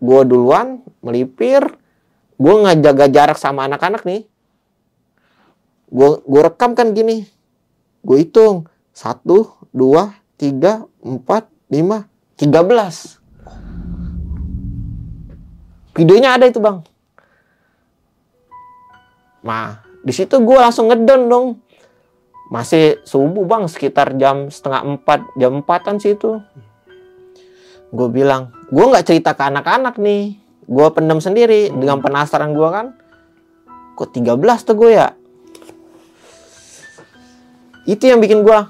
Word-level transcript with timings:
gue 0.00 0.20
duluan 0.24 0.80
melipir. 1.04 1.60
Gue 2.40 2.54
nggak 2.56 2.80
jaga 2.80 3.06
jarak 3.12 3.38
sama 3.38 3.68
anak-anak 3.68 4.02
nih. 4.08 4.24
Gue 5.92 6.24
gue 6.24 6.40
rekam 6.40 6.72
kan 6.72 6.96
gini. 6.96 7.28
Gue 8.00 8.24
hitung. 8.24 8.64
Satu 8.96 9.60
dua 9.70 10.16
tiga 10.40 10.88
empat 11.04 11.52
lima 11.68 12.08
tiga 12.40 12.64
belas. 12.64 13.20
Videonya 15.92 16.40
ada 16.40 16.48
itu 16.48 16.64
bang. 16.64 16.80
Nah 19.44 19.84
di 20.00 20.12
situ 20.16 20.40
gue 20.40 20.56
langsung 20.56 20.88
ngedon 20.88 21.22
dong. 21.28 21.48
Masih 22.48 23.04
subuh 23.04 23.44
bang 23.44 23.68
sekitar 23.68 24.16
jam 24.16 24.48
setengah 24.48 24.96
empat 24.96 25.28
jam 25.36 25.60
empatan 25.60 26.00
sih 26.00 26.16
itu. 26.16 26.40
Gue 27.92 28.08
bilang 28.08 28.54
gue 28.70 28.84
nggak 28.86 29.06
cerita 29.06 29.34
ke 29.34 29.42
anak-anak 29.42 29.98
nih. 29.98 30.38
Gue 30.70 30.86
pendam 30.94 31.18
sendiri 31.18 31.74
dengan 31.74 31.98
penasaran 31.98 32.54
gue 32.54 32.68
kan. 32.70 32.86
Kok 33.98 34.08
13 34.14 34.38
tuh 34.62 34.76
gue 34.78 34.90
ya? 34.94 35.10
Itu 37.90 38.06
yang 38.06 38.22
bikin 38.22 38.46
gue 38.46 38.60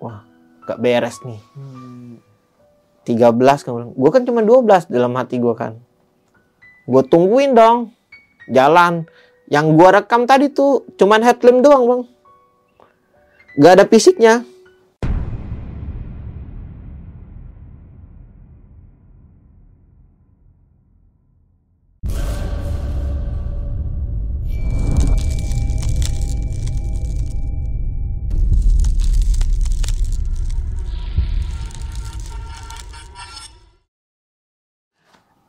wah 0.00 0.18
gak 0.64 0.80
beres 0.80 1.20
nih. 1.28 1.40
13 3.04 3.20
kan 3.60 3.92
gue 3.92 4.10
kan 4.10 4.22
cuma 4.24 4.40
12 4.40 4.88
dalam 4.88 5.12
hati 5.20 5.36
gue 5.36 5.52
kan. 5.52 5.76
Gue 6.88 7.04
tungguin 7.04 7.52
dong 7.52 7.92
jalan. 8.48 9.04
Yang 9.52 9.76
gue 9.76 9.88
rekam 9.92 10.24
tadi 10.24 10.48
tuh 10.48 10.88
cuman 10.96 11.20
headlamp 11.20 11.60
doang 11.60 11.84
bang. 11.84 12.02
Gak 13.60 13.72
ada 13.76 13.84
fisiknya 13.84 14.53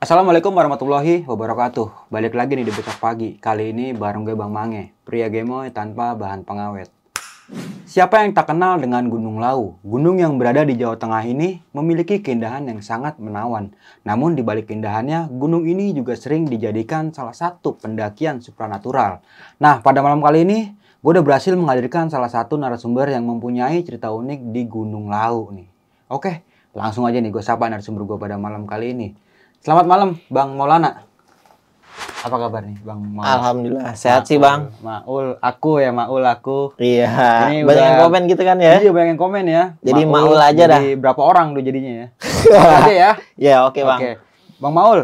Assalamualaikum 0.06 0.54
warahmatullahi 0.54 1.26
wabarakatuh. 1.26 2.14
Balik 2.14 2.38
lagi 2.38 2.54
nih 2.54 2.70
di 2.70 2.70
besok 2.70 3.02
pagi. 3.02 3.42
Kali 3.42 3.74
ini 3.74 3.90
bareng 3.90 4.22
gue 4.22 4.38
Bang 4.38 4.54
Mange, 4.54 4.94
pria 5.02 5.34
gemoy 5.34 5.74
tanpa 5.74 6.14
bahan 6.14 6.46
pengawet. 6.46 6.94
Siapa 7.90 8.22
yang 8.22 8.38
tak 8.38 8.54
kenal 8.54 8.78
dengan 8.78 9.10
Gunung 9.10 9.42
Lau? 9.42 9.82
Gunung 9.82 10.22
yang 10.22 10.38
berada 10.38 10.62
di 10.62 10.78
Jawa 10.78 11.02
Tengah 11.02 11.26
ini 11.26 11.58
memiliki 11.74 12.22
keindahan 12.22 12.70
yang 12.70 12.86
sangat 12.86 13.18
menawan. 13.18 13.74
Namun 14.06 14.38
di 14.38 14.46
balik 14.46 14.70
keindahannya, 14.70 15.26
gunung 15.34 15.66
ini 15.66 15.90
juga 15.98 16.14
sering 16.14 16.46
dijadikan 16.46 17.10
salah 17.10 17.34
satu 17.34 17.74
pendakian 17.74 18.46
supranatural. 18.46 19.26
Nah, 19.58 19.82
pada 19.82 20.06
malam 20.06 20.22
kali 20.22 20.46
ini, 20.46 20.70
gue 21.02 21.12
udah 21.18 21.26
berhasil 21.26 21.58
menghadirkan 21.58 22.14
salah 22.14 22.30
satu 22.30 22.62
narasumber 22.62 23.10
yang 23.10 23.26
mempunyai 23.26 23.82
cerita 23.82 24.14
unik 24.14 24.54
di 24.54 24.70
Gunung 24.70 25.10
Lau 25.10 25.50
nih. 25.50 25.66
Oke, 26.14 26.46
langsung 26.78 27.10
aja 27.10 27.18
nih 27.18 27.34
gue 27.34 27.42
sapa 27.42 27.66
narasumber 27.74 28.06
gue 28.06 28.22
pada 28.22 28.38
malam 28.38 28.70
kali 28.70 28.94
ini. 28.94 29.26
Selamat 29.66 29.90
malam, 29.90 30.10
Bang 30.30 30.54
Maulana. 30.54 31.02
Apa 32.22 32.38
kabar 32.38 32.62
nih, 32.62 32.78
Bang 32.86 33.02
Maulana? 33.02 33.34
Alhamdulillah 33.42 33.98
sehat 33.98 34.30
sih 34.30 34.38
bang 34.38 34.70
Maul, 34.78 35.42
aku 35.42 35.82
ya 35.82 35.90
Maul 35.90 36.22
aku. 36.22 36.78
Iya, 36.78 37.10
Ini 37.50 37.66
banyak 37.66 37.74
udah- 37.74 37.86
yang 37.90 37.98
komen 38.06 38.22
gitu 38.30 38.42
kan 38.46 38.58
ya? 38.62 38.78
Iya, 38.78 38.94
banyak 38.94 39.10
yang 39.18 39.22
komen 39.22 39.46
ya. 39.50 39.64
Jadi 39.82 40.02
Maul 40.06 40.38
aja 40.38 40.54
jadi 40.70 40.94
berapa 40.94 41.18
orang 41.18 41.58
tuh 41.58 41.66
jadinya 41.66 41.94
ya? 41.98 42.08
Oke 42.78 42.94
ya. 42.94 43.12
Ya 43.42 43.56
oke 43.66 43.82
bang. 43.82 44.00
Oke. 44.06 44.12
Bang 44.62 44.74
Maul, 44.78 45.00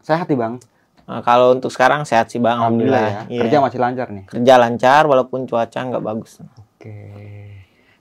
sehat 0.00 0.24
nih 0.24 0.40
Bang. 0.40 0.54
Nah, 1.04 1.20
kalau 1.20 1.52
untuk 1.52 1.68
sekarang 1.68 2.08
sehat 2.08 2.32
sih 2.32 2.40
bang, 2.40 2.56
Alhamdulillah 2.56 2.96
ya. 2.96 3.08
alhamdulillah. 3.28 3.28
Iya. 3.28 3.40
Kerja 3.44 3.56
masih 3.60 3.78
lancar 3.84 4.06
nih. 4.08 4.24
Kerja 4.24 4.54
lancar 4.56 5.02
walaupun 5.04 5.44
cuaca 5.44 5.80
nggak 5.84 6.00
bagus. 6.00 6.40
Oke. 6.40 6.96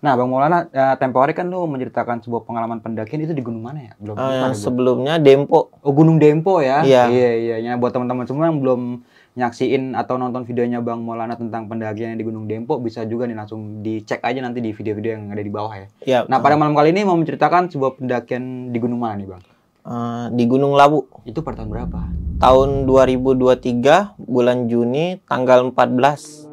Nah, 0.07 0.16
Bang 0.16 0.31
Maulana, 0.31 0.72
eh, 0.72 0.95
tempo 0.95 1.19
hari 1.19 1.35
kan 1.35 1.44
lu 1.44 1.68
menceritakan 1.68 2.23
sebuah 2.23 2.47
pengalaman 2.47 2.79
pendakian 2.79 3.28
itu 3.28 3.35
di 3.35 3.44
gunung 3.44 3.59
mana 3.59 3.91
ya? 3.91 3.94
Belum 4.00 4.16
Eh, 4.16 4.23
lupa 4.23 4.40
yang 4.40 4.56
sebelumnya 4.56 5.13
Dempo. 5.19 5.68
Oh, 5.84 5.91
Gunung 5.91 6.16
Dempo 6.16 6.63
ya? 6.63 6.79
Iya. 6.79 7.12
Iya, 7.12 7.31
iya. 7.35 7.56
Ya, 7.59 7.72
buat 7.75 7.91
teman-teman 7.91 8.23
semua 8.23 8.47
yang 8.47 8.63
belum 8.63 9.03
nyaksiin 9.35 9.91
atau 9.94 10.16
nonton 10.16 10.47
videonya 10.47 10.79
Bang 10.79 11.03
Maulana 11.03 11.35
tentang 11.35 11.68
pendakian 11.68 12.16
di 12.16 12.23
Gunung 12.23 12.47
Dempo, 12.47 12.79
bisa 12.79 13.03
juga 13.03 13.28
nih 13.28 13.35
langsung 13.35 13.84
dicek 13.84 14.23
aja 14.23 14.40
nanti 14.40 14.63
di 14.63 14.72
video-video 14.72 15.12
yang 15.12 15.28
ada 15.28 15.44
di 15.44 15.51
bawah 15.51 15.75
ya. 15.75 15.88
Ya. 16.07 16.19
Nah, 16.24 16.39
pada 16.39 16.56
malam 16.56 16.72
kali 16.72 16.89
ini 16.89 17.03
mau 17.03 17.19
menceritakan 17.19 17.68
sebuah 17.68 18.00
pendakian 18.00 18.72
di 18.72 18.79
gunung 18.79 19.03
mana 19.03 19.19
nih, 19.19 19.28
Bang? 19.28 19.44
eh, 19.84 20.25
di 20.31 20.44
Gunung 20.44 20.72
Lawu 20.72 21.03
Itu 21.24 21.44
pada 21.44 21.59
tahun 21.59 21.68
berapa? 21.68 22.00
tahun 22.39 22.88
2023 22.88 24.16
bulan 24.16 24.72
Juni 24.72 25.19
tanggal 25.28 25.68
14. 25.68 26.47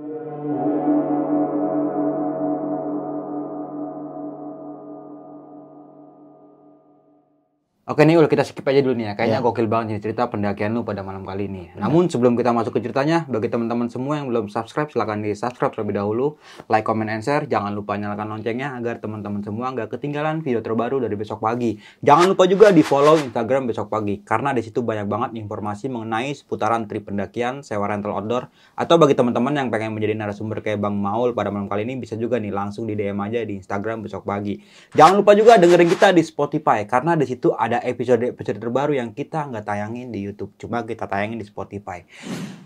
Oke 7.85 8.01
nih 8.09 8.17
Ul, 8.17 8.33
kita 8.33 8.49
skip 8.49 8.65
aja 8.65 8.81
dulu 8.81 8.97
nih 8.97 9.13
ya. 9.13 9.15
Kayaknya 9.15 9.41
Ya. 9.41 9.45
gokil 9.45 9.69
banget 9.69 9.87
nih 9.93 10.01
cerita 10.09 10.25
pendakian 10.33 10.73
lu 10.73 10.89
pada 10.89 11.05
malam 11.05 11.21
kali 11.21 11.53
ini. 11.53 11.69
Namun 11.77 12.09
sebelum 12.09 12.33
kita 12.33 12.49
masuk 12.49 12.73
ke 12.73 12.81
ceritanya, 12.81 13.29
bagi 13.29 13.53
teman-teman 13.53 13.93
semua 13.93 14.17
yang 14.17 14.33
belum 14.33 14.49
subscribe, 14.49 14.89
silahkan 14.89 15.21
di 15.21 15.37
subscribe 15.37 15.69
terlebih 15.69 16.01
dahulu. 16.01 16.41
Like, 16.73 16.89
comment, 16.89 17.13
and 17.13 17.21
share. 17.21 17.45
Jangan 17.45 17.77
lupa 17.77 18.01
nyalakan 18.01 18.33
loncengnya 18.33 18.73
agar 18.81 19.05
teman-teman 19.05 19.45
semua 19.45 19.69
nggak 19.77 19.93
ketinggalan 19.93 20.41
video 20.41 20.65
terbaru 20.65 20.97
dari 20.97 21.13
besok 21.13 21.45
pagi. 21.45 21.77
Jangan 22.01 22.33
lupa 22.33 22.49
juga 22.49 22.73
di 22.73 22.81
follow 22.81 23.21
Instagram 23.21 23.69
besok 23.69 23.93
pagi. 23.93 24.25
Karena 24.25 24.57
di 24.57 24.65
situ 24.65 24.81
banyak 24.81 25.05
banget 25.05 25.31
informasi 25.37 25.93
mengenai 25.93 26.33
seputaran 26.33 26.89
trip 26.89 27.13
pendakian, 27.13 27.61
sewa 27.61 27.85
rental 27.85 28.17
outdoor. 28.17 28.49
Atau 28.81 28.97
bagi 28.97 29.13
teman-teman 29.13 29.61
yang 29.61 29.69
pengen 29.69 29.93
menjadi 29.93 30.17
narasumber 30.17 30.65
kayak 30.65 30.81
Bang 30.81 30.97
Maul 30.97 31.37
pada 31.37 31.53
malam 31.53 31.69
kali 31.69 31.85
ini, 31.85 32.01
bisa 32.01 32.17
juga 32.17 32.41
nih 32.41 32.49
langsung 32.49 32.89
di 32.89 32.97
DM 32.97 33.21
aja 33.21 33.45
di 33.45 33.61
Instagram 33.61 34.09
besok 34.09 34.25
pagi. 34.25 34.57
Jangan 34.97 35.21
lupa 35.21 35.37
juga 35.37 35.61
dengerin 35.61 35.93
kita 35.93 36.17
di 36.17 36.25
Spotify 36.25 36.89
karena 36.89 37.13
di 37.13 37.29
situ 37.29 37.53
ada 37.53 37.74
episode-episode 37.83 38.61
terbaru 38.61 38.95
yang 38.95 39.11
kita 39.17 39.49
nggak 39.51 39.65
tayangin 39.67 40.13
di 40.13 40.23
YouTube, 40.23 40.55
cuma 40.61 40.87
kita 40.87 41.09
tayangin 41.09 41.41
di 41.41 41.47
Spotify. 41.49 42.05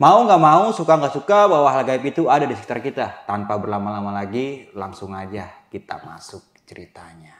Mau 0.02 0.26
nggak 0.26 0.42
mau, 0.42 0.74
suka 0.74 0.98
nggak 0.98 1.14
suka, 1.14 1.46
bahwa 1.46 1.70
hal 1.70 1.86
gaib 1.86 2.04
itu 2.04 2.26
ada 2.26 2.44
di 2.44 2.52
sekitar 2.58 2.82
kita. 2.82 3.06
Tanpa 3.24 3.56
berlama-lama 3.56 4.10
lagi, 4.10 4.69
langsung 4.74 5.14
aja 5.14 5.69
kita 5.70 6.02
masuk 6.02 6.42
ceritanya. 6.66 7.38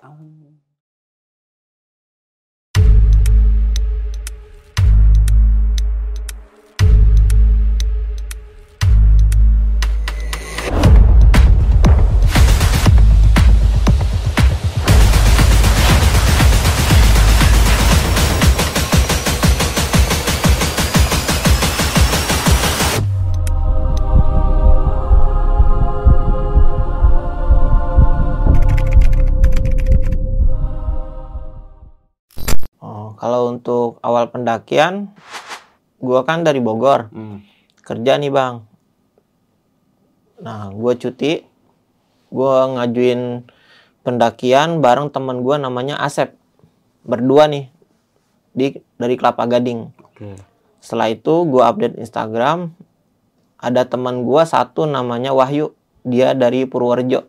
Au. 0.00 0.39
Untuk 33.70 34.02
awal 34.02 34.26
pendakian, 34.34 35.14
gua 36.02 36.26
kan 36.26 36.42
dari 36.42 36.58
Bogor. 36.58 37.06
Hmm. 37.14 37.46
kerja 37.86 38.18
nih 38.22 38.30
bang. 38.30 38.62
Nah, 40.46 40.70
gue 40.70 40.94
cuti, 40.94 41.42
gue 42.30 42.54
ngajuin 42.70 43.42
pendakian 44.06 44.78
bareng 44.78 45.10
teman 45.10 45.42
gue 45.42 45.58
namanya 45.58 45.98
Asep, 45.98 46.38
berdua 47.02 47.50
nih 47.50 47.66
di 48.54 48.78
dari 48.94 49.18
Kelapa 49.18 49.42
Gading. 49.50 49.90
Oke. 50.06 50.38
Setelah 50.78 51.10
itu 51.10 51.34
gue 51.50 51.62
update 51.66 51.98
Instagram, 51.98 52.78
ada 53.58 53.82
teman 53.90 54.22
gue 54.22 54.42
satu 54.46 54.86
namanya 54.86 55.34
Wahyu, 55.34 55.74
dia 56.06 56.30
dari 56.38 56.70
Purworejo, 56.70 57.26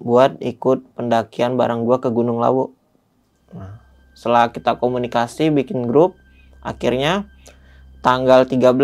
buat 0.00 0.40
ikut 0.40 0.96
pendakian 0.96 1.60
bareng 1.60 1.84
gue 1.84 2.00
ke 2.00 2.08
Gunung 2.08 2.40
Lawu. 2.40 2.72
Nah, 3.52 3.79
setelah 4.20 4.52
kita 4.52 4.76
komunikasi 4.76 5.48
bikin 5.48 5.88
grup, 5.88 6.12
akhirnya 6.60 7.24
tanggal 8.04 8.44
13 8.44 8.76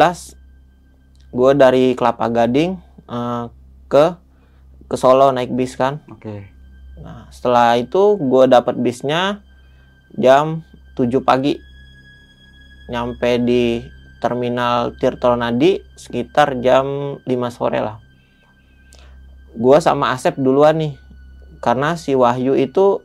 gue 1.28 1.52
dari 1.52 1.92
Kelapa 1.92 2.32
Gading 2.32 2.80
eh, 3.04 3.44
ke 3.92 4.16
ke 4.88 4.96
Solo 4.96 5.28
naik 5.36 5.52
bis 5.52 5.76
kan. 5.76 6.00
Oke. 6.08 6.48
Nah, 7.04 7.28
setelah 7.28 7.76
itu 7.76 8.16
gue 8.16 8.48
dapat 8.48 8.80
bisnya 8.80 9.44
jam 10.16 10.64
7 10.96 11.20
pagi. 11.20 11.60
Nyampe 12.88 13.36
di 13.44 13.84
terminal 14.24 14.96
Tirtonadi 14.96 15.84
sekitar 16.00 16.56
jam 16.64 17.18
5 17.20 17.28
sore 17.52 17.84
lah. 17.84 18.00
Gue 19.52 19.76
sama 19.84 20.16
Asep 20.16 20.40
duluan 20.40 20.80
nih. 20.80 20.94
Karena 21.60 21.98
si 22.00 22.16
Wahyu 22.16 22.56
itu 22.56 23.04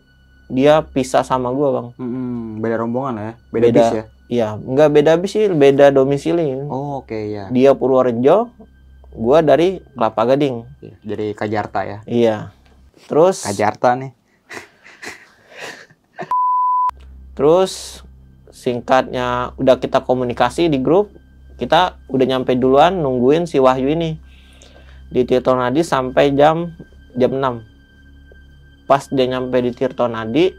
dia 0.51 0.83
pisah 0.83 1.24
sama 1.24 1.48
gua 1.56 1.69
bang. 1.71 1.88
Mm-mm, 1.95 2.59
beda 2.59 2.75
rombongan 2.83 3.15
ya? 3.15 3.33
Beda, 3.48 3.65
Beda. 3.71 3.80
bis 3.80 3.89
ya? 3.95 4.03
Iya 4.31 4.48
nggak 4.59 4.89
beda 4.95 5.12
bis 5.19 5.31
sih 5.36 5.48
beda 5.51 5.92
domisili. 5.92 6.56
Oh 6.68 7.03
oke 7.03 7.15
ya 7.15 7.48
dia 7.51 7.71
Purworejo 7.71 8.51
gua 9.15 9.39
dari 9.39 9.80
Kelapa 9.95 10.36
Gading. 10.36 10.68
Iya, 10.83 10.95
jadi 11.03 11.25
Kajarta 11.36 11.80
ya? 11.88 11.98
Iya. 12.07 12.51
Terus 13.07 13.48
Kajarta 13.48 13.95
nih. 13.95 14.12
Terus 17.36 18.03
singkatnya 18.51 19.56
udah 19.56 19.80
kita 19.80 20.03
komunikasi 20.03 20.68
di 20.68 20.80
grup 20.80 21.12
kita 21.56 21.95
udah 22.12 22.25
nyampe 22.25 22.57
duluan 22.59 23.00
nungguin 23.00 23.48
si 23.48 23.59
Wahyu 23.59 23.95
ini. 23.95 24.19
Di 25.12 25.27
Tirtonadi 25.27 25.83
sampai 25.83 26.31
jam 26.31 26.71
jam 27.19 27.36
6 27.36 27.70
pas 28.91 29.07
dia 29.07 29.23
nyampe 29.23 29.55
di 29.63 29.71
Tirtonadi 29.71 30.51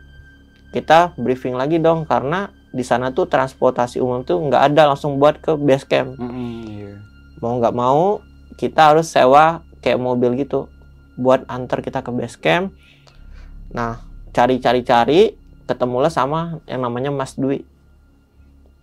kita 0.73 1.12
briefing 1.20 1.52
lagi 1.52 1.76
dong 1.76 2.08
karena 2.08 2.49
di 2.73 2.81
sana 2.81 3.12
tuh 3.12 3.29
transportasi 3.29 4.00
umum 4.00 4.25
tuh 4.25 4.40
nggak 4.40 4.73
ada 4.73 4.88
langsung 4.88 5.20
buat 5.20 5.37
ke 5.37 5.52
base 5.61 5.84
camp. 5.84 6.17
Mm-mm, 6.17 6.64
iya. 6.64 6.96
mau 7.44 7.61
nggak 7.61 7.76
mau 7.76 8.25
kita 8.56 8.96
harus 8.96 9.12
sewa 9.12 9.61
kayak 9.84 10.00
mobil 10.00 10.32
gitu 10.40 10.73
buat 11.20 11.44
antar 11.44 11.84
kita 11.84 12.00
ke 12.00 12.08
base 12.08 12.40
camp. 12.40 12.73
Nah 13.69 14.00
cari-cari-cari 14.32 15.37
ketemulah 15.69 16.08
sama 16.08 16.64
yang 16.64 16.81
namanya 16.81 17.12
Mas 17.12 17.37
Dwi. 17.37 17.69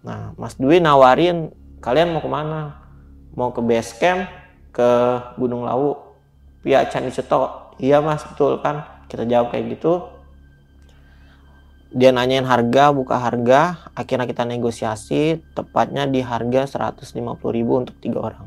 Nah 0.06 0.38
Mas 0.38 0.62
Dwi 0.62 0.78
nawarin 0.78 1.50
kalian 1.81 2.13
mau 2.13 2.22
ke 2.22 2.30
mana? 2.30 2.86
Mau 3.34 3.50
ke 3.50 3.66
base 3.66 3.98
camp 3.98 4.30
ke 4.69 4.90
Gunung 5.42 5.66
Lawu. 5.66 5.98
Via 6.62 6.86
Candi 6.86 7.10
Cetok. 7.10 7.81
Iya 7.81 8.04
mas 8.04 8.22
betul 8.28 8.60
kan 8.60 8.99
kita 9.10 9.26
jawab 9.26 9.52
kayak 9.52 9.76
gitu. 9.76 10.06
Dia 11.90 12.14
nanyain 12.14 12.46
harga 12.46 12.94
buka 12.94 13.18
harga. 13.18 13.90
Akhirnya 13.98 14.30
kita 14.30 14.46
negosiasi 14.46 15.42
tepatnya 15.58 16.06
di 16.06 16.22
harga 16.22 16.94
150.000 16.94 17.18
untuk 17.66 17.98
tiga 17.98 18.22
orang. 18.22 18.46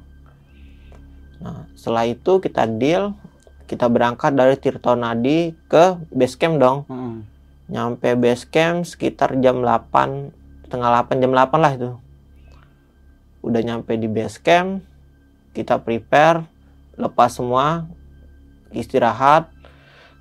Nah 1.42 1.66
setelah 1.74 2.06
itu 2.06 2.38
kita 2.38 2.70
deal 2.70 3.18
kita 3.66 3.90
berangkat 3.90 4.38
dari 4.38 4.54
Tirtonadi 4.54 5.58
ke 5.66 5.98
base 6.14 6.38
camp 6.38 6.56
dong. 6.62 6.78
Mm-mm. 6.86 7.18
nyampe 7.72 8.14
base 8.20 8.44
camp 8.44 8.84
sekitar 8.84 9.32
jam 9.40 9.64
8 9.64 10.68
tengah 10.68 10.90
8 11.02 11.18
jam 11.18 11.32
8 11.34 11.56
lah 11.58 11.72
itu. 11.74 11.90
Udah 13.42 13.60
nyampe 13.64 13.98
di 13.98 14.06
base 14.06 14.38
camp 14.38 14.86
kita 15.50 15.82
prepare 15.82 16.46
lepas 16.94 17.32
semua 17.32 17.88
istirahat 18.70 19.48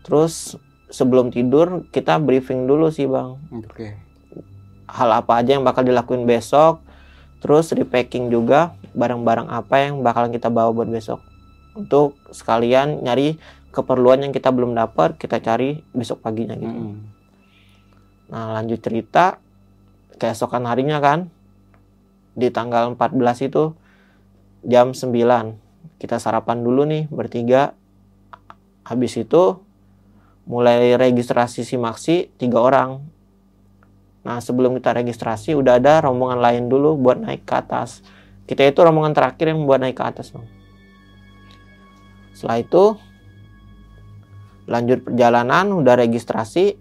terus 0.01 0.57
sebelum 0.91 1.31
tidur 1.31 1.87
kita 1.89 2.19
briefing 2.19 2.67
dulu 2.67 2.91
sih 2.91 3.07
bang. 3.07 3.39
Oke. 3.55 3.95
Hal 4.91 5.09
apa 5.15 5.39
aja 5.39 5.55
yang 5.55 5.63
bakal 5.63 5.87
dilakuin 5.87 6.27
besok 6.27 6.83
terus 7.41 7.73
repacking 7.73 8.29
juga 8.29 8.77
barang-barang 8.93 9.49
apa 9.49 9.75
yang 9.89 10.05
bakalan 10.05 10.29
kita 10.29 10.51
bawa 10.51 10.69
buat 10.75 10.91
besok. 10.91 11.23
Untuk 11.73 12.19
sekalian 12.29 13.01
nyari 13.01 13.39
keperluan 13.71 14.27
yang 14.27 14.35
kita 14.35 14.51
belum 14.51 14.75
dapat 14.75 15.15
kita 15.15 15.39
cari 15.39 15.79
besok 15.95 16.19
paginya 16.19 16.59
gitu. 16.59 16.67
Mm-mm. 16.67 16.95
Nah 18.29 18.59
lanjut 18.59 18.83
cerita 18.83 19.39
keesokan 20.19 20.67
harinya 20.67 20.99
kan 20.99 21.31
di 22.35 22.51
tanggal 22.51 22.93
14 22.93 23.47
itu 23.47 23.73
jam 24.67 24.93
9 24.93 25.07
kita 25.97 26.19
sarapan 26.19 26.61
dulu 26.61 26.85
nih 26.85 27.07
bertiga. 27.07 27.73
Habis 28.81 29.23
itu 29.23 29.61
mulai 30.45 30.97
registrasi 30.97 31.65
simaksi 31.65 32.29
tiga 32.37 32.61
orang. 32.61 33.01
Nah 34.21 34.37
sebelum 34.37 34.77
kita 34.77 34.93
registrasi 34.97 35.57
udah 35.57 35.81
ada 35.81 36.05
rombongan 36.05 36.39
lain 36.41 36.63
dulu 36.69 36.97
buat 36.97 37.21
naik 37.21 37.45
ke 37.45 37.53
atas. 37.57 38.05
Kita 38.45 38.65
itu 38.67 38.79
rombongan 38.81 39.15
terakhir 39.15 39.53
yang 39.53 39.65
buat 39.65 39.81
naik 39.81 39.97
ke 39.97 40.03
atas 40.05 40.33
bang. 40.33 40.45
Setelah 42.35 42.57
itu 42.61 42.83
lanjut 44.69 44.99
perjalanan 45.05 45.65
udah 45.73 45.95
registrasi. 45.97 46.77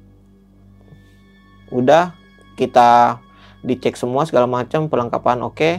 Udah 1.70 2.12
kita 2.58 3.22
dicek 3.62 3.94
semua 3.94 4.26
segala 4.26 4.50
macam 4.50 4.90
perlengkapan 4.90 5.40
oke. 5.46 5.70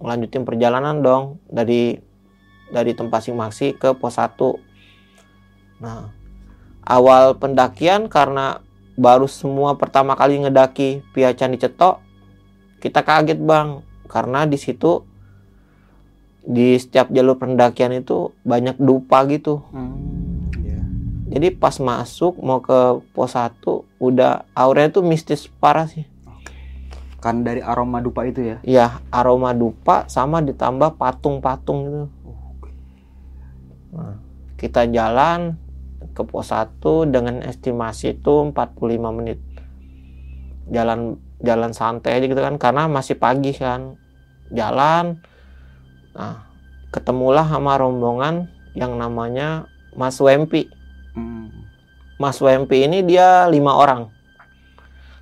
Melanjutin 0.00 0.44
perjalanan 0.44 1.00
dong 1.00 1.40
dari 1.48 1.96
dari 2.74 2.92
tempat 2.96 3.28
simaksi 3.28 3.76
ke 3.76 3.92
pos 3.94 4.16
1 4.16 4.34
nah 5.82 6.08
awal 6.84 7.36
pendakian 7.36 8.06
karena 8.06 8.60
baru 8.94 9.26
semua 9.26 9.74
pertama 9.74 10.14
kali 10.14 10.38
ngedaki 10.38 11.02
via 11.12 11.34
Candi 11.34 11.58
Cetok 11.58 11.98
kita 12.78 13.02
kaget 13.02 13.40
bang 13.40 13.80
karena 14.06 14.44
di 14.46 14.54
situ 14.54 15.02
di 16.44 16.76
setiap 16.76 17.08
jalur 17.08 17.40
pendakian 17.40 17.96
itu 17.96 18.30
banyak 18.44 18.76
dupa 18.76 19.24
gitu 19.26 19.64
Hmm, 19.72 20.52
iya. 20.60 20.78
jadi 21.32 21.56
pas 21.56 21.80
masuk 21.80 22.36
mau 22.38 22.60
ke 22.60 23.00
pos 23.16 23.32
1 23.32 23.56
udah 23.98 24.44
auranya 24.52 25.00
tuh 25.00 25.04
mistis 25.08 25.48
parah 25.48 25.88
sih. 25.88 26.04
kan 27.24 27.40
dari 27.40 27.64
aroma 27.64 28.04
dupa 28.04 28.28
itu 28.28 28.44
ya 28.44 28.56
Ya 28.60 29.00
aroma 29.08 29.56
dupa 29.56 30.04
sama 30.12 30.44
ditambah 30.44 31.00
patung-patung 31.00 31.78
gitu. 31.88 32.04
Nah, 33.96 34.20
kita 34.60 34.84
jalan 34.84 35.56
ke 36.14 36.22
pos 36.22 36.54
1 36.54 36.80
dengan 37.10 37.42
estimasi 37.42 38.16
itu 38.16 38.34
45 38.54 39.10
menit. 39.10 39.42
Jalan 40.70 41.18
jalan 41.44 41.76
santai 41.76 42.22
aja 42.22 42.26
gitu 42.30 42.40
kan 42.40 42.56
karena 42.56 42.86
masih 42.86 43.18
pagi 43.18 43.52
kan. 43.52 43.98
Jalan 44.54 45.20
nah 46.14 46.46
ketemulah 46.94 47.42
sama 47.50 47.74
rombongan 47.74 48.46
yang 48.78 48.94
namanya 48.94 49.66
Mas 49.98 50.18
Wempi. 50.22 50.70
Hmm. 51.14 51.50
Mas 52.14 52.38
WMP 52.38 52.86
ini 52.86 53.02
dia 53.02 53.50
lima 53.50 53.74
orang. 53.74 54.06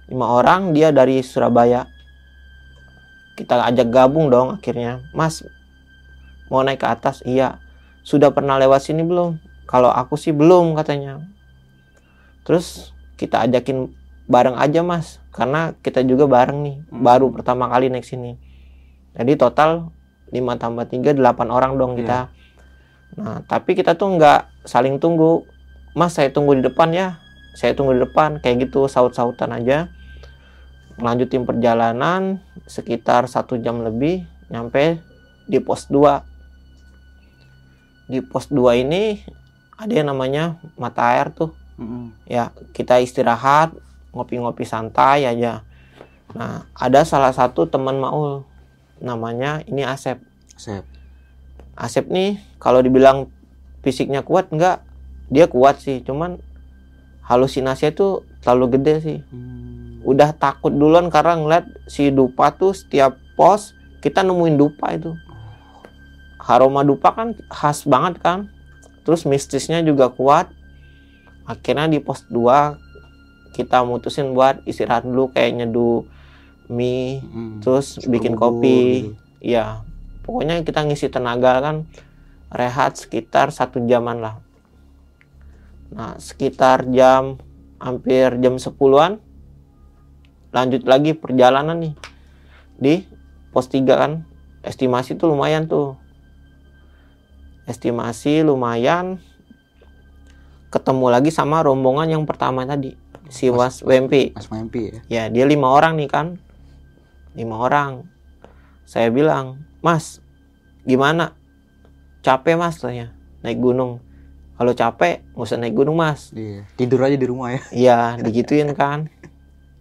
Lima 0.09 0.29
orang 0.29 0.77
dia 0.77 0.93
dari 0.93 1.25
Surabaya. 1.25 1.89
Kita 3.33 3.65
ajak 3.65 3.89
gabung 3.89 4.29
dong 4.29 4.61
akhirnya. 4.61 5.01
Mas 5.17 5.41
mau 6.53 6.61
naik 6.61 6.85
ke 6.85 6.89
atas? 6.89 7.25
Iya. 7.25 7.57
Sudah 8.05 8.29
pernah 8.35 8.61
lewat 8.61 8.85
sini 8.85 9.01
belum? 9.01 9.52
Kalau 9.73 9.89
aku 9.89 10.21
sih 10.21 10.37
belum 10.37 10.77
katanya. 10.77 11.25
Terus 12.45 12.93
kita 13.17 13.49
ajakin 13.49 13.89
bareng 14.29 14.61
aja 14.61 14.85
mas. 14.85 15.25
Karena 15.33 15.73
kita 15.81 16.05
juga 16.05 16.29
bareng 16.29 16.61
nih. 16.61 16.77
Hmm. 16.93 17.01
Baru 17.01 17.33
pertama 17.33 17.73
kali 17.73 17.89
naik 17.89 18.05
sini. 18.05 18.37
Jadi 19.17 19.41
total 19.41 19.89
5 20.29 20.37
tambah 20.61 20.85
3 20.85 21.17
8 21.17 21.49
orang 21.49 21.81
dong 21.81 21.97
kita. 21.97 22.29
Nah 23.17 23.41
tapi 23.49 23.73
kita 23.73 23.97
tuh 23.97 24.21
nggak 24.21 24.69
saling 24.69 25.01
tunggu 25.01 25.49
Mas 25.93 26.17
saya 26.17 26.33
tunggu 26.33 26.57
di 26.57 26.65
depan 26.65 26.89
ya 26.89 27.21
saya 27.53 27.77
tunggu 27.77 27.93
di 27.93 28.01
depan 28.01 28.41
kayak 28.41 28.69
gitu 28.69 28.89
saut-sautan 28.89 29.53
aja 29.53 29.93
melanjutin 30.97 31.45
perjalanan 31.45 32.41
sekitar 32.65 33.29
satu 33.29 33.61
jam 33.61 33.85
lebih 33.85 34.25
nyampe 34.49 35.05
di 35.45 35.61
pos 35.61 35.93
2 35.93 38.09
di 38.09 38.25
pos 38.25 38.49
2 38.49 38.89
ini 38.89 39.21
ada 39.83 39.93
yang 39.99 40.09
namanya 40.15 40.63
mata 40.79 41.03
air 41.11 41.35
tuh. 41.35 41.51
Mm-mm. 41.73 42.13
ya 42.29 42.53
kita 42.77 43.01
istirahat 43.01 43.75
ngopi-ngopi 44.15 44.63
santai 44.63 45.27
aja. 45.27 45.67
Nah 46.37 46.69
ada 46.77 47.03
salah 47.03 47.35
satu 47.35 47.67
teman 47.67 47.99
Maul 47.99 48.47
namanya 49.03 49.65
ini 49.67 49.83
Asep. 49.83 50.23
Sep. 50.55 50.87
Asep 51.75 52.07
nih 52.07 52.39
kalau 52.63 52.85
dibilang 52.85 53.27
fisiknya 53.83 54.23
kuat 54.23 54.53
enggak. 54.55 54.85
Dia 55.33 55.49
kuat 55.49 55.81
sih 55.81 56.05
cuman 56.05 56.39
halusinasinya 57.25 57.91
tuh 57.97 58.23
terlalu 58.45 58.79
gede 58.79 58.95
sih. 59.03 59.19
Hmm. 59.33 59.71
udah 60.03 60.35
takut 60.35 60.75
duluan 60.75 61.07
karena 61.15 61.39
ngeliat 61.39 61.65
si 61.87 62.11
dupa 62.11 62.51
tuh 62.51 62.75
setiap 62.75 63.15
pos 63.39 63.71
kita 64.03 64.23
nemuin 64.23 64.59
dupa 64.59 64.93
itu. 64.95 65.15
Aroma 66.43 66.83
dupa 66.83 67.15
kan 67.15 67.39
khas 67.49 67.87
banget 67.87 68.19
kan 68.19 68.51
terus 69.03 69.27
mistisnya 69.27 69.83
juga 69.83 70.11
kuat 70.11 70.51
akhirnya 71.47 71.91
di 71.91 71.99
pos 71.99 72.27
2 72.31 73.53
kita 73.53 73.85
mutusin 73.85 74.33
buat 74.33 74.65
istirahat 74.65 75.05
dulu 75.05 75.29
kayak 75.35 75.63
nyeduh 75.63 76.07
mie 76.73 77.21
Mm. 77.21 77.61
terus 77.61 78.01
bikin 78.09 78.39
bubur 78.39 78.63
kopi 78.63 78.79
gitu. 79.13 79.13
Iya, 79.43 79.83
pokoknya 80.23 80.63
kita 80.63 80.87
ngisi 80.87 81.11
tenaga 81.11 81.59
kan 81.59 81.77
rehat 82.55 82.95
sekitar 82.95 83.51
satu 83.51 83.83
jaman 83.91 84.23
lah. 84.23 84.39
Nah, 85.91 86.15
sekitar 86.23 86.87
jam 86.95 87.43
hampir 87.83 88.39
jam 88.39 88.55
10-an 88.55 89.19
lanjut 90.55 90.87
lagi 90.87 91.19
perjalanan 91.19 91.77
nih 91.83 91.95
di 92.79 92.95
pos 93.51 93.67
3 93.67 93.83
kan. 93.99 94.13
Estimasi 94.63 95.19
tuh 95.19 95.35
lumayan 95.35 95.67
tuh. 95.67 95.99
Estimasi 97.73 98.45
lumayan 98.45 99.17
ketemu 100.69 101.09
lagi 101.09 101.33
sama 101.33 101.65
rombongan 101.65 102.09
yang 102.13 102.25
pertama 102.29 102.69
tadi. 102.69 103.01
si 103.33 103.49
Mas 103.49 103.81
WMP. 103.81 104.37
Mas 104.37 104.53
Mampi 104.53 104.93
ya. 104.93 105.01
Ya, 105.09 105.23
dia 105.33 105.49
lima 105.49 105.73
orang 105.73 105.97
nih 105.97 106.05
kan. 106.13 106.37
Lima 107.33 107.65
orang. 107.65 108.05
Saya 108.85 109.09
bilang, 109.09 109.65
Mas, 109.81 110.21
gimana? 110.85 111.33
Capek 112.21 112.61
mas 112.61 112.77
tanya. 112.77 113.17
Naik 113.41 113.57
gunung. 113.57 114.05
Kalau 114.61 114.77
capek, 114.77 115.25
nggak 115.33 115.49
usah 115.49 115.57
naik 115.57 115.73
gunung 115.73 115.97
mas. 115.97 116.29
Iya. 116.37 116.69
Tidur 116.77 117.01
aja 117.09 117.17
di 117.17 117.25
rumah 117.25 117.57
ya. 117.57 117.63
Iya, 117.73 117.99
digituin 118.21 118.69
kan. 118.77 119.09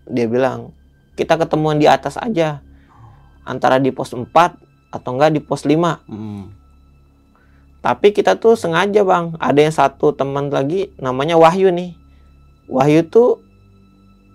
Dia 0.08 0.32
bilang, 0.32 0.72
kita 1.20 1.36
ketemuan 1.36 1.76
di 1.76 1.92
atas 1.92 2.16
aja. 2.16 2.64
Antara 3.44 3.84
di 3.84 3.92
pos 3.92 4.16
4 4.16 4.32
atau 4.96 5.12
enggak 5.12 5.36
di 5.36 5.44
pos 5.44 5.68
5. 5.68 6.08
Mm. 6.08 6.61
Tapi 7.82 8.14
kita 8.14 8.38
tuh 8.38 8.54
sengaja 8.54 9.02
bang. 9.02 9.34
Ada 9.42 9.60
yang 9.66 9.76
satu 9.76 10.14
teman 10.14 10.54
lagi 10.54 10.94
namanya 11.02 11.36
Wahyu 11.36 11.74
nih. 11.74 11.98
Wahyu 12.70 13.10
tuh 13.10 13.42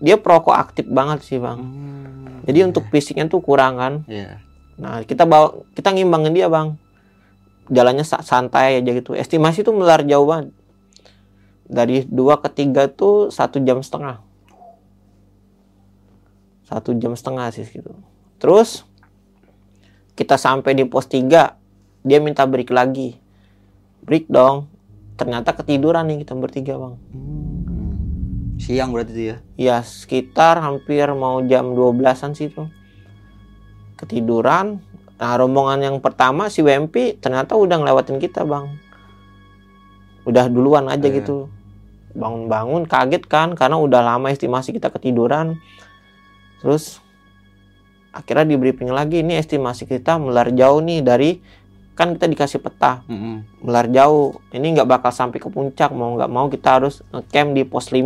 dia 0.03 0.19
perokok 0.19 0.53
aktif 0.53 0.85
banget 0.91 1.23
sih 1.23 1.38
bang. 1.38 1.62
Hmm. 1.62 2.43
Jadi 2.43 2.67
untuk 2.67 2.91
fisiknya 2.91 3.31
tuh 3.31 3.38
kurang 3.38 3.79
kan. 3.79 3.95
Iya. 4.11 4.43
Nah 4.76 5.07
kita 5.07 5.25
bawa 5.25 5.62
kita 5.79 5.95
ngimbangin 5.95 6.35
dia 6.35 6.50
bang. 6.50 6.75
Jalannya 7.71 8.03
sa- 8.03 8.26
santai 8.26 8.83
aja 8.83 8.91
gitu. 8.91 9.15
Estimasi 9.15 9.62
tuh 9.62 9.75
melar 9.75 10.03
jauh 10.03 10.26
banget. 10.26 10.50
Dari 11.67 12.03
dua 12.07 12.38
ke 12.43 12.50
tiga 12.50 12.91
tuh 12.91 13.31
satu 13.31 13.62
jam 13.62 13.79
setengah. 13.79 14.23
Satu 16.67 16.99
jam 16.99 17.15
setengah 17.15 17.47
sih 17.55 17.62
gitu. 17.62 17.95
Terus 18.43 18.83
kita 20.19 20.35
sampai 20.35 20.75
di 20.75 20.83
pos 20.88 21.07
3 21.07 21.55
dia 22.03 22.19
minta 22.19 22.43
break 22.49 22.71
lagi. 22.75 23.19
Break 24.06 24.30
dong. 24.30 24.70
Ternyata 25.18 25.50
ketiduran 25.52 26.06
nih 26.06 26.22
kita 26.22 26.38
bertiga 26.38 26.78
bang. 26.78 26.94
Hmm. 27.10 27.56
Siang 28.56 28.94
berarti 28.94 29.12
itu 29.12 29.22
ya. 29.28 29.36
Ya 29.58 29.76
sekitar 29.82 30.62
hampir 30.62 31.10
mau 31.12 31.42
jam 31.44 31.75
12-an 31.75 32.32
sih 32.32 32.48
tuh. 32.48 32.70
Ketiduran. 33.98 34.80
Nah 35.16 35.32
rombongan 35.36 35.80
yang 35.80 35.96
pertama 35.98 36.46
si 36.52 36.60
WMP 36.60 37.18
ternyata 37.18 37.56
udah 37.56 37.76
ngelewatin 37.82 38.20
kita 38.20 38.46
bang. 38.46 38.78
Udah 40.25 40.46
duluan 40.48 40.86
aja 40.86 41.08
Iya. 41.08 41.20
gitu. 41.20 41.50
Bangun-bangun 42.16 42.88
kaget 42.88 43.25
kan 43.28 43.52
karena 43.52 43.76
udah 43.76 44.00
lama 44.00 44.32
estimasi 44.32 44.72
kita 44.72 44.88
ketiduran. 44.88 45.60
Terus 46.62 47.00
akhirnya 48.12 48.48
di 48.48 48.56
briefing 48.56 48.88
lagi 48.88 49.20
ini 49.20 49.36
estimasi 49.36 49.84
kita 49.84 50.16
melar 50.16 50.48
jauh 50.52 50.80
nih 50.80 51.04
dari 51.04 51.30
kan 51.97 52.12
kita 52.12 52.29
dikasih 52.29 52.61
peta. 52.61 53.00
Mm-mm. 53.09 53.65
melar 53.65 53.88
jauh. 53.88 54.37
Ini 54.53 54.76
nggak 54.76 54.87
bakal 54.87 55.11
sampai 55.11 55.41
ke 55.41 55.49
puncak. 55.49 55.91
Mau 55.97 56.15
nggak 56.15 56.31
mau 56.31 56.47
kita 56.53 56.76
harus 56.76 57.00
ngecamp 57.09 57.57
di 57.57 57.65
pos 57.65 57.88
5 57.88 58.05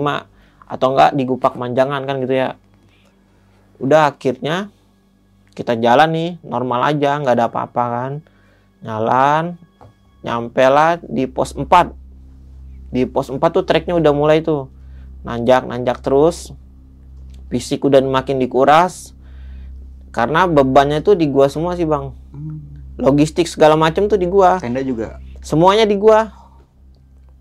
atau 0.70 0.86
enggak 0.94 1.10
di 1.18 1.22
Gupak 1.26 1.58
Manjangan 1.58 2.06
kan 2.06 2.22
gitu 2.22 2.34
ya. 2.38 2.54
Udah 3.82 4.14
akhirnya 4.14 4.70
kita 5.58 5.74
jalan 5.74 6.08
nih. 6.14 6.30
Normal 6.46 6.94
aja 6.94 7.18
nggak 7.18 7.34
ada 7.34 7.46
apa-apa 7.50 7.84
kan. 7.90 8.12
Jalan 8.80 9.58
nyampe 10.22 10.64
lah 10.70 11.02
di 11.02 11.26
pos 11.26 11.58
4 11.58 11.66
di 12.94 13.08
pos 13.10 13.26
4 13.26 13.42
tuh 13.50 13.66
treknya 13.66 13.98
udah 13.98 14.14
mulai 14.14 14.38
tuh. 14.38 14.70
Nanjak 15.26 15.66
nanjak 15.66 15.98
terus. 15.98 16.54
Fisik 17.50 17.82
udah 17.82 17.98
makin 18.06 18.38
dikuras. 18.38 19.18
Karena 20.14 20.46
bebannya 20.46 21.02
tuh 21.02 21.18
di 21.18 21.26
gua 21.26 21.50
semua 21.50 21.74
sih 21.74 21.86
bang. 21.86 22.14
Hmm. 22.30 22.69
Logistik 23.00 23.48
segala 23.48 23.74
macam 23.74 24.06
tuh 24.06 24.20
di 24.20 24.28
gua. 24.28 24.60
Tenda 24.60 24.84
juga. 24.84 25.18
semuanya 25.40 25.88
di 25.88 25.96
gua. 25.96 26.30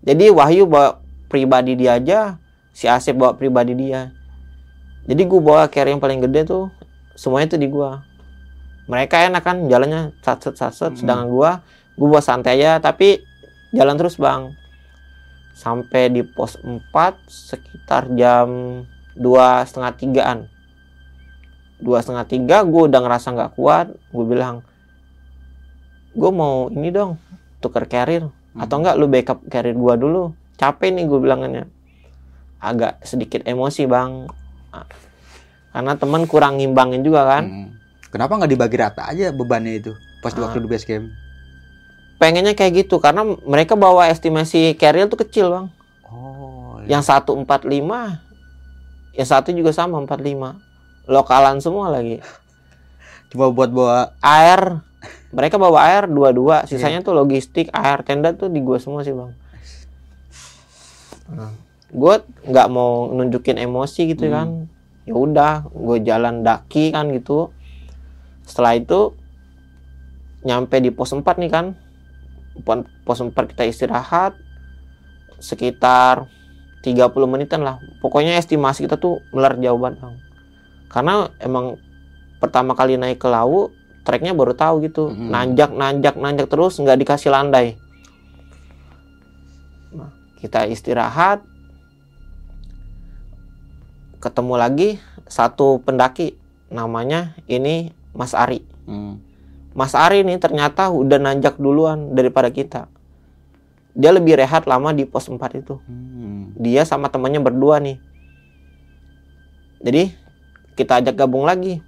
Jadi 0.00 0.32
Wahyu 0.32 0.64
bawa 0.64 1.04
pribadi 1.28 1.76
dia 1.76 2.00
aja 2.00 2.40
si 2.72 2.88
Asep 2.88 3.12
bawa 3.14 3.36
pribadi 3.36 3.76
dia. 3.76 4.10
Jadi 5.04 5.22
gua 5.28 5.40
bawa 5.40 5.62
carry 5.68 5.92
yang 5.92 6.00
paling 6.00 6.24
gede 6.24 6.48
tuh 6.48 6.72
semuanya 7.12 7.52
tuh 7.52 7.60
di 7.60 7.68
gua. 7.68 8.00
Mereka 8.88 9.28
enak 9.28 9.44
kan 9.44 9.68
jalannya 9.68 10.16
satset 10.24 10.56
satset 10.56 10.96
Hmm. 10.96 11.00
sedangkan 11.04 11.28
gua 11.28 11.50
gua 11.94 12.08
bawa 12.16 12.22
santai 12.24 12.56
aja 12.58 12.80
tapi 12.80 13.20
jalan 13.76 14.00
terus 14.00 14.16
bang. 14.16 14.56
Sampai 15.52 16.08
di 16.08 16.24
pos 16.24 16.56
4 16.64 17.20
sekitar 17.28 18.08
jam 18.16 18.48
dua 19.12 19.60
setengah 19.68 19.92
tigaan. 19.92 20.38
Dua 21.76 22.00
setengah 22.00 22.24
tiga 22.24 22.64
gue 22.64 22.88
udah 22.88 23.00
ngerasa 23.04 23.32
nggak 23.36 23.52
kuat. 23.56 23.92
Gue 24.12 24.24
bilang 24.24 24.64
gue 26.20 26.30
mau 26.30 26.68
ini 26.68 26.88
dong 26.88 27.16
tuker 27.58 27.84
carrier 27.86 28.28
atau 28.52 28.76
enggak 28.76 28.94
lu 28.94 29.06
backup 29.06 29.40
carrier 29.46 29.72
gua 29.72 29.94
dulu 29.94 30.30
capek 30.54 30.92
nih 30.92 31.04
gue 31.04 31.18
bilangannya 31.18 31.64
agak 32.58 33.00
sedikit 33.00 33.40
emosi 33.42 33.84
bang 33.84 34.28
Ah, 34.70 34.86
karena 35.72 35.96
teman 35.96 36.22
kurang 36.24 36.54
ngimbangin 36.56 37.00
juga 37.00 37.24
kan 37.26 37.44
Mm. 37.44 37.68
Kenapa 38.10 38.34
nggak 38.34 38.50
dibagi 38.50 38.76
rata 38.76 39.02
aja 39.04 39.30
bebannya 39.30 39.72
itu 39.76 39.92
pas 40.18 40.30
di 40.30 40.38
Ah. 40.38 40.44
waktu 40.44 40.60
di 40.60 40.68
base 40.68 40.84
camp? 40.84 41.08
pengennya 42.16 42.52
kayak 42.52 42.84
gitu 42.84 42.98
karena 42.98 43.24
mereka 43.40 43.72
bawa 43.74 44.06
estimasi 44.06 44.74
carrier 44.74 45.06
tuh 45.06 45.18
kecil 45.18 45.48
bang 45.48 45.66
Oh. 46.04 46.76
iya. 46.80 46.92
yang 46.92 47.02
satu 47.02 47.32
empat 47.34 47.64
lima 47.64 48.20
yang 49.12 49.24
satu 49.24 49.50
juga 49.50 49.70
sama 49.70 49.96
empat 49.96 50.20
lima 50.20 50.60
lokalan 51.06 51.58
semua 51.58 51.88
lagi 51.88 52.20
Cuma 53.26 53.46
buat 53.48 53.70
bawa 53.70 54.12
air 54.20 54.82
mereka 55.30 55.56
bawa 55.56 55.86
air 55.86 56.10
dua-dua 56.10 56.66
sisanya 56.66 57.00
tuh 57.00 57.14
logistik 57.14 57.70
air 57.70 58.02
tenda 58.02 58.34
tuh 58.34 58.50
di 58.50 58.58
gua 58.58 58.82
semua 58.82 59.06
sih 59.06 59.14
bang. 59.14 59.30
Nah, 61.30 61.54
gue 61.86 62.14
nggak 62.50 62.68
mau 62.70 63.14
nunjukin 63.14 63.54
emosi 63.58 64.10
gitu 64.10 64.26
Hmm. 64.26 64.34
kan. 64.34 64.48
Ya 65.06 65.14
udah 65.14 65.52
gue 65.70 65.98
jalan 66.02 66.42
daki 66.42 66.90
kan 66.90 67.06
gitu. 67.14 67.54
Setelah 68.42 68.74
itu 68.74 69.14
nyampe 70.42 70.82
di 70.82 70.90
pos 70.90 71.14
4 71.14 71.22
nih 71.38 71.50
kan. 71.50 71.66
Pos 73.06 73.18
4 73.22 73.30
kita 73.54 73.62
istirahat 73.62 74.34
sekitar 75.38 76.26
30 76.82 77.30
menitan 77.30 77.62
lah. 77.62 77.78
Pokoknya 78.02 78.34
estimasi 78.34 78.90
kita 78.90 78.98
tuh 78.98 79.22
melar 79.30 79.54
jauh 79.62 79.78
banget 79.78 80.02
bang. 80.02 80.14
Karena 80.90 81.30
emang 81.38 81.78
pertama 82.42 82.74
kali 82.74 82.98
naik 82.98 83.22
ke 83.22 83.30
laut 83.30 83.70
treknya 84.04 84.32
baru 84.32 84.56
tahu 84.56 84.84
gitu. 84.86 85.12
Mhm. 85.12 85.28
nanjak 85.30 85.70
nanjak 85.74 86.14
nanjak 86.16 86.46
terus 86.48 86.80
nggak 86.80 86.98
dikasih 87.00 87.30
landai. 87.32 87.76
Nah, 89.92 90.10
kita 90.40 90.66
istirahat. 90.66 91.44
Ketemu 94.20 94.54
lagi 94.60 95.00
satu 95.24 95.80
pendaki 95.80 96.36
namanya 96.68 97.32
ini 97.48 97.96
Mas 98.12 98.36
Ari. 98.36 98.60
Hmm. 98.84 99.16
Mas 99.72 99.96
Ari 99.96 100.20
nih 100.26 100.36
ternyata 100.36 100.92
udah 100.92 101.16
nanjak 101.16 101.56
duluan 101.56 102.12
daripada 102.12 102.52
kita. 102.52 102.90
Dia 103.96 104.12
lebih 104.12 104.36
rehat 104.36 104.68
lama 104.68 104.92
di 104.92 105.08
pos 105.08 105.26
4 105.26 105.40
itu. 105.56 105.80
Hmm. 105.88 106.52
dia 106.60 106.84
sama 106.84 107.08
temannya 107.08 107.40
berdua 107.40 107.80
nih. 107.80 107.96
Jadi 109.80 110.12
kita 110.76 111.00
ajak 111.00 111.16
gabung 111.16 111.48
lagi 111.48 111.80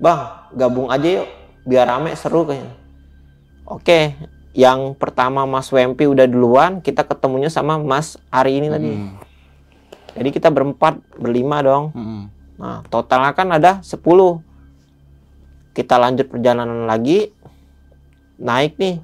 bang 0.00 0.20
gabung 0.50 0.88
aja 0.88 1.22
yuk 1.22 1.28
biar 1.62 1.86
rame 1.86 2.16
seru 2.16 2.42
kayaknya 2.42 2.72
oke 3.68 4.00
yang 4.50 4.96
pertama 4.96 5.44
Mas 5.44 5.70
Wempi 5.70 6.08
udah 6.08 6.24
duluan 6.24 6.80
kita 6.80 7.04
ketemunya 7.04 7.46
sama 7.46 7.76
Mas 7.76 8.16
Ari 8.28 8.58
ini 8.58 8.68
tadi 8.68 8.90
Hmm. 8.90 9.14
jadi 10.16 10.28
kita 10.32 10.48
berempat 10.48 10.98
berlima 11.14 11.60
dong 11.60 11.92
Hmm. 11.92 12.32
nah 12.56 12.82
totalnya 12.88 13.30
kan 13.30 13.52
ada 13.52 13.78
10 13.80 14.40
kita 15.70 15.94
lanjut 15.94 16.26
perjalanan 16.26 16.84
lagi 16.84 17.30
naik 18.36 18.74
nih 18.74 18.98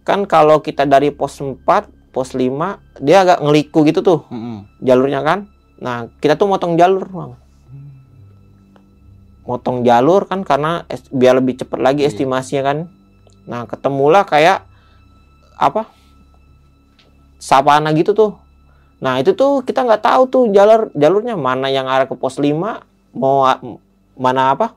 kan 0.00 0.24
kalau 0.24 0.62
kita 0.62 0.86
dari 0.86 1.10
pos 1.10 1.36
4 1.36 1.90
pos 2.08 2.32
5 2.32 2.80
dia 2.96 3.20
agak 3.20 3.42
ngeliku 3.42 3.84
gitu 3.84 4.00
tuh 4.00 4.20
Hmm. 4.30 4.64
jalurnya 4.80 5.20
kan. 5.20 5.50
Nah, 5.76 6.08
kita 6.16 6.40
tuh 6.40 6.48
motong 6.48 6.80
jalur, 6.80 7.04
Bang. 7.04 7.36
Motong 9.46 9.86
jalur 9.86 10.26
kan 10.26 10.42
karena 10.42 10.82
es- 10.90 11.06
biar 11.08 11.38
lebih 11.38 11.54
cepat 11.56 11.78
lagi 11.78 12.02
Iya. 12.02 12.10
estimasinya 12.10 12.62
kan. 12.66 12.78
Nah, 13.46 13.62
ketemulah 13.64 14.26
kayak 14.26 14.66
apa? 15.54 15.86
Savana 17.38 17.94
gitu 17.94 18.10
tuh. 18.10 18.32
Nah, 18.98 19.20
itu 19.20 19.36
tuh 19.36 19.62
kita 19.62 19.84
nggak 19.86 20.02
tahu 20.02 20.22
tuh 20.26 20.42
jalur 20.50 20.90
jalurnya 20.96 21.36
mana 21.36 21.68
yang 21.70 21.86
arah 21.86 22.08
ke 22.08 22.16
pos 22.16 22.40
5, 22.40 22.82
mau 23.14 23.46
mana 24.16 24.52
apa? 24.52 24.74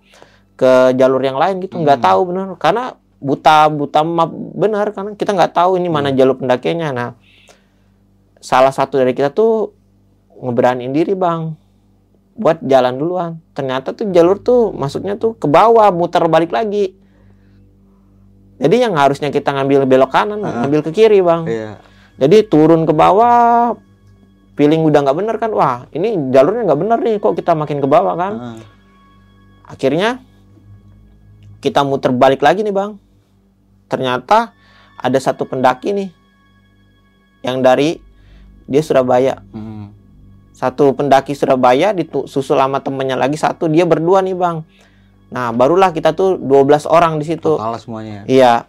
ke 0.60 0.92
jalur 0.92 1.24
yang 1.24 1.40
lain 1.40 1.64
gitu. 1.64 1.80
Nggak 1.80 2.04
Hmm. 2.04 2.08
tahu 2.12 2.20
bener 2.28 2.48
karena 2.60 2.92
buta 3.16 3.72
buta 3.72 4.04
map 4.04 4.28
benar 4.32 4.92
karena 4.92 5.16
kita 5.16 5.32
nggak 5.32 5.56
tahu 5.56 5.80
ini 5.80 5.88
mana 5.88 6.12
jalur 6.12 6.36
pendakiannya. 6.36 6.92
Nah, 6.92 7.16
salah 8.44 8.76
satu 8.76 9.00
dari 9.00 9.16
kita 9.16 9.32
tuh 9.32 9.72
ngeberaniin 10.36 10.92
diri 10.92 11.16
bang 11.16 11.56
buat 12.40 12.64
jalan 12.64 12.96
duluan 12.96 13.32
ternyata 13.52 13.92
tuh 13.92 14.08
jalur 14.10 14.40
tuh 14.40 14.72
masuknya 14.72 15.14
tuh 15.14 15.36
ke 15.36 15.46
bawah 15.46 15.92
muter 15.92 16.24
balik 16.26 16.50
lagi 16.50 16.96
jadi 18.58 18.88
yang 18.88 18.96
harusnya 18.96 19.28
kita 19.28 19.52
ngambil 19.52 19.84
belok 19.84 20.10
kanan 20.10 20.40
Ah. 20.42 20.64
ngambil 20.64 20.82
ke 20.82 20.92
kiri 20.94 21.20
bang 21.20 21.44
Iya. 21.44 21.72
jadi 22.18 22.38
turun 22.44 22.84
ke 22.84 22.92
bawah 22.92 23.76
feeling 24.56 24.82
udah 24.82 25.00
nggak 25.02 25.18
bener 25.18 25.36
kan 25.38 25.52
wah 25.52 25.88
ini 25.90 26.32
jalurnya 26.32 26.64
nggak 26.66 26.80
bener 26.80 27.00
nih 27.00 27.16
kok 27.18 27.32
kita 27.34 27.52
makin 27.54 27.80
ke 27.80 27.88
bawah 27.88 28.16
kan 28.16 28.34
Heeh. 28.34 28.60
akhirnya 29.66 30.10
kita 31.60 31.84
muter 31.84 32.12
balik 32.12 32.40
lagi 32.40 32.64
nih 32.64 32.72
bang 32.72 32.96
ternyata 33.86 34.56
ada 34.96 35.16
satu 35.18 35.44
pendaki 35.44 35.92
nih 35.92 36.10
yang 37.42 37.60
dari 37.60 38.00
dia 38.64 38.80
Surabaya 38.80 39.40
Mm. 39.50 39.79
Satu 40.60 40.92
pendaki 40.92 41.32
Surabaya 41.32 41.96
disusul 41.96 42.60
sama 42.60 42.84
temennya 42.84 43.16
lagi 43.16 43.40
satu 43.40 43.72
dia 43.72 43.88
berdua 43.88 44.20
nih 44.20 44.36
bang. 44.36 44.68
Nah 45.32 45.56
barulah 45.56 45.96
kita 45.96 46.12
tuh 46.12 46.36
12 46.36 46.84
orang 46.92 47.16
di 47.16 47.24
situ. 47.24 47.56
Total 47.56 47.80
semuanya. 47.80 48.28
iya. 48.28 48.68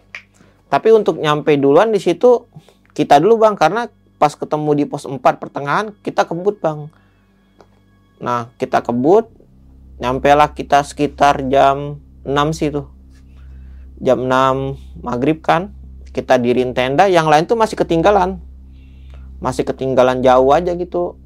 Tapi 0.71 0.95
untuk 0.95 1.19
nyampe 1.19 1.51
duluan 1.59 1.91
di 1.91 1.99
situ 1.99 2.47
kita 2.95 3.19
dulu 3.19 3.43
bang 3.43 3.59
karena 3.59 3.91
pas 4.15 4.31
ketemu 4.31 4.71
di 4.71 4.83
pos 4.87 5.03
4 5.03 5.19
pertengahan 5.19 5.91
kita 5.99 6.23
kebut 6.31 6.63
bang. 6.63 6.87
Nah 8.23 8.47
kita 8.55 8.79
kebut 8.79 9.27
nyampe 9.99 10.31
lah 10.31 10.55
kita 10.55 10.87
sekitar 10.87 11.43
jam 11.51 11.99
6 12.23 12.55
sih 12.55 12.71
tuh. 12.71 12.87
Jam 13.99 14.31
6 14.31 15.03
maghrib 15.03 15.43
kan 15.43 15.75
kita 16.15 16.39
dirin 16.39 16.71
tenda 16.71 17.11
yang 17.11 17.27
lain 17.27 17.43
tuh 17.43 17.59
masih 17.59 17.75
ketinggalan. 17.75 18.39
Masih 19.43 19.67
ketinggalan 19.67 20.23
jauh 20.23 20.55
aja 20.55 20.71
gitu 20.71 21.19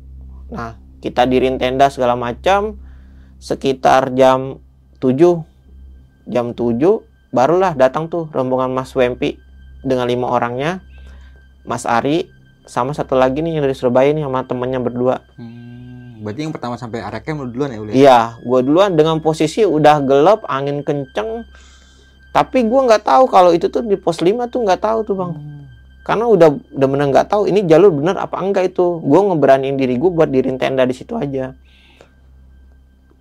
nah 0.49 0.77
kita 1.01 1.25
dirin 1.29 1.61
tenda 1.61 1.89
segala 1.89 2.17
macam 2.17 2.81
sekitar 3.37 4.13
jam 4.17 4.61
7 4.97 5.45
jam 6.25 6.53
7 6.53 7.35
barulah 7.35 7.77
datang 7.77 8.09
tuh 8.09 8.31
rombongan 8.31 8.73
Mas 8.73 8.95
Wempi 8.95 9.37
dengan 9.85 10.09
lima 10.09 10.31
orangnya 10.31 10.81
Mas 11.67 11.85
Ari 11.85 12.29
sama 12.65 12.97
satu 12.97 13.13
lagi 13.13 13.45
nih 13.45 13.59
yang 13.59 13.63
dari 13.69 13.77
Surabaya 13.77 14.09
nih 14.09 14.25
sama 14.25 14.41
temennya 14.45 14.81
berdua 14.81 15.21
Hmm, 15.37 16.23
berarti 16.25 16.47
yang 16.47 16.53
pertama 16.55 16.79
sampai 16.79 17.03
camp 17.21 17.43
lu 17.43 17.51
duluan 17.51 17.69
ya 17.75 17.79
Uli? 17.83 17.91
Iya, 17.91 18.19
gue 18.39 18.59
duluan 18.63 18.95
dengan 18.95 19.19
posisi 19.19 19.67
udah 19.67 19.99
gelap, 19.99 20.47
angin 20.47 20.79
kenceng. 20.79 21.43
Tapi 22.31 22.63
gue 22.63 22.81
nggak 22.87 23.03
tahu 23.03 23.27
kalau 23.27 23.51
itu 23.51 23.67
tuh 23.67 23.83
di 23.83 23.99
pos 23.99 24.23
5 24.23 24.47
tuh 24.47 24.63
nggak 24.63 24.79
tahu 24.79 24.99
tuh 25.03 25.15
bang. 25.19 25.31
Hmm. 25.35 25.54
Karena 26.05 26.29
udah 26.29 26.53
udah 26.53 26.87
bener 26.87 27.05
nggak 27.09 27.33
tahu 27.33 27.49
ini 27.49 27.65
jalur 27.65 27.89
bener 27.89 28.13
apa 28.21 28.37
enggak 28.37 28.69
itu. 28.69 29.01
Gue 29.01 29.19
ngeberaniin 29.25 29.73
diri 29.73 29.97
gue 29.97 30.11
buat 30.13 30.29
dirin 30.29 30.61
tenda 30.61 30.85
di 30.85 30.93
situ 30.93 31.17
aja. 31.17 31.57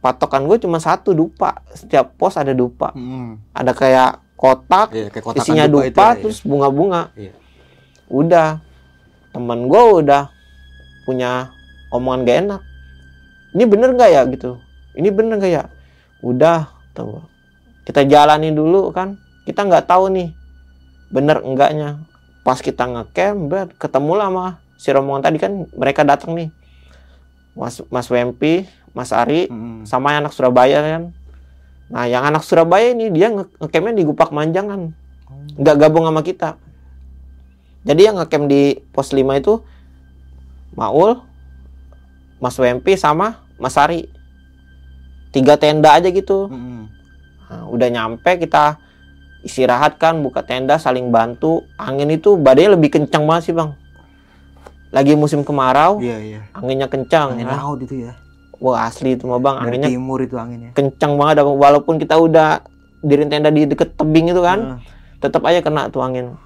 Patokan 0.04 0.44
gue 0.44 0.60
cuma 0.60 0.76
satu 0.76 1.16
dupa. 1.16 1.64
Setiap 1.72 2.12
pos 2.20 2.36
ada 2.36 2.52
dupa. 2.52 2.92
Hmm. 2.92 3.40
Ada 3.56 3.72
kayak 3.72 4.10
kotak, 4.36 4.92
Iya, 4.92 5.08
kayak 5.08 5.40
isinya 5.40 5.64
dupa 5.64 5.88
dupa, 5.88 5.88
itu 5.88 5.96
ya, 5.96 6.10
iya. 6.12 6.20
terus 6.20 6.38
bunga-bunga. 6.44 7.02
Iya. 7.16 7.32
Udah, 8.12 8.48
temen 9.32 9.58
gue 9.64 9.82
udah 10.04 10.28
punya 11.08 11.48
omongan 11.88 12.20
gak 12.28 12.38
enak. 12.44 12.60
Ini 13.56 13.64
bener 13.64 13.88
nggak 13.96 14.10
ya 14.12 14.22
gitu? 14.28 14.50
Ini 14.92 15.08
bener 15.08 15.40
nggak 15.40 15.52
ya? 15.56 15.64
Udah, 16.20 16.68
tuh. 16.92 17.24
Kita 17.88 18.04
jalani 18.04 18.52
dulu 18.52 18.92
kan. 18.92 19.16
Kita 19.48 19.64
nggak 19.64 19.88
tahu 19.88 20.12
nih 20.12 20.28
bener 21.08 21.40
enggaknya. 21.40 22.04
Pas 22.44 22.60
kita 22.60 22.84
ngecamp, 22.84 23.48
ketemu 23.74 24.12
lah 24.14 24.28
sama 24.28 24.46
si 24.76 24.92
rombongan 24.92 25.24
tadi 25.24 25.40
kan 25.40 25.64
mereka 25.72 26.04
datang 26.04 26.36
nih. 26.36 26.52
Mas 27.56 27.80
Mas 27.88 28.06
Wempi, 28.06 28.68
Mas 28.92 29.10
Ari, 29.10 29.48
Hmm. 29.48 29.88
sama 29.88 30.12
anak 30.12 30.36
Surabaya 30.36 30.84
kan. 30.84 31.02
Nah, 31.88 32.04
yang 32.04 32.20
anak 32.22 32.44
Surabaya 32.44 32.92
ini 32.92 33.08
dia 33.08 33.30
nge- 33.30 33.48
ngecampnya 33.58 33.94
di 33.94 34.04
Gupak 34.04 34.28
Manjangan. 34.28 34.92
Nggak 35.56 35.76
gabung 35.78 36.04
sama 36.04 36.20
kita. 36.20 36.60
Jadi 37.84 38.00
yang 38.02 38.16
ngecamp 38.16 38.44
di 38.44 38.80
pos 38.90 39.12
5 39.12 39.36
itu 39.36 39.60
Maul, 40.74 41.20
Mas 42.40 42.56
Wempi 42.56 42.96
sama 42.96 43.40
Mas 43.56 43.76
Ari. 43.76 44.08
Tiga 45.30 45.56
tenda 45.56 45.94
aja 45.94 46.08
gitu. 46.08 46.50
Hmm. 46.50 46.90
Nah, 47.46 47.64
udah 47.70 47.88
nyampe 47.88 48.30
kita 48.36 48.80
istirahat 49.44 49.96
kan, 49.96 50.18
buka 50.18 50.40
tenda, 50.40 50.74
saling 50.76 51.08
bantu. 51.08 51.62
Angin 51.76 52.08
itu 52.08 52.34
badainya 52.34 52.74
lebih 52.74 52.90
kencang 52.90 53.22
banget 53.22 53.42
sih, 53.44 53.54
Bang. 53.54 53.76
Lagi 54.88 55.12
musim 55.12 55.42
kemarau, 55.42 55.98
Iya, 55.98 56.18
iya. 56.18 56.40
anginnya 56.50 56.86
kencang. 56.86 57.34
Angin 57.34 57.46
kan. 57.46 57.58
laut 57.60 57.80
itu 57.80 58.08
ya. 58.08 58.12
Wah, 58.56 58.86
asli 58.86 59.12
itu 59.12 59.26
mah, 59.26 59.36
Bang. 59.36 59.60
Dari 59.60 59.76
Anginnya 59.76 59.88
timur 59.90 60.18
itu 60.18 60.34
anginnya. 60.34 60.70
kencang 60.72 61.12
banget 61.14 61.42
walaupun 61.42 61.98
kita 61.98 62.16
udah 62.16 62.64
dirin 63.00 63.28
tenda 63.28 63.48
di 63.48 63.64
deket 63.64 63.92
tebing 63.94 64.32
itu 64.32 64.40
kan 64.40 64.58
Heeh. 64.64 64.80
tetap 65.20 65.44
aja 65.44 65.60
kena 65.60 65.92
tuh 65.92 66.00
angin 66.00 66.40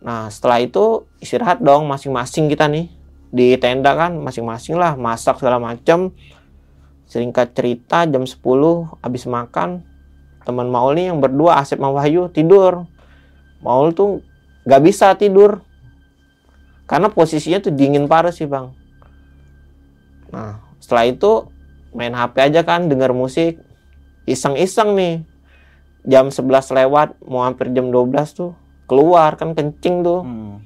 nah 0.00 0.24
setelah 0.26 0.56
itu 0.56 1.04
istirahat 1.20 1.60
dong 1.60 1.84
masing-masing 1.84 2.48
kita 2.48 2.64
nih 2.64 2.88
di 3.28 3.52
tenda 3.54 3.92
kan 3.92 4.16
masing-masing 4.16 4.80
lah 4.80 4.96
masak 4.96 5.36
segala 5.36 5.60
macam 5.60 6.16
singkat 7.04 7.52
cerita 7.52 8.08
jam 8.08 8.24
10 8.24 8.40
habis 8.96 9.28
makan 9.28 9.84
teman 10.44 10.68
Maul 10.68 10.96
nih 10.96 11.12
yang 11.12 11.18
berdua 11.18 11.60
Asep 11.60 11.80
sama 11.80 11.92
Wahyu 11.94 12.28
tidur. 12.32 12.88
Maul 13.60 13.92
tuh 13.92 14.24
nggak 14.64 14.82
bisa 14.84 15.12
tidur. 15.16 15.64
Karena 16.84 17.08
posisinya 17.08 17.62
tuh 17.62 17.72
dingin 17.72 18.10
parah 18.10 18.34
sih 18.34 18.48
bang. 18.50 18.72
Nah 20.34 20.58
setelah 20.82 21.06
itu 21.06 21.46
main 21.94 22.12
HP 22.12 22.52
aja 22.52 22.60
kan 22.66 22.90
denger 22.90 23.14
musik. 23.14 23.60
Iseng-iseng 24.28 24.94
nih. 24.94 25.14
Jam 26.00 26.32
11 26.32 26.72
lewat 26.72 27.20
mau 27.28 27.44
hampir 27.44 27.68
jam 27.76 27.92
12 27.92 28.32
tuh 28.32 28.56
keluar 28.88 29.36
kan 29.36 29.52
kencing 29.56 30.04
tuh. 30.04 30.20
Hmm. 30.24 30.56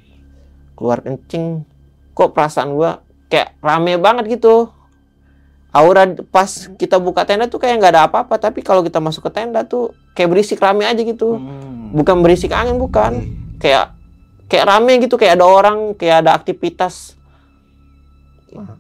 keluar 0.75 1.07
kencing. 1.07 1.63
Kok 2.19 2.35
perasaan 2.35 2.75
gua 2.75 2.99
kayak 3.31 3.55
rame 3.63 3.95
banget 3.95 4.39
gitu 4.39 4.74
aura 5.75 6.07
pas 6.31 6.71
kita 6.79 7.03
buka 7.03 7.27
tenda 7.27 7.51
tuh 7.51 7.59
kayak 7.59 7.83
nggak 7.83 7.93
ada 7.99 8.03
apa-apa 8.07 8.39
tapi 8.39 8.63
kalau 8.63 8.87
kita 8.87 9.03
masuk 9.03 9.27
ke 9.27 9.43
tenda 9.43 9.67
tuh 9.67 9.91
kayak 10.15 10.31
berisik 10.31 10.63
rame 10.63 10.87
aja 10.87 11.03
gitu. 11.03 11.35
Hmm. 11.35 11.91
bukan 11.91 12.23
berisik 12.23 12.55
angin 12.55 12.79
bukan. 12.79 13.27
Oke. 13.59 13.67
kayak 13.67 13.91
kayak 14.47 14.71
rame 14.71 15.03
gitu 15.03 15.19
kayak 15.19 15.35
ada 15.35 15.47
orang 15.51 15.99
kayak 15.99 16.23
ada 16.23 16.39
aktivitas. 16.39 17.19
Nah, 18.55 18.79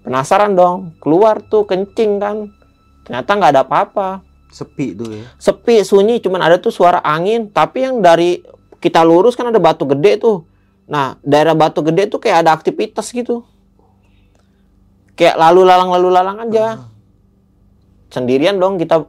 penasaran 0.00 0.56
dong 0.56 0.96
keluar 0.96 1.44
tuh 1.44 1.68
kencing 1.68 2.16
kan. 2.16 2.48
Ternyata 3.04 3.30
nggak 3.36 3.52
ada 3.52 3.62
apa-apa. 3.68 4.24
Sepi 4.48 4.96
tuh 4.96 5.12
ya. 5.12 5.24
sepi 5.38 5.78
sunyi 5.84 6.24
cuman 6.24 6.40
ada 6.40 6.56
tuh 6.56 6.72
suara 6.72 7.04
angin. 7.04 7.52
Tapi 7.52 7.84
yang 7.84 8.00
dari 8.00 8.40
kita 8.80 9.04
lurus 9.04 9.36
kan 9.36 9.52
ada 9.52 9.60
batu 9.60 9.84
gede 9.84 10.16
tuh. 10.16 10.48
Nah 10.88 11.20
daerah 11.20 11.52
batu 11.52 11.84
gede 11.84 12.08
tuh 12.08 12.16
kayak 12.16 12.48
ada 12.48 12.56
aktivitas 12.56 13.12
gitu 13.12 13.44
kayak 15.14 15.36
lalu 15.38 15.66
lalang 15.66 15.90
lalu 15.90 16.08
lalang 16.10 16.38
aja. 16.48 16.66
Sendirian 18.10 18.58
dong 18.58 18.78
kita 18.78 19.06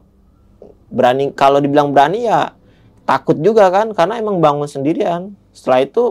berani 0.92 1.34
kalau 1.34 1.58
dibilang 1.58 1.90
berani 1.90 2.28
ya 2.28 2.54
takut 3.02 3.34
juga 3.40 3.72
kan 3.72 3.90
karena 3.92 4.18
emang 4.18 4.38
bangun 4.38 4.68
sendirian. 4.70 5.34
Setelah 5.50 5.84
itu 5.84 6.04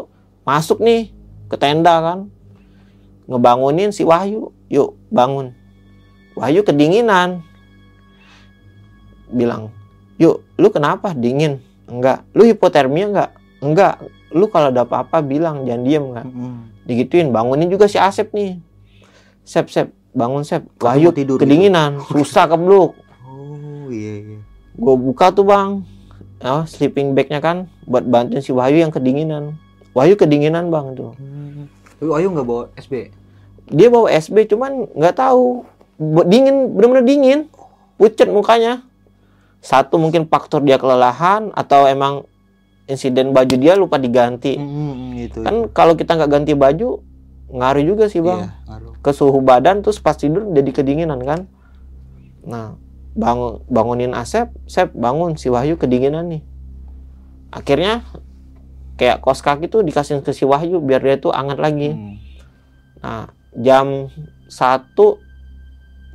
masuk 0.44 0.84
nih 0.84 1.12
ke 1.48 1.56
tenda 1.56 1.98
kan. 2.04 2.20
Ngebangunin 3.28 3.96
si 3.96 4.04
Wahyu. 4.04 4.52
Yuk 4.68 4.96
bangun. 5.12 5.56
Wahyu 6.36 6.64
kedinginan. 6.64 7.44
Bilang 9.32 9.72
yuk 10.20 10.44
lu 10.60 10.68
kenapa? 10.68 11.16
Dingin? 11.16 11.64
Enggak. 11.88 12.28
Lu 12.36 12.44
hipotermia 12.44 13.08
enggak? 13.08 13.32
Enggak. 13.64 13.96
Lu 14.32 14.48
kalau 14.48 14.72
ada 14.72 14.84
apa-apa 14.88 15.20
bilang 15.24 15.64
jangan 15.68 15.84
diem 15.84 16.06
kan. 16.12 16.28
Hmm. 16.28 16.62
digituin 16.82 17.30
bangunin 17.30 17.70
juga 17.70 17.86
si 17.86 18.02
Asep 18.02 18.34
nih 18.34 18.58
Sep 19.52 19.68
Sep. 19.68 19.92
Bangun 20.16 20.48
Sep. 20.48 20.64
Wahyu 20.80 21.12
tidur 21.12 21.36
gitu? 21.36 21.44
kedinginan. 21.44 22.00
Susah 22.08 22.48
kebluk 22.48 22.96
Oh 23.28 23.92
iya 23.92 24.24
iya. 24.24 24.40
gue 24.72 24.96
buka 24.96 25.36
tuh 25.36 25.44
bang. 25.44 25.84
Oh, 26.42 26.64
sleeping 26.66 27.12
bagnya 27.12 27.38
kan 27.38 27.68
buat 27.84 28.02
bantuin 28.02 28.40
si 28.40 28.56
Wahyu 28.56 28.80
yang 28.80 28.90
kedinginan. 28.90 29.60
Wahyu 29.92 30.16
kedinginan 30.16 30.72
bang 30.72 30.96
tuh 30.96 31.12
Hmm. 31.20 31.68
Tapi 32.00 32.10
Ayu 32.16 32.32
nggak 32.32 32.48
bawa 32.48 32.64
SB. 32.74 33.12
dia 33.68 33.88
bawa 33.88 34.08
SB 34.10 34.48
cuman 34.48 34.88
nggak 34.96 35.16
tahu. 35.16 35.68
Dingin 36.26 36.72
bener-bener 36.74 37.06
dingin. 37.06 37.40
Pucet 37.96 38.26
mukanya. 38.26 38.82
Satu 39.62 40.02
mungkin 40.02 40.26
faktor 40.26 40.66
dia 40.66 40.82
kelelahan 40.82 41.54
atau 41.54 41.86
emang 41.86 42.26
insiden 42.90 43.30
baju 43.30 43.54
dia 43.54 43.78
lupa 43.78 44.02
diganti. 44.02 44.58
Hmm, 44.58 45.14
gitu. 45.14 45.46
kan 45.46 45.70
kalau 45.70 45.94
kita 45.94 46.18
nggak 46.18 46.32
ganti 46.32 46.58
baju 46.58 47.06
ngaruh 47.52 47.84
juga 47.84 48.06
sih 48.08 48.20
bang 48.20 48.48
Iya, 48.48 48.52
ngaruh. 48.68 48.94
ke 49.00 49.12
suhu 49.12 49.40
badan 49.40 49.84
terus 49.84 50.00
pas 50.00 50.16
tidur 50.16 50.48
jadi 50.50 50.72
kedinginan 50.72 51.20
kan 51.22 51.40
nah 52.42 52.74
bangun 53.12 53.60
bangunin 53.68 54.16
Asep 54.16 54.50
Sep 54.66 54.90
bangun 54.92 55.36
si 55.36 55.52
Wahyu 55.52 55.76
kedinginan 55.76 56.32
nih 56.32 56.42
akhirnya 57.52 58.08
kayak 58.96 59.20
kos 59.20 59.44
kaki 59.44 59.68
tuh 59.68 59.84
dikasih 59.84 60.24
ke 60.24 60.32
si 60.32 60.48
Wahyu 60.48 60.80
biar 60.80 61.04
dia 61.04 61.18
tuh 61.18 61.32
hangat 61.32 61.60
lagi 61.60 61.92
Hmm. 61.92 62.16
Nah, 63.02 63.26
jam 63.58 64.14
satu 64.46 65.18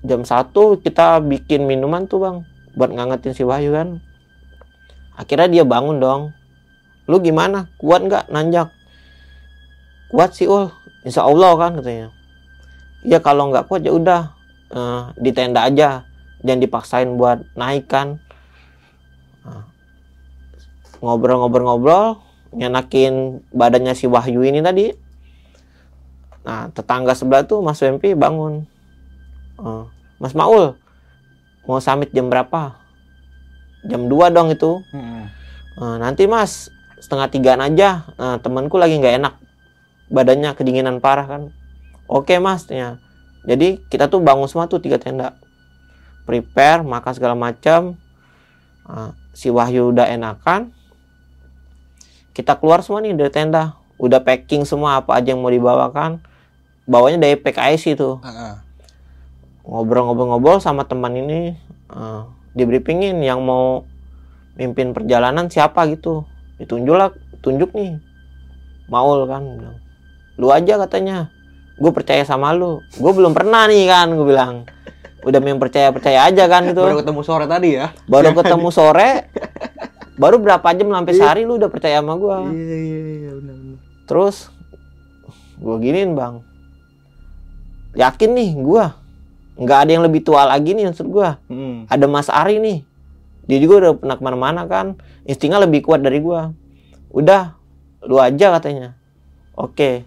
jam 0.01 0.23
satu 0.23 0.79
kita 0.79 1.19
bikin 1.19 1.67
minuman 1.67 2.07
tuh 2.07 2.23
bang 2.23 2.37
buat 2.79 2.95
ngangetin 2.95 3.35
si 3.35 3.43
Wahyu 3.43 3.75
kan. 3.75 3.99
Akhirnya 5.19 5.51
dia 5.51 5.65
bangun 5.67 5.99
dong. 5.99 6.31
Lu 7.11 7.19
gimana? 7.19 7.67
Kuat 7.83 8.07
nggak 8.07 8.31
nanjak? 8.31 8.71
Kuat 10.15 10.39
sih 10.39 10.47
ul. 10.47 10.71
Insya 11.07 11.23
Allah 11.23 11.55
kan 11.55 11.79
katanya. 11.79 12.11
ya 13.07 13.23
kalau 13.23 13.55
nggak 13.55 13.71
kuat 13.71 13.87
ya 13.87 13.95
udah 13.95 14.35
eh, 14.75 15.03
di 15.23 15.31
tenda 15.31 15.63
aja. 15.63 16.03
Jangan 16.43 16.61
dipaksain 16.67 17.11
buat 17.15 17.47
naik 17.55 17.87
kan. 17.87 18.19
Nah, 19.47 19.63
ngobrol-ngobrol-ngobrol 20.99 22.19
nyenakin 22.51 23.47
badannya 23.55 23.95
si 23.95 24.11
Wahyu 24.11 24.43
ini 24.43 24.59
tadi. 24.59 24.91
Nah 26.43 26.75
tetangga 26.75 27.15
sebelah 27.15 27.47
tuh 27.47 27.63
Mas 27.63 27.79
Wempi 27.79 28.19
bangun. 28.19 28.67
Eh, 29.63 29.85
Mas 30.19 30.35
Maul 30.35 30.75
mau 31.71 31.79
summit 31.79 32.11
jam 32.11 32.27
berapa? 32.27 32.83
Jam 33.87 34.11
2 34.11 34.35
dong 34.35 34.51
itu. 34.51 34.83
Eh, 35.79 35.97
nanti 36.03 36.27
mas 36.27 36.75
setengah 36.99 37.31
tigaan 37.31 37.63
aja. 37.63 38.03
Nah, 38.19 38.43
temanku 38.43 38.75
lagi 38.81 38.99
nggak 38.99 39.23
enak 39.23 39.46
badannya 40.13 40.53
kedinginan 40.55 41.03
parah 41.03 41.27
kan. 41.27 41.43
Oke 42.07 42.39
mas 42.39 42.67
ya 42.71 43.03
jadi 43.47 43.79
kita 43.87 44.11
tuh 44.11 44.19
bangun 44.19 44.51
semua 44.51 44.67
tuh 44.67 44.83
tiga 44.83 44.99
tenda. 44.99 45.39
Prepare 46.27 46.83
makan 46.83 47.13
segala 47.15 47.39
macam. 47.39 47.95
Nah, 48.83 49.15
si 49.31 49.55
Wahyu 49.55 49.95
udah 49.95 50.11
enakan. 50.11 50.75
Kita 52.35 52.59
keluar 52.59 52.83
semua 52.83 52.99
nih 53.07 53.15
dari 53.15 53.31
tenda. 53.31 53.79
Udah 54.03 54.19
packing 54.19 54.67
semua 54.67 54.99
apa 54.99 55.15
aja 55.15 55.31
yang 55.33 55.41
mau 55.41 55.55
dibawakan. 55.55 56.19
Bawanya 56.91 57.23
dari 57.23 57.39
PKIC 57.39 57.99
itu 57.99 58.19
ngobrol-ngobrol-ngobrol 59.67 60.63
sama 60.63 60.87
teman 60.87 61.11
ini 61.19 61.59
eh, 61.91 62.23
di 62.55 62.63
briefingin 62.63 63.19
yang 63.19 63.43
mau 63.43 63.83
mimpin 64.59 64.91
perjalanan 64.91 65.47
siapa 65.47 65.87
gitu. 65.87 66.27
Ditunjuk 66.59 66.95
lah 66.99 67.15
tunjuk 67.47 67.71
nih. 67.79 67.99
Maul 68.91 69.27
kan 69.31 69.43
bilang 69.43 69.86
lu 70.37 70.49
aja 70.49 70.77
katanya. 70.79 71.29
Gue 71.77 71.91
percaya 71.91 72.23
sama 72.23 72.53
lu. 72.53 72.81
Gue 72.95 73.13
belum 73.13 73.33
pernah 73.33 73.65
nih 73.65 73.85
kan 73.85 74.09
gue 74.09 74.25
bilang. 74.25 74.65
Udah 75.21 75.41
main 75.41 75.57
percaya 75.57 75.91
percaya 75.91 76.25
aja 76.25 76.47
kan 76.47 76.65
gitu. 76.65 76.81
Baru 76.81 77.01
ketemu 77.01 77.21
sore 77.21 77.45
tadi 77.45 77.75
ya. 77.75 77.91
baru 78.07 78.31
ketemu 78.33 78.69
sore 78.71 79.11
baru 80.17 80.39
berapa 80.39 80.65
jam 80.71 80.89
sampai 80.89 81.13
sehari 81.13 81.43
lu 81.43 81.57
udah 81.57 81.69
percaya 81.69 82.01
sama 82.01 82.17
gue 82.17 82.37
Iya 82.51 82.77
iya 82.79 82.99
iya 83.21 83.33
benar 83.35 83.53
benar. 83.55 83.79
terus 84.05 84.49
gue 85.57 85.77
giniin 85.79 86.13
bang. 86.13 86.41
Yakin 87.93 88.31
nih 88.31 88.51
gue 88.55 88.85
nggak 89.57 89.79
ada 89.79 89.91
yang 89.91 90.05
lebih 90.05 90.21
tua 90.21 90.45
lagi 90.45 90.73
nih 90.73 90.85
maksud 90.87 91.05
gue 91.07 91.29
Hmm. 91.49 91.85
ada 91.87 92.05
Mas 92.07 92.29
Ari 92.29 92.57
nih. 92.57 92.79
Dia 93.45 93.59
juga 93.59 93.75
udah 93.79 93.93
pernah 93.95 94.17
ke 94.17 94.23
mana-mana 94.23 94.63
kan. 94.65 94.87
Instingnya 95.23 95.59
lebih 95.59 95.81
kuat 95.81 96.01
dari 96.01 96.19
gua. 96.19 96.51
Udah 97.09 97.55
lu 98.01 98.17
aja 98.17 98.53
katanya. 98.53 98.97
Oke 99.53 100.03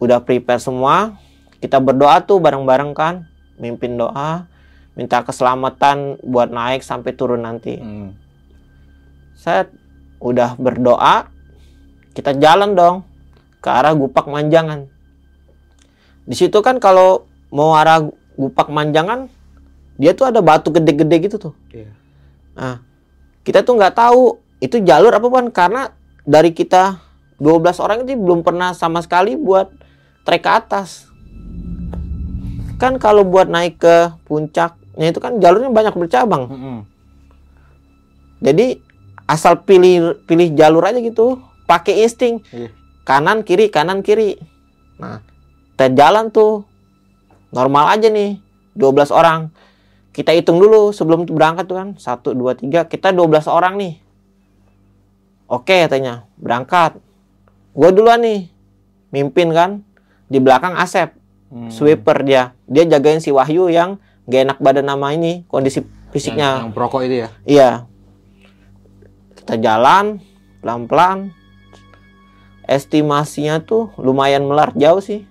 udah 0.00 0.24
prepare 0.24 0.58
semua 0.58 1.20
kita 1.60 1.76
berdoa 1.76 2.24
tuh 2.24 2.40
bareng-bareng 2.40 2.96
kan. 2.96 3.28
Mimpin 3.60 4.00
doa 4.00 4.48
minta 4.96 5.22
keselamatan 5.22 6.18
buat 6.24 6.50
naik 6.50 6.82
sampai 6.82 7.12
turun 7.14 7.44
nanti. 7.44 7.78
Hmm. 7.78 8.16
saya 9.40 9.64
udah 10.20 10.52
berdoa 10.60 11.32
kita 12.12 12.36
jalan 12.36 12.76
dong 12.76 13.08
ke 13.64 13.68
arah 13.72 13.96
Gupak 13.96 14.28
Manjangan. 14.28 14.84
Di 16.28 16.36
situ 16.36 16.60
kan 16.60 16.76
kalau 16.76 17.24
mau 17.48 17.72
arah 17.72 18.04
Gupak 18.36 18.68
Manjangan 18.68 19.32
dia 19.96 20.12
tuh 20.12 20.28
ada 20.28 20.44
batu 20.44 20.68
gede-gede 20.68 21.16
gitu 21.24 21.36
tuh. 21.40 21.54
Iya. 21.72 21.88
Nah, 22.52 22.84
kita 23.40 23.64
tuh 23.64 23.80
nggak 23.80 23.96
tahu 23.96 24.36
itu 24.60 24.76
jalur 24.84 25.12
apa 25.16 25.28
kan 25.32 25.46
karena 25.48 25.82
dari 26.28 26.52
kita 26.52 27.00
12 27.40 27.80
orang 27.80 28.04
itu 28.04 28.12
belum 28.20 28.44
pernah 28.44 28.76
sama 28.76 29.00
sekali 29.00 29.40
buat 29.40 29.79
trek 30.24 30.42
ke 30.44 30.50
atas. 30.50 31.08
Kan 32.80 32.96
kalau 32.96 33.28
buat 33.28 33.48
naik 33.48 33.80
ke 33.80 33.96
puncaknya 34.24 35.06
itu 35.12 35.20
kan 35.20 35.36
jalurnya 35.36 35.68
banyak 35.68 35.94
bercabang. 35.96 36.44
Hmm. 36.48 36.80
Jadi 38.40 38.80
asal 39.28 39.60
pilih 39.62 40.16
pilih 40.24 40.56
jalur 40.56 40.82
aja 40.82 40.96
gitu, 40.96 41.38
pakai 41.68 42.02
insting. 42.02 42.40
Iya. 42.50 42.72
Kanan 43.04 43.44
kiri 43.44 43.68
kanan 43.68 44.00
kiri. 44.00 44.40
Nah, 44.96 45.20
kita 45.76 45.92
jalan 45.92 46.32
tuh 46.32 46.64
normal 47.52 47.92
aja 47.92 48.08
nih 48.08 48.40
12 48.76 49.12
orang. 49.12 49.52
Kita 50.10 50.34
hitung 50.34 50.58
dulu 50.58 50.90
sebelum 50.90 51.28
berangkat 51.28 51.68
tuh 51.68 51.76
kan. 51.78 51.88
1 51.94 52.36
2 52.36 52.58
3, 52.64 52.90
kita 52.90 53.12
12 53.12 53.46
orang 53.46 53.76
nih. 53.78 53.94
Oke 55.50 55.82
katanya, 55.82 56.26
berangkat. 56.38 56.98
Gue 57.74 57.90
duluan 57.90 58.22
nih. 58.22 58.50
Mimpin 59.10 59.50
kan. 59.50 59.82
Di 60.30 60.38
belakang 60.38 60.78
Asep, 60.78 61.18
Hmm. 61.50 61.66
sweeper 61.66 62.22
dia. 62.22 62.54
Dia 62.70 62.86
jagain 62.86 63.18
si 63.18 63.34
Wahyu 63.34 63.66
yang 63.66 63.98
gak 64.30 64.42
enak 64.46 64.58
badan 64.62 64.86
nama 64.86 65.10
ini, 65.10 65.42
kondisi 65.50 65.82
fisiknya. 66.14 66.62
Yang, 66.62 66.62
yang 66.62 66.72
perokok 66.78 67.00
itu 67.02 67.16
ya. 67.26 67.28
Iya. 67.42 67.70
Kita 69.34 69.58
jalan 69.58 70.22
pelan-pelan. 70.62 71.34
Estimasinya 72.70 73.58
tuh 73.58 73.90
lumayan 73.98 74.46
melar 74.46 74.70
jauh 74.78 75.02
sih. 75.02 75.26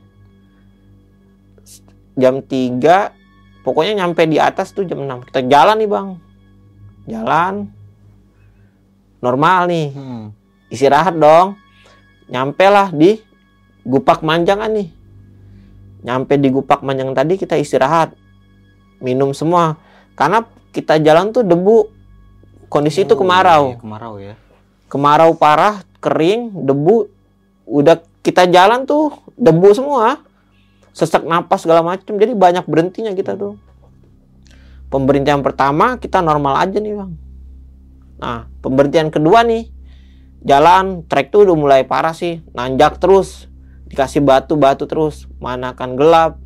Jam 2.19 2.43
3 2.43 3.15
pokoknya 3.63 4.03
nyampe 4.03 4.27
di 4.27 4.35
atas 4.35 4.75
tuh 4.75 4.83
jam 4.83 4.99
6. 4.99 5.23
Kita 5.23 5.39
jalan 5.47 5.79
nih, 5.79 5.87
Bang. 5.87 6.19
Jalan. 7.07 7.71
Normal 9.23 9.71
nih. 9.71 9.87
Hmm. 9.95 10.35
Istirahat 10.67 11.15
dong. 11.15 11.55
Nyampe 12.27 12.67
lah 12.67 12.91
di 12.91 13.23
Gupak 13.83 14.23
Manjangan 14.23 14.71
nih. 14.71 14.89
Nyampe 16.03 16.39
di 16.39 16.47
Gupak 16.51 16.83
Manjangan 16.83 17.15
tadi 17.15 17.35
kita 17.35 17.59
istirahat. 17.59 18.15
Minum 19.03 19.31
semua. 19.35 19.79
Karena 20.15 20.43
kita 20.71 20.99
jalan 20.99 21.31
tuh 21.31 21.43
debu. 21.43 21.89
Kondisi 22.69 23.01
itu 23.01 23.17
Oh, 23.17 23.19
kemarau. 23.19 23.63
iya, 23.73 23.77
kemarau 23.81 24.13
ya. 24.21 24.35
Kemarau 24.89 25.33
parah, 25.33 25.81
kering, 25.99 26.53
debu. 26.53 27.09
Udah 27.65 27.97
kita 28.21 28.45
jalan 28.45 28.85
tuh 28.85 29.09
debu 29.33 29.69
semua. 29.73 30.21
Sesak 30.93 31.25
napas 31.25 31.65
segala 31.65 31.81
macam. 31.81 32.13
Jadi 32.19 32.37
banyak 32.37 32.65
berhentinya 32.69 33.13
kita 33.17 33.33
tuh. 33.33 33.57
Pemberhentian 34.89 35.41
pertama 35.45 35.97
kita 35.97 36.21
normal 36.21 36.61
aja 36.61 36.77
nih, 36.81 36.93
Bang. 36.97 37.13
Nah, 38.19 38.49
pemberhentian 38.61 39.09
kedua 39.09 39.45
nih. 39.45 39.69
Jalan 40.39 41.03
trek 41.05 41.35
tuh 41.35 41.43
udah 41.43 41.55
mulai 41.57 41.81
parah 41.83 42.15
sih, 42.15 42.39
nanjak 42.55 42.97
terus. 43.01 43.48
Dikasih 43.89 44.21
batu-batu 44.21 44.85
terus, 44.85 45.25
mana 45.41 45.73
kan 45.73 45.97
gelap. 45.97 46.37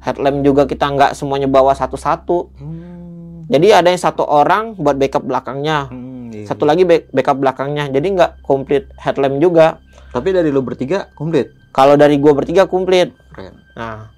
Headlamp 0.00 0.40
juga 0.40 0.64
kita 0.64 0.88
nggak 0.88 1.12
semuanya 1.12 1.48
bawa 1.48 1.72
satu-satu. 1.72 2.52
Hmm. 2.56 3.44
Jadi 3.46 3.70
ada 3.70 3.88
yang 3.92 4.00
satu 4.00 4.26
orang 4.26 4.74
buat 4.74 4.98
backup 4.98 5.22
belakangnya, 5.22 5.86
Hmm, 5.86 6.34
iya. 6.34 6.50
satu 6.50 6.66
lagi 6.66 6.82
back- 6.82 7.14
backup 7.14 7.38
belakangnya. 7.38 7.86
Jadi 7.86 8.06
nggak 8.18 8.42
komplit 8.42 8.90
headlamp 8.98 9.38
juga. 9.38 9.78
Tapi 10.10 10.34
dari 10.34 10.50
lu 10.50 10.66
bertiga 10.66 11.12
komplit. 11.14 11.54
Kalau 11.70 11.94
dari 11.94 12.16
gua 12.16 12.32
bertiga 12.32 12.64
komplit. 12.66 13.12
Keren. 13.30 13.54
Nah, 13.76 14.08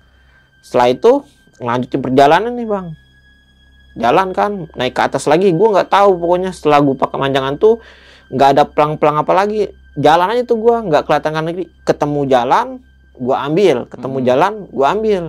setelah 0.63 0.89
itu 0.89 1.13
lanjutin 1.59 2.01
perjalanan 2.01 2.55
nih 2.55 2.69
bang. 2.71 2.87
Jalan 3.99 4.31
kan, 4.31 4.71
naik 4.79 4.95
ke 4.95 5.03
atas 5.03 5.27
lagi. 5.27 5.51
Gua 5.51 5.75
nggak 5.75 5.91
tahu 5.91 6.23
pokoknya 6.23 6.55
setelah 6.55 6.79
gua 6.81 6.95
pakai 6.95 7.19
manjangan 7.19 7.59
tuh 7.59 7.83
nggak 8.31 8.49
ada 8.55 8.63
pelang-pelang 8.65 9.17
apa 9.19 9.33
lagi. 9.35 9.69
Jalan 9.99 10.31
aja 10.31 10.43
tuh 10.47 10.59
gua 10.63 10.79
nggak 10.87 11.11
kelihatan 11.11 11.33
kan 11.35 11.45
lagi. 11.45 11.67
Ketemu 11.83 12.21
jalan, 12.31 12.67
gua 13.19 13.37
ambil. 13.43 13.91
Ketemu 13.91 14.19
Hmm. 14.23 14.27
jalan, 14.27 14.53
gua 14.71 14.87
ambil. 14.95 15.25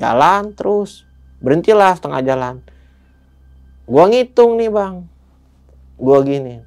Jalan 0.00 0.42
terus, 0.56 1.04
berhentilah 1.44 1.92
setengah 1.92 2.24
jalan. 2.24 2.54
Gua 3.84 4.08
ngitung 4.08 4.56
nih 4.56 4.72
bang. 4.72 5.04
Gua 6.00 6.24
gini. 6.24 6.64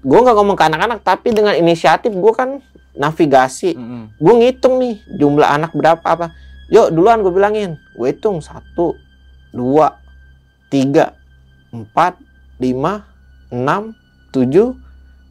Gua 0.00 0.24
nggak 0.24 0.36
ngomong 0.40 0.56
ke 0.56 0.64
anak-anak, 0.64 0.98
tapi 1.04 1.36
dengan 1.36 1.52
inisiatif 1.52 2.10
gua 2.16 2.32
kan 2.32 2.50
navigasi 2.92 3.72
Hmm. 3.72 4.12
gue 4.20 4.34
ngitung 4.36 4.76
nih 4.76 5.00
jumlah 5.16 5.48
anak 5.48 5.72
berapa 5.72 6.04
apa 6.04 6.36
yuk 6.68 6.92
duluan 6.92 7.24
gue 7.24 7.32
bilangin 7.32 7.80
gue 7.96 8.08
hitung 8.12 8.44
satu 8.44 8.92
dua 9.48 9.96
tiga 10.68 11.16
empat 11.72 12.20
lima 12.60 13.08
enam 13.48 13.96
tujuh 14.28 14.76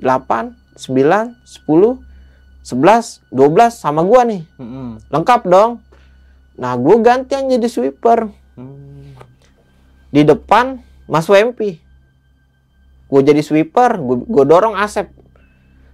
delapan 0.01 0.57
sembilan 0.81 1.45
sepuluh 1.45 2.01
sebelas 2.61 3.21
dua 3.29 3.47
belas 3.47 3.77
sama 3.77 4.01
gue 4.01 4.21
nih 4.27 4.41
Hmm. 4.57 4.97
lengkap 5.07 5.41
dong 5.45 5.81
nah 6.57 6.73
gue 6.73 6.95
gantian 6.99 7.45
jadi 7.47 7.67
sweeper 7.67 8.29
Hmm. 8.53 9.13
di 10.09 10.21
depan 10.21 10.81
Mas 11.05 11.25
Wempi 11.25 11.77
gue 13.07 13.21
jadi 13.21 13.39
sweeper 13.39 13.95
gue 14.01 14.43
dorong 14.43 14.73
Asep 14.73 15.09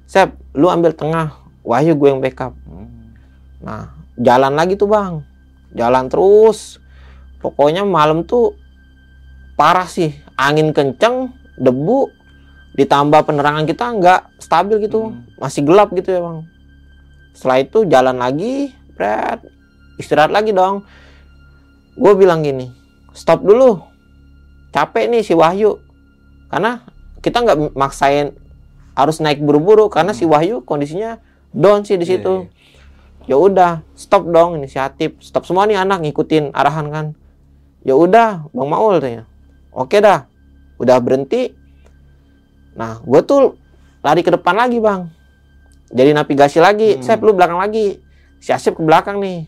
Sep 0.05 0.31
lu 0.53 0.67
ambil 0.67 0.91
tengah 0.91 1.35
Wahyu 1.61 1.93
gue 1.93 2.07
yang 2.07 2.19
backup 2.19 2.55
Hmm. 2.63 3.11
Nah, 3.57 3.89
jalan 4.15 4.53
lagi 4.53 4.77
tuh 4.77 4.85
bang, 4.85 5.25
jalan 5.73 6.05
terus. 6.07 6.77
Pokoknya 7.37 7.81
malam 7.81 8.21
tuh 8.21 8.53
parah 9.53 9.89
sih, 9.89 10.13
angin 10.37 10.69
kenceng, 10.69 11.33
debu, 11.57 12.05
ditambah 12.77 13.25
penerangan 13.25 13.65
kita 13.65 13.85
nggak 13.97 14.21
stabil 14.37 14.85
gitu, 14.85 15.09
Hmm. 15.11 15.25
masih 15.41 15.65
gelap 15.65 15.89
gitu 15.91 16.13
ya 16.13 16.21
bang. 16.21 16.39
Setelah 17.33 17.57
itu 17.61 17.79
jalan 17.85 18.17
lagi, 18.17 18.71
Brad, 18.93 19.41
istirahat 19.97 20.29
lagi 20.29 20.53
dong. 20.53 20.85
Gue 21.97 22.13
bilang 22.13 22.45
gini 22.45 22.69
stop 23.17 23.41
dulu. 23.41 23.81
Capek 24.69 25.09
nih 25.09 25.25
si 25.25 25.33
Wahyu. 25.33 25.81
Karena 26.53 26.85
kita 27.25 27.41
nggak 27.41 27.73
maksain 27.73 28.37
harus 28.93 29.17
naik 29.17 29.41
buru-buru 29.41 29.89
karena 29.89 30.13
si 30.13 30.29
Wahyu 30.29 30.61
kondisinya 30.61 31.17
down 31.49 31.81
sih 31.81 31.97
di 31.97 32.05
Iya, 32.05 32.21
situ. 32.21 32.33
ya 33.25 33.35
udah 33.41 33.81
stop 33.97 34.29
dong 34.29 34.61
inisiatif. 34.61 35.17
Stop 35.17 35.49
semua 35.49 35.65
nih 35.65 35.81
anak 35.81 36.05
ngikutin 36.05 36.53
arahan 36.53 36.87
kan. 36.93 37.05
Ya 37.81 37.97
udah 37.97 38.45
bang 38.53 38.69
Maul 38.69 39.01
tanya. 39.01 39.25
Oke 39.73 39.97
dah 39.97 40.29
udah 40.77 40.97
berhenti 41.01 41.56
nah 42.77 43.01
gue 43.01 43.21
tuh 43.25 43.57
lari 44.05 44.21
ke 44.21 44.31
depan 44.31 44.55
lagi 44.55 44.77
bang. 44.77 45.09
Jadi 45.91 46.11
navigasi 46.15 46.59
lagi. 46.59 46.99
Hmm. 46.99 47.03
Sep 47.03 47.19
lu 47.23 47.31
belakang 47.35 47.59
lagi. 47.59 47.99
Si 48.39 48.51
Asep 48.51 48.75
ke 48.75 48.83
belakang 48.83 49.19
nih. 49.19 49.47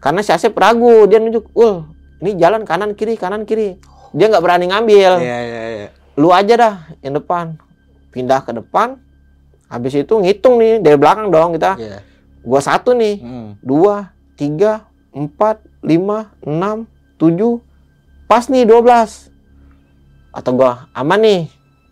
Karena 0.00 0.20
si 0.24 0.32
Asep 0.32 0.52
ragu. 0.56 1.08
Dia 1.08 1.20
nunjuk 1.20 1.52
ul 1.56 1.84
ini 2.20 2.36
jalan 2.36 2.68
kanan 2.68 2.92
kiri 2.92 3.16
kanan 3.16 3.48
kiri. 3.48 3.80
Dia 4.12 4.26
nggak 4.28 4.42
berani 4.44 4.66
ngambil. 4.68 5.12
Iya, 5.22 5.38
iya, 5.40 5.62
iya. 5.70 5.88
lu 6.18 6.28
aja 6.34 6.54
dah 6.56 6.74
yang 7.00 7.16
depan. 7.16 7.56
Pindah 8.12 8.44
ke 8.44 8.52
depan. 8.52 9.00
Habis 9.70 10.02
itu 10.02 10.14
ngitung 10.18 10.58
nih 10.58 10.82
dari 10.82 10.96
belakang 11.00 11.30
dong 11.32 11.56
kita. 11.56 11.78
Iya. 11.80 11.98
gua 12.40 12.60
satu 12.60 12.96
nih. 12.96 13.20
Hmm. 13.20 13.48
dua 13.60 14.16
tiga 14.36 14.88
empat 15.12 15.60
lima 15.84 16.32
enam 16.44 16.88
tujuh. 17.16 17.60
Pas 18.30 18.46
nih 18.46 18.62
12 18.62 19.26
atau 20.30 20.52
gua 20.54 20.86
aman 20.94 21.18
nih 21.18 21.40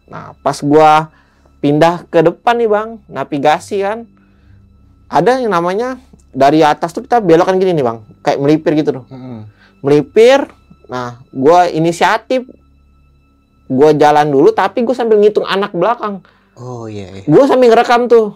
nah 0.09 0.33
pas 0.41 0.57
gua 0.65 1.13
pindah 1.61 2.09
ke 2.09 2.25
depan 2.25 2.57
nih 2.59 2.69
bang 2.69 2.89
navigasi 3.09 3.85
kan. 3.85 4.09
Ada 5.09 5.41
yang 5.41 5.53
namanya 5.53 5.97
dari 6.33 6.61
atas 6.61 6.93
tuh 6.93 7.05
kita 7.05 7.25
belokan 7.25 7.57
gini 7.57 7.73
nih 7.77 7.85
bang. 7.85 7.99
Kayak 8.25 8.39
melipir 8.41 8.73
gitu 8.77 8.91
tuh. 9.03 9.07
Hmm. 9.09 9.49
melipir 9.79 10.49
nah 10.91 11.23
gua 11.31 11.71
inisiatif. 11.71 12.45
Gua 13.69 13.93
jalan 13.93 14.33
dulu 14.33 14.49
tapi 14.57 14.81
gue 14.81 14.97
sambil 14.97 15.21
ngitung 15.21 15.45
anak 15.45 15.77
belakang. 15.77 16.25
Oh 16.59 16.91
iya. 16.91 17.13
iya. 17.15 17.25
gue 17.29 17.45
sambil 17.47 17.71
ngerekam 17.71 18.11
tuh. 18.11 18.35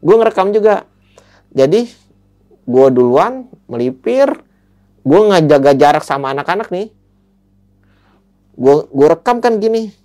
Gue 0.00 0.16
ngerekam 0.16 0.54
juga. 0.56 0.88
Jadi 1.52 1.90
gue 2.64 2.86
duluan 2.94 3.50
melipir. 3.68 4.30
Gue 5.04 5.20
ngejaga 5.28 5.76
jarak 5.76 6.04
sama 6.06 6.32
anak-anak 6.32 6.72
nih. 6.72 6.88
Gue 8.56 8.88
gue 8.88 9.08
rekam 9.10 9.42
kan 9.44 9.60
gini 9.60 10.03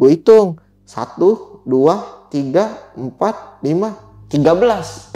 gue 0.00 0.16
hitung. 0.16 0.56
Satu 0.88 1.60
dua 1.68 2.24
tiga 2.32 2.88
empat 2.96 3.60
lima 3.60 4.00
tiga 4.32 4.56
belas. 4.56 5.12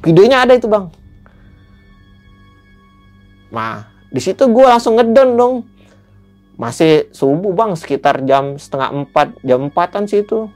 Videonya 0.00 0.48
ada 0.48 0.56
itu 0.56 0.64
bang. 0.64 0.88
Nah 3.52 3.84
di 4.08 4.20
situ 4.24 4.48
gue 4.48 4.64
langsung 4.64 4.96
ngedon 4.96 5.30
dong. 5.36 5.54
Masih 6.56 7.12
subuh 7.12 7.52
bang 7.52 7.76
sekitar 7.76 8.24
jam 8.24 8.56
setengah 8.56 9.04
empat 9.04 9.36
jam 9.44 9.68
empatan 9.68 10.08
sih 10.08 10.24
itu. 10.24 10.48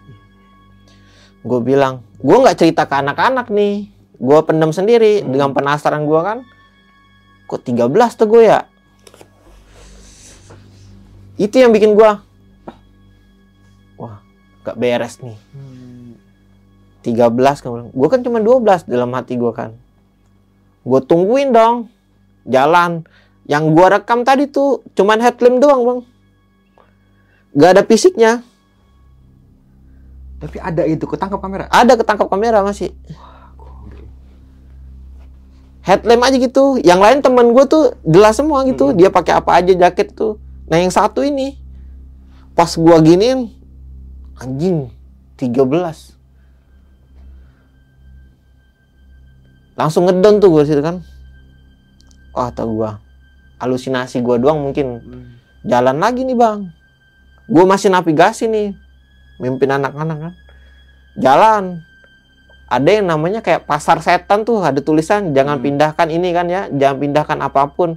Gue 1.45 1.61
bilang 1.61 2.01
gue 2.25 2.37
nggak 2.41 2.57
cerita 2.57 2.89
ke 2.89 3.05
anak-anak 3.05 3.53
nih. 3.53 3.93
Gue 4.17 4.39
pendem 4.49 4.73
sendiri 4.73 5.21
Hmm. 5.21 5.29
dengan 5.29 5.51
penasaran 5.53 6.09
gue 6.09 6.21
kan 6.25 6.39
kok 7.51 7.67
13 7.67 8.15
tuh 8.15 8.31
gue 8.31 8.47
ya 8.47 8.70
itu 11.41 11.57
yang 11.57 11.73
bikin 11.73 11.97
gue 11.97 12.13
wah 13.97 14.21
gak 14.61 14.77
beres 14.77 15.17
nih. 15.25 15.41
13 17.01 17.33
kan 17.65 17.89
gue 17.89 18.09
kan 18.13 18.21
cuma 18.21 18.45
12 18.45 18.85
dalam 18.85 19.09
hati 19.17 19.41
gue 19.41 19.53
kan. 19.57 19.73
Gue 20.85 21.01
tungguin 21.01 21.57
dong 21.57 21.89
jalan. 22.45 23.09
Yang 23.49 23.65
gua 23.75 23.99
rekam 23.99 24.23
tadi 24.23 24.47
tuh 24.47 24.85
cuman 24.95 25.19
headlamp 25.19 25.59
doang 25.59 25.81
bang. 25.83 26.01
Gak 27.57 27.71
ada 27.75 27.83
fisiknya. 27.89 28.33
Tapi 30.39 30.57
ada 30.61 30.87
itu 30.87 31.05
ketangkap 31.09 31.41
kamera. 31.41 31.67
ada 31.73 31.99
ketangkap 31.99 32.29
kamera 32.31 32.63
masih. 32.63 32.93
Headlamp 35.83 36.23
aja 36.23 36.37
gitu. 36.37 36.79
Yang 36.85 37.01
lain 37.01 37.19
temen 37.25 37.47
gue 37.57 37.65
tuh 37.65 37.97
jelas 38.07 38.37
semua 38.39 38.63
gitu. 38.69 38.93
Mm-mm. 38.93 38.99
dia 39.01 39.09
pakai 39.11 39.41
apa 39.41 39.51
aja 39.57 39.73
jaket 39.73 40.13
tuh 40.13 40.39
nah 40.71 40.79
yang 40.79 40.95
satu 40.95 41.27
ini 41.27 41.59
pas 42.55 42.71
gua 42.79 43.03
giniin 43.03 43.51
anjing 44.39 44.89
13 45.35 46.21
langsung 49.81 50.05
ngedon 50.05 50.45
tuh 50.45 50.53
gue 50.53 50.65
situ 50.69 50.85
kan. 50.85 51.01
Wah 52.37 52.53
tau 52.53 52.69
gua 52.69 53.01
halusinasi 53.57 54.21
gua 54.21 54.37
doang 54.37 54.61
mungkin. 54.61 55.01
Jalan 55.65 55.97
lagi 55.97 56.29
nih 56.29 56.37
bang. 56.37 56.69
Gue 57.49 57.65
masih 57.65 57.89
navigasi 57.89 58.45
nih 58.47 58.77
mimpin 59.41 59.73
anak-anak 59.73 60.19
kan. 60.29 60.35
Jalan. 61.17 61.65
Ada 62.71 63.03
yang 63.03 63.11
namanya 63.11 63.41
kayak 63.43 63.67
pasar 63.67 63.99
setan 63.99 64.47
tuh 64.47 64.63
ada 64.63 64.79
tulisan 64.79 65.35
jangan 65.35 65.59
Hmm. 65.59 65.65
pindahkan 65.65 66.07
ini 66.13 66.29
kan 66.31 66.47
ya 66.47 66.71
jangan 66.71 66.97
pindahkan 67.01 67.39
apa 67.41 67.73
pun. 67.73 67.97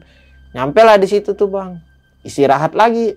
Nyampe 0.55 0.81
lah 0.81 0.97
di 0.97 1.05
situ 1.11 1.35
tuh 1.35 1.51
bang 1.51 1.77
istirahat 2.23 2.73
lagi. 2.73 3.13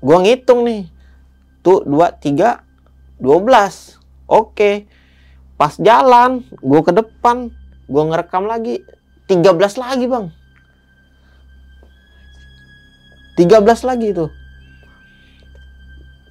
Gue 0.00 0.16
ngitung 0.24 0.64
nih. 0.64 0.88
Tuh 1.60 1.84
dua 1.84 2.10
tiga 2.16 2.64
dua 3.20 3.38
belas. 3.38 4.00
Oke. 4.26 4.88
Pas 5.60 5.76
jalan 5.76 6.42
gue 6.48 6.80
ke 6.80 6.92
depan. 6.96 7.52
Gue 7.86 8.02
ngerekam 8.08 8.48
lagi. 8.48 8.82
13 9.30 9.54
lagi 9.78 10.10
bang. 10.10 10.26
13 13.38 13.62
lagi 13.86 14.08
tuh. 14.10 14.30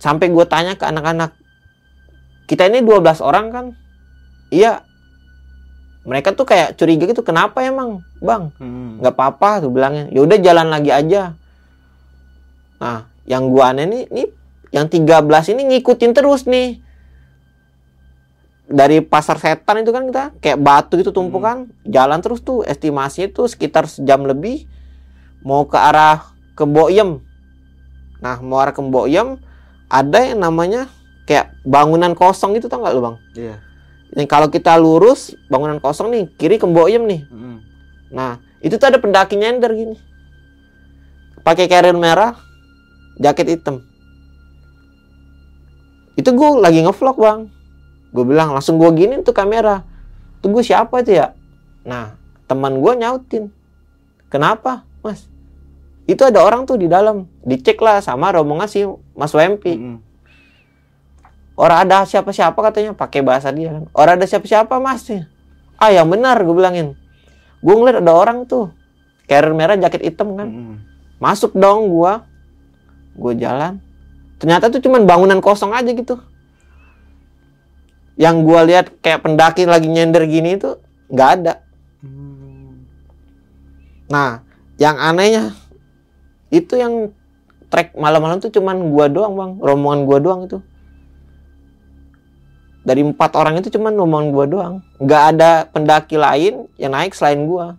Sampai 0.03 0.27
gue 0.27 0.45
tanya 0.49 0.75
ke 0.75 0.83
anak-anak 0.83 1.39
kita 2.49 2.65
ini 2.65 2.81
12 2.81 3.21
orang 3.21 3.45
kan? 3.53 3.65
Iya 4.49 4.81
mereka 6.07 6.31
tuh 6.31 6.47
kayak 6.47 6.79
curiga 6.79 7.05
gitu 7.07 7.21
kenapa 7.21 7.63
emang 7.63 8.03
bang? 8.23 8.51
Hmm. 8.57 9.03
nggak 9.03 9.13
apa-apa 9.13 9.67
tuh 9.67 9.71
bilangnya. 9.71 10.07
Ya 10.11 10.23
udah 10.23 10.37
jalan 10.39 10.67
lagi 10.71 10.91
aja. 10.91 11.35
Nah 12.79 13.07
yang 13.27 13.51
gua 13.51 13.75
aneh 13.75 13.85
nih 13.85 14.03
nih 14.09 14.27
yang 14.69 14.85
13 14.87 15.53
ini 15.55 15.61
ngikutin 15.75 16.11
terus 16.15 16.47
nih. 16.47 16.79
Dari 18.69 19.01
pasar 19.01 19.41
setan 19.41 19.81
itu 19.81 19.89
kan 19.89 20.05
kita 20.05 20.23
kayak 20.37 20.61
batu 20.61 20.93
gitu 21.01 21.09
tumpukan 21.09 21.67
jalan 21.83 22.21
terus 22.21 22.39
tuh. 22.45 22.61
Estimasinya 22.63 23.33
tuh 23.33 23.49
sekitar 23.49 23.89
sejam 23.89 24.23
lebih 24.23 24.69
mau 25.43 25.65
ke 25.65 25.79
arah 25.79 26.35
ke 26.55 26.67
Boyem 26.67 27.23
nah 28.19 28.35
mau 28.43 28.59
arah 28.59 28.75
ke 28.75 28.83
Boyem 28.83 29.39
ada 29.87 30.19
yang 30.19 30.43
namanya 30.43 30.91
kayak 31.23 31.55
bangunan 31.63 32.11
kosong 32.13 32.59
itu 32.59 32.69
tau 32.69 32.83
nggak 32.83 32.93
lu 32.93 33.01
bang? 33.01 33.15
Iya. 33.33 33.55
Yang 34.17 34.25
kalau 34.25 34.49
kita 34.49 34.73
lurus 34.79 35.37
bangunan 35.49 35.77
kosong 35.77 36.09
nih 36.09 36.23
kiri 36.37 36.57
ke 36.57 36.65
Boyem 36.65 37.05
nih 37.05 37.21
Hmm. 37.29 37.61
Nah, 38.09 38.41
itu 38.59 38.75
tuh 38.75 38.89
ada 38.89 38.97
pendaki 38.97 39.37
nyender 39.37 39.71
gini. 39.73 39.95
Pakai 41.45 41.69
carrier 41.69 41.95
merah, 41.95 42.35
jaket 43.21 43.57
hitam. 43.57 43.85
Itu 46.19 46.35
gue 46.35 46.49
lagi 46.59 46.83
ngevlog, 46.83 47.17
Bang. 47.21 47.47
Gue 48.11 48.25
bilang, 48.25 48.51
langsung 48.51 48.75
gue 48.81 48.89
gini 48.97 49.21
tuh 49.23 49.31
kamera. 49.31 49.85
Tuh 50.43 50.51
gue 50.51 50.63
siapa 50.65 50.99
itu 50.99 51.15
ya? 51.15 51.31
Nah, 51.87 52.17
teman 52.49 52.81
gue 52.81 52.93
nyautin. 52.97 53.53
Kenapa, 54.27 54.83
Mas? 54.99 55.29
Itu 56.09 56.25
ada 56.25 56.43
orang 56.43 56.65
tuh 56.65 56.75
di 56.75 56.89
dalam. 56.89 57.29
Dicek 57.45 57.79
lah 57.79 58.01
sama 58.01 58.33
rombongan 58.33 58.67
si 58.67 58.83
Mas 59.15 59.31
Wempi. 59.31 59.77
Hmm. 59.77 60.01
Orang 61.59 61.83
ada 61.83 62.07
siapa-siapa 62.07 62.55
katanya 62.55 62.95
pakai 62.95 63.19
bahasa 63.19 63.51
dia 63.51 63.75
kan. 63.75 63.83
Orang 63.91 64.15
ada 64.15 64.23
siapa-siapa 64.23 64.79
mas 64.79 65.03
Ah 65.75 65.91
yang 65.91 66.07
benar 66.07 66.39
gue 66.39 66.55
bilangin. 66.55 66.95
Gue 67.59 67.75
ngeliat 67.75 67.99
ada 67.99 68.15
orang 68.15 68.47
tuh 68.47 68.71
carrier 69.27 69.51
merah 69.51 69.75
jaket 69.75 70.07
hitam 70.07 70.39
kan. 70.39 70.79
Masuk 71.19 71.51
dong 71.51 71.91
gua. 71.91 72.23
Gue 73.19 73.35
jalan. 73.35 73.83
Ternyata 74.39 74.71
tuh 74.71 74.79
cuman 74.79 75.03
bangunan 75.03 75.43
kosong 75.43 75.75
aja 75.75 75.91
gitu. 75.91 76.15
Yang 78.15 78.35
gua 78.47 78.63
lihat 78.63 78.95
kayak 79.03 79.27
pendaki 79.27 79.67
lagi 79.67 79.91
nyender 79.91 80.23
gini 80.27 80.55
itu 80.55 80.79
nggak 81.11 81.29
ada. 81.39 81.63
Hmm. 81.99 82.87
Nah, 84.07 84.43
yang 84.79 84.95
anehnya 84.95 85.55
itu 86.51 86.79
yang 86.79 87.11
trek 87.67 87.95
malam-malam 87.99 88.39
tuh 88.39 88.51
cuman 88.51 88.91
gua 88.91 89.11
doang 89.11 89.35
bang, 89.35 89.51
rombongan 89.59 90.01
gua 90.07 90.17
doang 90.23 90.41
itu. 90.47 90.59
Dari 92.89 93.05
empat 93.05 93.37
orang 93.37 93.61
itu 93.61 93.69
cuman 93.69 93.93
rombongan 93.93 94.27
gua 94.33 94.45
doang, 94.49 94.75
nggak 94.97 95.23
ada 95.37 95.69
pendaki 95.69 96.17
lain 96.17 96.65
yang 96.81 96.97
naik 96.97 97.13
selain 97.13 97.45
gua. 97.45 97.77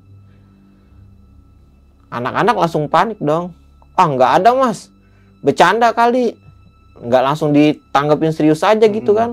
Anak-anak 2.14 2.54
langsung 2.54 2.86
panik 2.86 3.18
dong. 3.18 3.50
Ah 3.98 4.06
nggak 4.06 4.38
ada 4.38 4.54
mas, 4.54 4.86
bercanda 5.42 5.90
kali. 5.90 6.38
Nggak 6.94 7.22
langsung 7.26 7.50
ditanggepin 7.50 8.30
serius 8.30 8.62
aja 8.62 8.86
gitu 8.86 9.10
Mm-mm. 9.10 9.18
kan. 9.18 9.30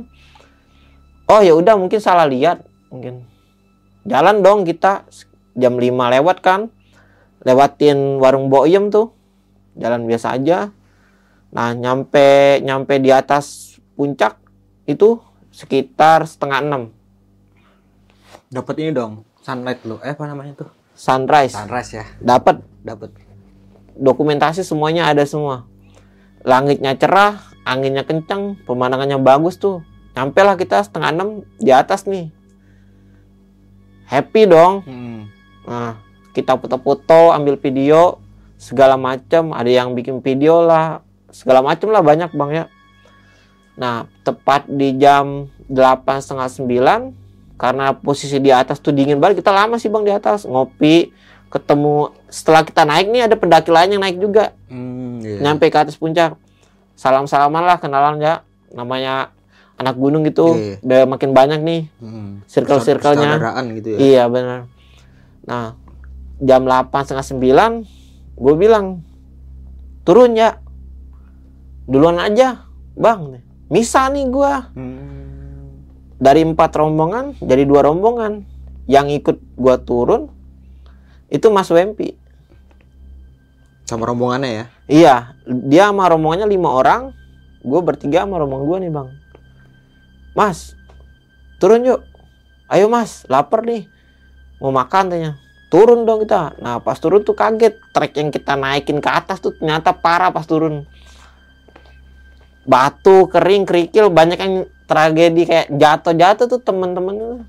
oh 1.28 1.44
ya 1.44 1.52
udah 1.52 1.76
mungkin 1.76 2.00
salah 2.00 2.24
lihat 2.24 2.64
mungkin 2.88 3.28
jalan 4.08 4.40
dong 4.40 4.64
kita 4.64 5.04
jam 5.60 5.76
5 5.76 5.84
lewat 5.92 6.40
kan 6.40 6.72
lewatin 7.44 8.24
warung 8.24 8.48
boyem 8.48 8.88
tuh 8.88 9.12
jalan 9.76 10.08
biasa 10.08 10.40
aja 10.40 10.72
nah 11.52 11.76
nyampe 11.76 12.60
nyampe 12.64 13.04
di 13.04 13.12
atas 13.12 13.76
puncak 14.00 14.40
itu 14.88 15.20
sekitar 15.58 16.22
setengah 16.24 16.62
enam 16.62 16.84
Dapat 18.48 18.80
ini 18.80 18.96
dong, 18.96 19.26
sunlight 19.42 19.84
lo. 19.84 19.98
Eh 20.00 20.14
apa 20.14 20.24
namanya 20.24 20.54
tuh? 20.56 20.70
sunrise 20.94 21.54
Sunrise 21.54 21.94
ya. 21.94 22.06
dapat 22.18 22.58
Dapat. 22.82 23.14
dokumentasi 23.94 24.62
semuanya 24.62 25.06
ada 25.06 25.22
semua 25.24 25.70
langitnya 26.42 26.94
cerah 26.94 27.38
anginnya 27.62 28.02
kencang 28.02 28.58
pemandangannya 28.66 29.18
bagus 29.18 29.58
tuh 29.58 29.86
nyampe 30.14 30.42
lah 30.42 30.58
kita 30.58 30.82
setengah 30.82 31.14
enam 31.14 31.30
di 31.58 31.70
atas 31.70 32.10
nih 32.10 32.34
happy 34.06 34.50
dong 34.50 34.82
Hmm. 34.86 35.30
nah 35.66 36.02
kita 36.32 36.58
foto-foto 36.58 37.30
ambil 37.30 37.58
video 37.58 38.18
segala 38.56 38.98
macam 38.98 39.54
ada 39.54 39.70
yang 39.70 39.94
bikin 39.94 40.22
video 40.22 40.62
lah 40.62 41.06
segala 41.30 41.62
macam 41.62 41.94
lah 41.94 42.02
banyak 42.02 42.34
bang 42.34 42.52
ya 42.54 42.64
nah 43.78 44.10
tepat 44.26 44.66
di 44.66 44.98
jam 44.98 45.46
delapan 45.70 46.18
setengah 46.18 46.50
sembilan 46.50 47.00
karena 47.58 47.94
posisi 47.94 48.38
di 48.38 48.54
atas 48.54 48.78
tuh 48.78 48.94
dingin 48.94 49.18
banget 49.18 49.42
kita 49.42 49.50
lama 49.50 49.82
sih 49.82 49.90
bang 49.90 50.06
di 50.06 50.14
atas. 50.14 50.46
Ngopi 50.46 51.10
ketemu 51.50 52.14
setelah 52.30 52.62
kita 52.62 52.86
naik 52.86 53.08
nih 53.10 53.26
ada 53.26 53.36
pendaki 53.38 53.74
lain 53.74 53.98
yang 53.98 54.04
naik 54.06 54.18
juga. 54.22 54.54
Hmm, 54.70 55.22
iya. 55.26 55.42
nyampe 55.42 55.70
ke 55.70 55.78
atas 55.78 55.98
puncak. 55.98 56.38
Salam 56.94 57.26
salaman 57.26 57.66
lah 57.66 57.82
kenalan 57.82 58.22
ya. 58.22 58.46
Namanya 58.74 59.34
anak 59.78 59.98
gunung 59.98 60.22
gitu. 60.26 60.54
Iya. 60.54 60.78
udah 60.86 61.02
makin 61.10 61.34
banyak 61.34 61.60
nih 61.62 61.82
Hmm. 61.98 62.46
circle 62.46 62.82
circlenya 62.82 63.38
gitu 63.74 63.88
ya. 63.94 63.98
iya 63.98 64.24
benar. 64.30 64.70
Nah 65.46 65.74
jam 66.38 66.62
8 66.62 66.94
setengah 67.06 67.26
sembilan 67.26 67.72
gue 68.38 68.54
bilang 68.54 69.02
turun 70.06 70.38
ya. 70.38 70.62
Duluan 71.90 72.22
aja 72.22 72.68
bang 72.94 73.47
misa 73.68 74.08
nih 74.08 74.26
gue 74.28 74.54
Hmm. 74.74 75.84
dari 76.18 76.42
empat 76.44 76.72
rombongan 76.76 77.36
jadi 77.40 77.64
dua 77.68 77.84
rombongan 77.84 78.48
yang 78.88 79.12
ikut 79.12 79.38
gue 79.38 79.76
turun 79.84 80.32
itu 81.28 81.48
Mas 81.52 81.68
Wempi 81.68 82.16
Sama 83.88 84.04
rombongannya 84.04 84.52
ya. 84.52 84.66
Iya, 84.92 85.16
dia 85.48 85.88
sama 85.88 86.12
rombongannya 86.12 86.44
lima 86.44 86.76
orang, 86.76 87.16
gue 87.64 87.80
bertiga 87.80 88.28
sama 88.28 88.36
rombongan 88.36 88.68
gue 88.68 88.78
nih 88.84 88.92
bang. 88.92 89.08
Mas, 90.36 90.76
turun 91.64 91.88
yuk. 91.88 92.04
Ayo 92.68 92.92
mas, 92.92 93.24
lapar 93.32 93.64
nih. 93.64 93.88
Mau 94.60 94.76
makan 94.76 95.08
tanya. 95.08 95.32
Turun 95.72 96.04
dong 96.04 96.28
kita. 96.28 96.60
Nah 96.60 96.84
pas 96.84 97.00
turun 97.00 97.24
tuh 97.24 97.32
kaget. 97.32 97.80
Trek 97.96 98.12
yang 98.20 98.28
kita 98.28 98.60
naikin 98.60 99.00
ke 99.00 99.08
atas 99.08 99.40
tuh 99.40 99.56
ternyata 99.56 99.96
parah 99.96 100.36
pas 100.36 100.44
turun. 100.44 100.84
Batu, 102.68 103.32
kering, 103.32 103.64
kerikil, 103.64 104.12
banyak 104.12 104.38
yang 104.38 104.56
tragedi 104.86 105.48
kayak 105.48 105.72
jatuh-jatuh 105.72 106.52
tuh 106.52 106.60
temen-temen 106.60 107.16
tuh. 107.16 107.40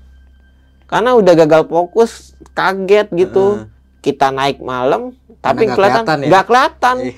Karena 0.87 1.13
udah 1.13 1.33
gagal 1.35 1.67
fokus, 1.67 2.33
kaget 2.55 3.11
gitu. 3.11 3.59
Heeh. 3.59 3.77
Kita 3.99 4.31
naik 4.31 4.63
malam, 4.63 5.11
tapi 5.39 5.67
nggak 5.67 5.75
kelihatan 5.75 6.03
kelihatan 6.03 6.17
ya? 6.19 6.27
nggak 6.29 6.45
kelihatan 6.45 6.95
Ih. 7.11 7.15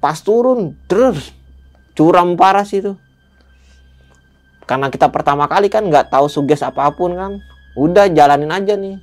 pas 0.00 0.18
turun 0.20 0.60
terus 0.88 1.32
curam 1.92 2.34
parah 2.34 2.64
sih 2.64 2.80
itu 2.80 2.96
karena 4.64 4.88
kita 4.88 5.12
pertama 5.12 5.44
kali 5.44 5.68
kan 5.68 5.84
nggak 5.84 6.08
tahu 6.08 6.26
suges 6.30 6.64
apa 6.64 6.88
pun 6.96 7.12
kan 7.12 7.32
udah 7.76 8.08
jalanin 8.08 8.52
aja 8.52 8.74
nih 8.80 8.96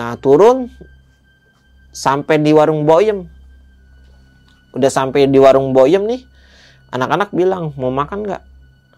nah 0.00 0.16
turun 0.16 0.72
sampai 1.92 2.40
di 2.40 2.56
warung 2.56 2.88
boyem 2.88 3.28
udah 4.72 4.88
sampai 4.88 5.28
di 5.28 5.36
warung 5.36 5.76
boyem 5.76 6.08
nih 6.08 6.24
anak-anak 6.92 7.32
bilang 7.32 7.72
mau 7.74 7.88
makan 7.88 8.22
nggak 8.22 8.42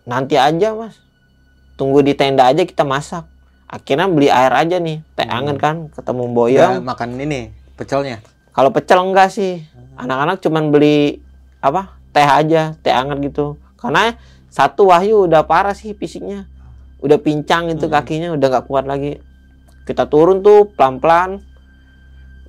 nanti 0.05 0.35
aja 0.35 0.75
mas 0.75 0.99
tunggu 1.75 2.03
di 2.03 2.13
tenda 2.13 2.45
aja 2.45 2.63
kita 2.63 2.83
masak 2.83 3.25
akhirnya 3.65 4.07
beli 4.07 4.29
air 4.29 4.53
aja 4.53 4.77
nih 4.77 5.01
teh 5.15 5.25
Hmm. 5.25 5.39
anget 5.41 5.57
kan 5.59 5.77
ketemu 5.91 6.23
Nggak 6.23 6.35
boyem 6.37 6.71
makan 6.83 7.09
ini 7.17 7.41
pecelnya. 7.75 8.19
kalau 8.51 8.71
pecel 8.71 9.01
enggak 9.01 9.31
sih. 9.31 9.67
Anak-anak 9.95 10.43
cuman 10.43 10.71
beli 10.71 11.23
apa? 11.59 11.95
Teh 12.11 12.23
aja, 12.23 12.75
teh 12.83 12.91
hangat 12.91 13.19
gitu. 13.21 13.55
Karena 13.75 14.19
satu 14.47 14.91
Wahyu 14.91 15.27
udah 15.27 15.43
parah 15.43 15.71
sih 15.71 15.91
fisiknya. 15.91 16.47
Udah 16.99 17.15
pincang 17.15 17.71
itu 17.71 17.87
Hmm. 17.87 17.95
kakinya, 17.95 18.35
udah 18.35 18.47
nggak 18.49 18.67
kuat 18.67 18.87
lagi. 18.87 19.23
Kita 19.87 20.07
turun 20.07 20.43
tuh 20.43 20.71
pelan-pelan. 20.71 21.43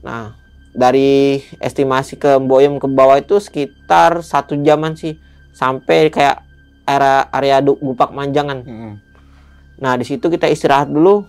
Nah, 0.01 0.33
dari 0.71 1.37
estimasi 1.57 2.17
ke 2.17 2.37
Boyem 2.37 2.77
ke 2.77 2.85
bawah 2.85 3.17
itu 3.17 3.37
sekitar 3.37 4.21
satu 4.21 4.57
jaman 4.57 4.93
sih 4.93 5.17
sampai 5.55 6.11
kayak 6.11 6.43
area 6.83 7.31
area 7.31 7.57
Gupak 7.63 8.11
Manjangan. 8.11 8.59
Hmm. 8.61 8.93
Nah, 9.79 9.95
di 9.95 10.03
situ 10.03 10.27
kita 10.27 10.51
istirahat 10.51 10.91
dulu. 10.91 11.23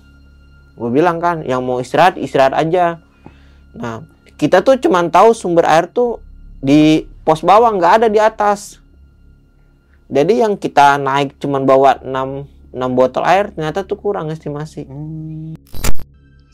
Gue 0.77 0.91
bilang 0.93 1.23
kan, 1.23 1.41
yang 1.47 1.65
mau 1.65 1.81
istirahat, 1.81 2.21
istirahat 2.21 2.53
aja. 2.53 3.01
Nah, 3.73 4.05
kita 4.37 4.61
tuh 4.61 4.77
cuman 4.77 5.09
tahu 5.09 5.33
sumber 5.33 5.65
air 5.65 5.89
tuh 5.89 6.21
di 6.61 7.09
pos 7.25 7.41
bawah, 7.41 7.73
nggak 7.73 7.93
ada 8.03 8.09
di 8.13 8.21
atas. 8.21 8.83
Jadi 10.07 10.45
yang 10.45 10.55
kita 10.61 11.01
naik 11.01 11.41
cuman 11.41 11.67
bawa 11.67 11.99
6, 12.05 12.77
6 12.77 12.99
botol 12.99 13.25
air, 13.25 13.51
ternyata 13.51 13.83
tuh 13.89 13.99
kurang 13.99 14.29
estimasi. 14.29 14.85
Hmm. 14.85 15.57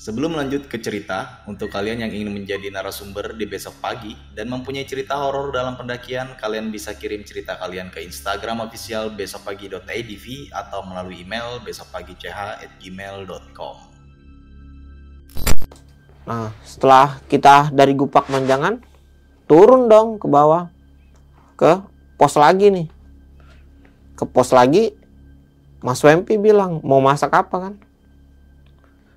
Sebelum 0.03 0.35
lanjut 0.35 0.67
ke 0.67 0.83
cerita, 0.83 1.47
untuk 1.47 1.71
kalian 1.71 2.03
yang 2.03 2.11
ingin 2.11 2.35
menjadi 2.35 2.75
narasumber 2.75 3.39
di 3.39 3.47
besok 3.47 3.79
pagi 3.79 4.19
dan 4.35 4.51
mempunyai 4.51 4.83
cerita 4.83 5.15
horor 5.15 5.55
dalam 5.55 5.79
pendakian, 5.79 6.35
kalian 6.43 6.75
bisa 6.75 6.99
kirim 6.99 7.23
cerita 7.23 7.55
kalian 7.55 7.87
ke 7.87 8.03
Instagram 8.03 8.67
official 8.67 9.15
besokpagi.idv 9.15 10.27
atau 10.51 10.83
melalui 10.91 11.23
email 11.23 11.63
besokpagi.ch@gmail.com. 11.63 13.77
Nah, 16.27 16.51
setelah 16.67 17.23
kita 17.31 17.71
dari 17.71 17.95
Gupak 17.95 18.27
Manjangan, 18.27 18.83
turun 19.47 19.87
dong 19.87 20.19
ke 20.19 20.27
bawah. 20.27 20.67
Ke 21.55 21.79
pos 22.19 22.35
lagi 22.35 22.75
nih. 22.75 22.91
Ke 24.19 24.27
pos 24.27 24.51
lagi, 24.51 24.99
Mas 25.79 26.03
Wempi 26.03 26.43
bilang, 26.43 26.83
mau 26.83 26.99
masak 26.99 27.31
apa 27.31 27.71
kan? 27.71 27.92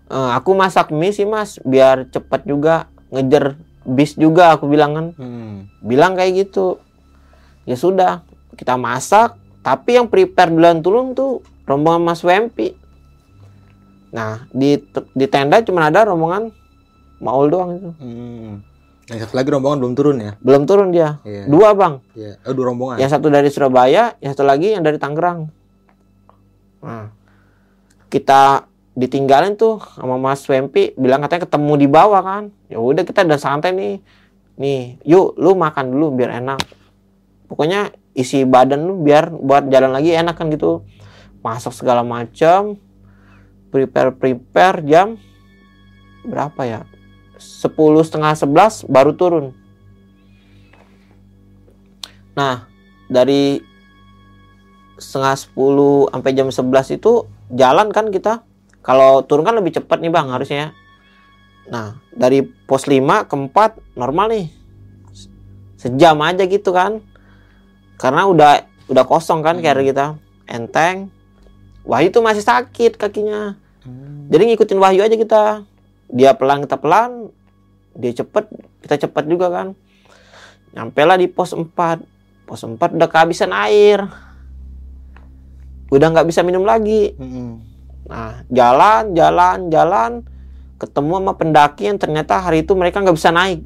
"Eh, 0.10 0.32
aku 0.38 0.54
masak 0.54 0.94
mie 0.94 1.13
sih 1.13 1.26
mas, 1.26 1.58
biar 1.65 2.10
cepat 2.10 2.46
juga. 2.46 2.89
Ngejar 3.10 3.58
bis 3.86 4.18
juga 4.18 4.58
aku 4.58 4.65
bilang 4.65 4.91
kan. 4.94 5.08
Hmm. 5.18 5.70
Bilang 5.82 6.18
kayak 6.18 6.50
gitu. 6.50 6.82
Ya 7.65 7.78
sudah, 7.78 8.22
kita 8.58 8.78
masak. 8.78 9.38
Tapi 9.65 9.98
yang 9.98 10.06
prepare 10.10 10.54
duluan 10.54 10.86
turun 10.86 11.18
tuh 11.18 11.41
rombongan 11.65 12.06
Mas 12.06 12.22
Wempi. 12.22 12.78
Nah, 14.13 14.46
di, 14.54 14.78
di 15.18 15.26
tenda 15.26 15.65
cuma 15.65 15.89
ada 15.89 16.06
rombongan 16.06 16.54
Maul 17.18 17.50
doang 17.50 17.72
itu. 17.74 17.91
Hmm. 17.98 18.52
Yang 19.10 19.20
satu 19.26 19.34
lagi 19.38 19.50
rombongan 19.50 19.78
belum 19.82 19.94
turun 19.98 20.18
ya? 20.22 20.32
Belum 20.41 20.63
turun 20.65 20.88
dia. 20.94 21.18
Iya. 21.26 21.50
Dua 21.50 21.74
bang. 21.74 21.94
Iya. 22.13 22.34
Oh, 22.46 22.54
dua 22.54 22.65
rombongan. 22.74 22.98
Yang 23.02 23.12
satu 23.18 23.28
dari 23.34 23.50
Surabaya, 23.50 24.13
yang 24.22 24.32
satu 24.34 24.46
lagi 24.46 24.74
yang 24.74 24.84
dari 24.86 24.98
Tangerang. 24.98 25.50
Nah, 26.86 27.10
kita 28.10 28.70
ditinggalin 28.95 29.60
tuh 29.60 29.84
sama 29.99 30.15
Mas 30.15 30.47
Wempi, 30.47 30.95
bilang 30.95 31.20
katanya 31.22 31.45
ketemu 31.45 31.74
di 31.76 31.88
bawah 31.91 32.24
kan. 32.24 32.43
Ya 32.72 32.80
udah 32.80 33.03
kita 33.03 33.28
udah 33.28 33.39
santai 33.39 33.76
nih. 33.76 33.95
Nih, 34.55 34.97
yuk 35.03 35.36
lu 35.36 35.53
makan 35.53 35.91
dulu 35.91 36.15
biar 36.15 36.39
enak. 36.39 36.63
Pokoknya 37.51 37.91
isi 38.15 38.47
badan 38.47 38.88
lu 38.88 39.03
biar 39.03 39.30
buat 39.30 39.67
jalan 39.67 39.91
lagi 39.91 40.15
enak 40.15 40.39
kan 40.39 40.47
gitu. 40.47 40.88
Masak 41.43 41.76
segala 41.76 42.01
macam, 42.01 42.80
prepare 43.70 44.15
prepare 44.15 44.82
jam 44.88 45.20
berapa 46.24 46.61
ya? 46.65 46.82
Sepuluh 47.36 48.01
setengah 48.01 48.34
sebelas 48.34 48.88
baru 48.88 49.11
turun. 49.13 49.45
Nah, 52.36 52.67
dari 53.11 53.59
setengah 54.95 55.36
10 55.36 56.11
sampai 56.11 56.32
jam 56.36 56.47
11 56.51 56.95
itu 56.95 57.28
jalan 57.51 57.91
kan 57.91 58.09
kita. 58.11 58.45
Kalau 58.86 59.25
turun 59.25 59.41
kan 59.41 59.57
lebih 59.57 59.73
cepat 59.73 59.97
nih 59.97 60.13
Bang 60.13 60.29
harusnya. 60.29 60.77
Nah, 61.65 61.97
dari 62.13 62.45
pos 62.45 62.86
5 62.86 63.25
ke 63.25 63.33
4 63.33 63.97
normal 63.97 64.29
nih. 64.29 64.45
Sejam 65.81 66.21
aja 66.21 66.45
gitu 66.45 66.69
kan. 66.69 67.01
Karena 67.97 68.29
udah 68.29 68.61
udah 68.86 69.03
kosong 69.09 69.41
kan 69.41 69.57
carrier 69.57 69.89
kita. 69.89 70.13
Enteng. 70.45 71.09
Wahyu 71.81 72.13
tuh 72.13 72.21
masih 72.21 72.45
sakit 72.45 73.01
kakinya. 73.01 73.57
Hmm. 73.81 74.29
Jadi 74.29 74.53
ngikutin 74.53 74.77
Wahyu 74.77 75.01
aja 75.01 75.17
kita. 75.17 75.43
Dia 76.13 76.38
pelan 76.38 76.61
kita 76.61 76.77
pelan, 76.77 77.33
dia 77.97 78.13
cepet 78.13 78.45
kita 78.86 79.09
cepet 79.09 79.25
juga 79.25 79.49
kan. 79.49 79.67
Nyampe 80.77 81.01
lah 81.01 81.17
di 81.17 81.25
pos 81.25 81.57
4. 81.57 81.65
Pos 82.45 82.61
4 82.61 82.77
udah 82.77 83.09
kehabisan 83.09 83.49
air. 83.49 84.05
udah 85.86 86.09
nggak 86.11 86.27
bisa 86.27 86.41
minum 86.41 86.65
lagi 86.65 87.13
Mm-mm. 87.13 87.61
Nah 88.06 88.45
jalan 88.47 89.12
jalan 89.12 89.58
jalan 89.68 90.12
ketemu 90.76 91.14
sama 91.16 91.34
pendaki 91.34 91.84
yang 91.86 91.97
ternyata 91.97 92.38
hari 92.38 92.62
itu 92.62 92.74
mereka 92.74 92.99
nggak 92.99 93.16
bisa 93.16 93.30
naik 93.30 93.62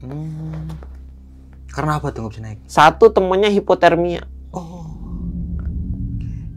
Hmm. 0.00 0.64
Karena 1.68 2.00
apa 2.00 2.08
tuh 2.08 2.24
nggak 2.24 2.32
bisa 2.32 2.42
naik? 2.42 2.58
satu 2.64 3.08
temennya 3.08 3.48
hipotermia 3.48 4.24
Oh. 4.48 4.88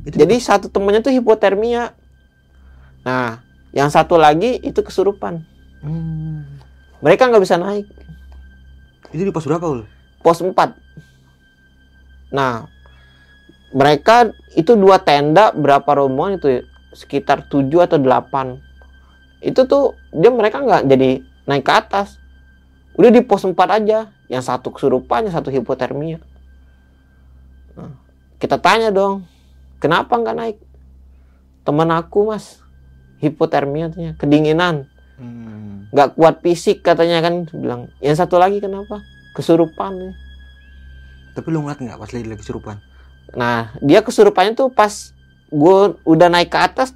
Itu 0.03 0.15
jadi 0.15 0.35
satu 0.35 0.67
temennya 0.67 1.01
tuh 1.01 1.11
hipotermia 1.11 1.91
nah 3.01 3.43
yang 3.69 3.89
satu 3.89 4.15
lagi 4.15 4.57
itu 4.57 4.79
kesurupan 4.79 5.43
Hmm. 5.79 6.47
mereka 6.99 7.27
nggak 7.27 7.43
bisa 7.43 7.57
naik 7.57 7.83
Itu 9.09 9.21
di 9.21 9.31
pos 9.31 9.43
berapa 9.43 9.65
ul? 9.65 9.83
pos 10.19 10.39
4 10.39 10.55
nah 12.29 12.65
mereka 13.69 14.27
itu 14.51 14.73
dua 14.73 14.97
tenda 14.97 15.49
berapa 15.49 15.89
rombongan 15.93 16.37
itu 16.37 16.47
ya? 16.49 16.61
Sekitar 16.93 17.49
7 17.49 17.67
atau 17.83 17.97
8 17.97 18.57
itu 19.43 19.61
tuh 19.67 19.97
dia 20.15 20.31
mereka 20.31 20.63
nggak 20.63 20.87
jadi 20.87 21.21
naik 21.45 21.65
ke 21.67 21.73
atas 21.73 22.17
udah 22.95 23.09
di 23.09 23.21
pos 23.25 23.43
4 23.43 23.53
aja 23.57 24.13
yang 24.29 24.43
satu 24.45 24.71
kesurupan 24.71 25.27
yang 25.27 25.35
satu 25.35 25.49
hipotermia 25.51 26.21
Nah, 27.73 27.89
kita 28.37 28.61
tanya 28.61 28.93
dong 28.93 29.25
kenapa 29.81 30.13
nggak 30.13 30.37
naik 30.37 30.57
teman 31.65 31.89
aku 31.89 32.29
mas 32.29 32.61
hipotermia 33.19 33.89
katanya 33.89 34.13
kedinginan 34.15 34.87
Hmm. 35.13 35.85
nggak 35.93 36.17
kuat 36.17 36.41
fisik 36.41 36.81
katanya 36.81 37.21
kan 37.21 37.45
bilang 37.53 37.85
yang 38.01 38.17
satu 38.17 38.41
lagi 38.41 38.57
kenapa 38.57 39.05
kesurupan 39.37 39.93
nih. 39.93 40.13
Tapi 41.37 41.47
lu 41.53 41.61
ngeliat 41.61 41.85
nggak 41.85 42.01
pas 42.01 42.09
lagi 42.09 42.25
lagi 42.25 42.41
kesurupan? 42.41 42.81
nah 43.37 43.71
dia 43.77 44.01
kesurupannya 44.01 44.57
tuh 44.57 44.73
pas 44.73 45.12
gue 45.53 45.77
udah 46.03 46.27
naik 46.27 46.49
ke 46.49 46.57
atas 46.57 46.89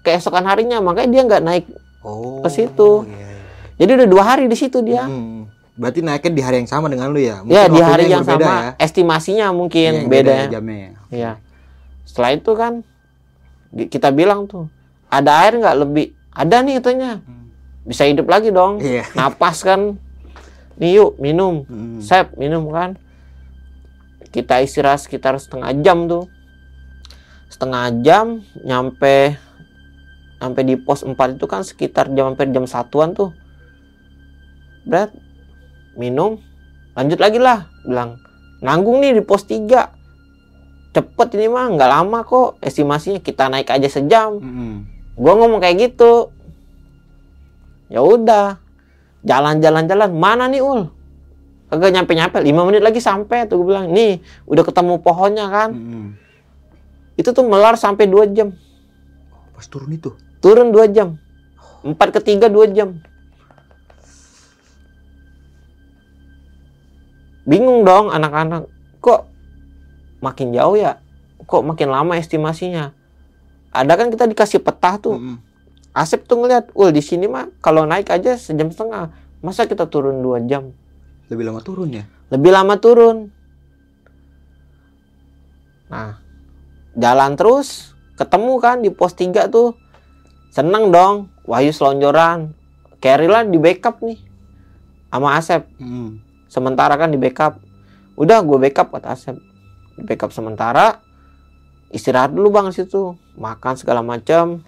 keesokan 0.00 0.42
harinya 0.42 0.80
makanya 0.80 1.08
dia 1.10 1.22
nggak 1.24 1.44
naik 1.44 1.66
Oh. 1.98 2.40
Ke 2.40 2.48
situ. 2.48 3.04
iya, 3.04 3.18
iya. 3.18 3.42
jadi 3.76 3.90
udah 3.98 4.08
dua 4.08 4.22
hari 4.24 4.46
di 4.46 4.54
situ 4.54 4.80
dia 4.80 5.04
Hmm. 5.04 5.50
Berarti 5.74 6.00
naiknya 6.00 6.32
di 6.32 6.42
hari 6.42 6.56
yang 6.58 6.66
sama 6.68 6.86
dengan 6.86 7.06
lu 7.08 7.18
ya? 7.18 7.38
ya 7.44 7.66
di 7.66 7.78
hari 7.78 8.06
yang 8.06 8.22
berbeda 8.22 8.46
sama 8.46 8.78
estimasinya 8.78 9.46
Iya, 9.46 9.54
mungkin 9.54 9.90
yang 9.96 10.08
beda 10.08 10.30
ya 10.30 10.38
ya 10.38 10.46
jamnya 10.48 10.78
ya. 10.78 10.92
Iya. 11.08 11.32
setelah 12.02 12.30
itu 12.32 12.50
kan 12.54 12.72
kita 13.84 14.08
bilang 14.10 14.46
tuh 14.46 14.66
ada 15.06 15.44
air 15.44 15.54
nggak 15.54 15.76
lebih 15.76 16.06
ada 16.30 16.56
nih 16.58 16.74
katanya 16.78 17.10
Hmm. 17.18 17.50
bisa 17.84 18.02
hidup 18.04 18.26
lagi 18.26 18.48
dong 18.48 18.78
Iya. 18.80 19.04
napas 19.18 19.60
kan 19.60 19.98
nih 20.76 20.90
yuk 20.96 21.18
minum 21.18 21.62
Hmm. 21.62 21.98
Sep 21.98 22.32
minum 22.34 22.62
kan 22.68 22.94
kita 24.28 24.60
istirahat 24.60 25.00
sekitar 25.00 25.34
setengah 25.36 25.74
jam 25.78 26.06
tuh 26.06 26.30
setengah 27.48 27.90
jam 28.04 28.44
nyampe 28.60 29.36
sampai 30.38 30.62
di 30.62 30.74
pos 30.78 31.02
4 31.02 31.16
itu 31.34 31.46
kan 31.50 31.66
sekitar 31.66 32.12
jam 32.14 32.32
hampir 32.32 32.48
jam 32.54 32.68
satuan 32.68 33.16
tuh. 33.16 33.34
Berat 34.86 35.12
minum. 35.98 36.38
Lanjut 36.94 37.18
lagi 37.18 37.42
lah 37.42 37.66
bilang 37.82 38.20
nanggung 38.62 39.02
nih 39.02 39.18
di 39.18 39.22
pos 39.24 39.44
3 39.44 39.98
cepet 40.94 41.28
ini 41.36 41.46
mah 41.50 41.66
nggak 41.74 41.90
lama 41.90 42.22
kok. 42.22 42.62
Estimasinya 42.62 43.20
kita 43.20 43.50
naik 43.50 43.68
aja 43.68 43.88
sejam. 43.90 44.38
Hmm. 44.38 44.76
gua 45.18 45.34
ngomong 45.34 45.58
kayak 45.58 45.90
gitu. 45.90 46.30
Ya 47.90 48.04
udah 48.04 48.60
jalan-jalan-jalan. 49.26 50.14
Mana 50.14 50.46
nih 50.46 50.62
ul? 50.62 50.92
Kagak 51.68 51.90
nyampe-nyampe. 51.92 52.38
Lima 52.40 52.62
menit 52.62 52.84
lagi 52.84 53.02
sampai 53.02 53.50
tuh 53.50 53.60
gue 53.60 53.74
bilang. 53.74 53.90
Nih 53.90 54.22
udah 54.46 54.62
ketemu 54.62 54.94
pohonnya 55.02 55.46
kan? 55.50 55.70
Hmm. 55.74 56.08
Itu 57.18 57.28
tuh 57.28 57.42
melar 57.42 57.74
sampai 57.74 58.06
dua 58.06 58.24
jam 58.26 58.54
Pas 59.52 59.66
turun 59.66 59.90
itu. 59.90 60.14
turun 60.38 60.70
dua 60.70 60.86
jam 60.86 61.18
empat 61.82 62.14
ke 62.14 62.20
tiga 62.24 62.46
dua 62.46 62.66
jam 62.68 63.02
bingung 67.42 67.82
dong 67.82 68.08
anak-anak 68.08 68.68
kok 68.98 69.24
makin 70.20 70.52
jauh 70.52 70.76
ya 70.76 71.00
kok 71.40 71.62
makin 71.62 71.88
lama 71.88 72.14
estimasinya 72.14 72.92
ada 73.70 73.92
kan 73.94 74.08
kita 74.08 74.24
dikasih 74.26 74.60
peta 74.60 74.96
tuh 74.98 75.16
Hmm. 75.16 75.38
Asep 75.88 76.22
tuh 76.22 76.38
ngeliat, 76.38 76.70
ul 76.72 76.94
di 76.94 77.02
sini 77.02 77.26
mah 77.26 77.50
kalau 77.58 77.82
naik 77.82 78.06
aja 78.06 78.38
sejam 78.38 78.70
setengah, 78.70 79.10
masa 79.42 79.66
kita 79.66 79.82
turun 79.82 80.22
dua 80.22 80.38
jam, 80.38 80.70
Lebih 81.26 81.42
lama 81.42 81.58
turun 81.58 81.90
ya? 81.90 82.04
lebih 82.30 82.54
lama 82.54 82.78
turun. 82.78 83.34
Nah, 85.90 86.22
jalan 86.98 87.38
terus, 87.38 87.94
ketemu 88.18 88.52
kan 88.58 88.82
di 88.82 88.90
pos 88.90 89.14
3 89.14 89.46
tuh, 89.46 89.78
seneng 90.50 90.90
dong, 90.90 91.30
Wahyu 91.46 91.70
selonjoran, 91.70 92.52
carry 92.98 93.30
lah 93.30 93.46
di 93.46 93.56
backup 93.56 94.02
nih, 94.02 94.18
sama 95.08 95.38
Asep. 95.38 95.64
Hmm. 95.78 96.20
Sementara 96.50 96.98
kan 96.98 97.08
di 97.08 97.16
backup, 97.16 97.62
udah 98.18 98.42
gue 98.42 98.58
backup 98.58 98.90
kata 98.90 99.14
Asep, 99.14 99.38
di 99.94 100.02
backup 100.02 100.34
sementara, 100.34 100.98
istirahat 101.94 102.34
dulu 102.34 102.52
bang 102.52 102.68
situ, 102.74 103.16
makan 103.38 103.78
segala 103.78 104.02
macam. 104.04 104.60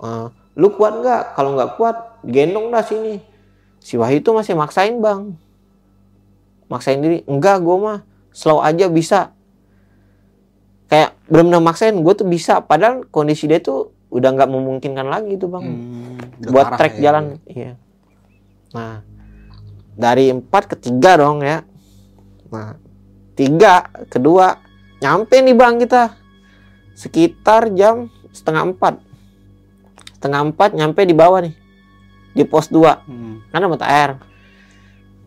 Eh, 0.00 0.26
lu 0.54 0.68
kuat 0.76 1.00
nggak? 1.00 1.22
Kalau 1.34 1.56
nggak 1.56 1.70
kuat, 1.80 1.96
gendong 2.28 2.70
dah 2.70 2.84
sini. 2.84 3.18
Si 3.80 3.96
Wahyu 3.96 4.20
itu 4.20 4.30
masih 4.36 4.52
maksain 4.54 5.00
bang, 5.00 5.32
maksain 6.68 7.00
diri. 7.00 7.24
Enggak, 7.24 7.64
gue 7.64 7.76
mah 7.80 8.04
slow 8.30 8.60
aja 8.60 8.86
bisa. 8.92 9.32
Kayak 10.90 11.14
benar-benar 11.24 11.62
maksain, 11.62 11.94
gue 11.94 12.14
tuh 12.14 12.26
bisa. 12.26 12.58
Padahal 12.60 13.06
kondisi 13.06 13.46
dia 13.46 13.62
tuh 13.62 13.94
udah 14.10 14.26
nggak 14.28 14.50
memungkinkan 14.50 15.06
lagi 15.06 15.38
tuh 15.38 15.46
bang 15.48 15.62
Hmm. 15.62 16.18
Buat 16.50 16.74
trek 16.74 16.98
ya. 16.98 17.02
jalan 17.08 17.38
iya 17.46 17.78
nah 18.70 19.06
dari 19.92 20.30
empat 20.30 20.66
ke 20.66 20.74
tiga 20.74 21.14
dong 21.14 21.42
ya 21.42 21.62
nah 22.50 22.74
tiga 23.34 23.86
kedua 24.06 24.58
nyampe 24.98 25.38
nih 25.38 25.54
bang 25.54 25.78
kita 25.78 26.18
sekitar 26.92 27.70
jam 27.70 28.10
setengah 28.30 28.66
empat 28.66 28.98
setengah 30.16 30.40
empat 30.48 30.70
nyampe 30.74 31.02
di 31.02 31.14
bawah 31.14 31.38
nih 31.40 31.54
di 32.32 32.42
pos 32.42 32.66
2 32.66 33.06
Hmm. 33.06 33.46
kan 33.46 33.62
ada 33.62 33.68
mata 33.68 33.86
air 33.86 34.18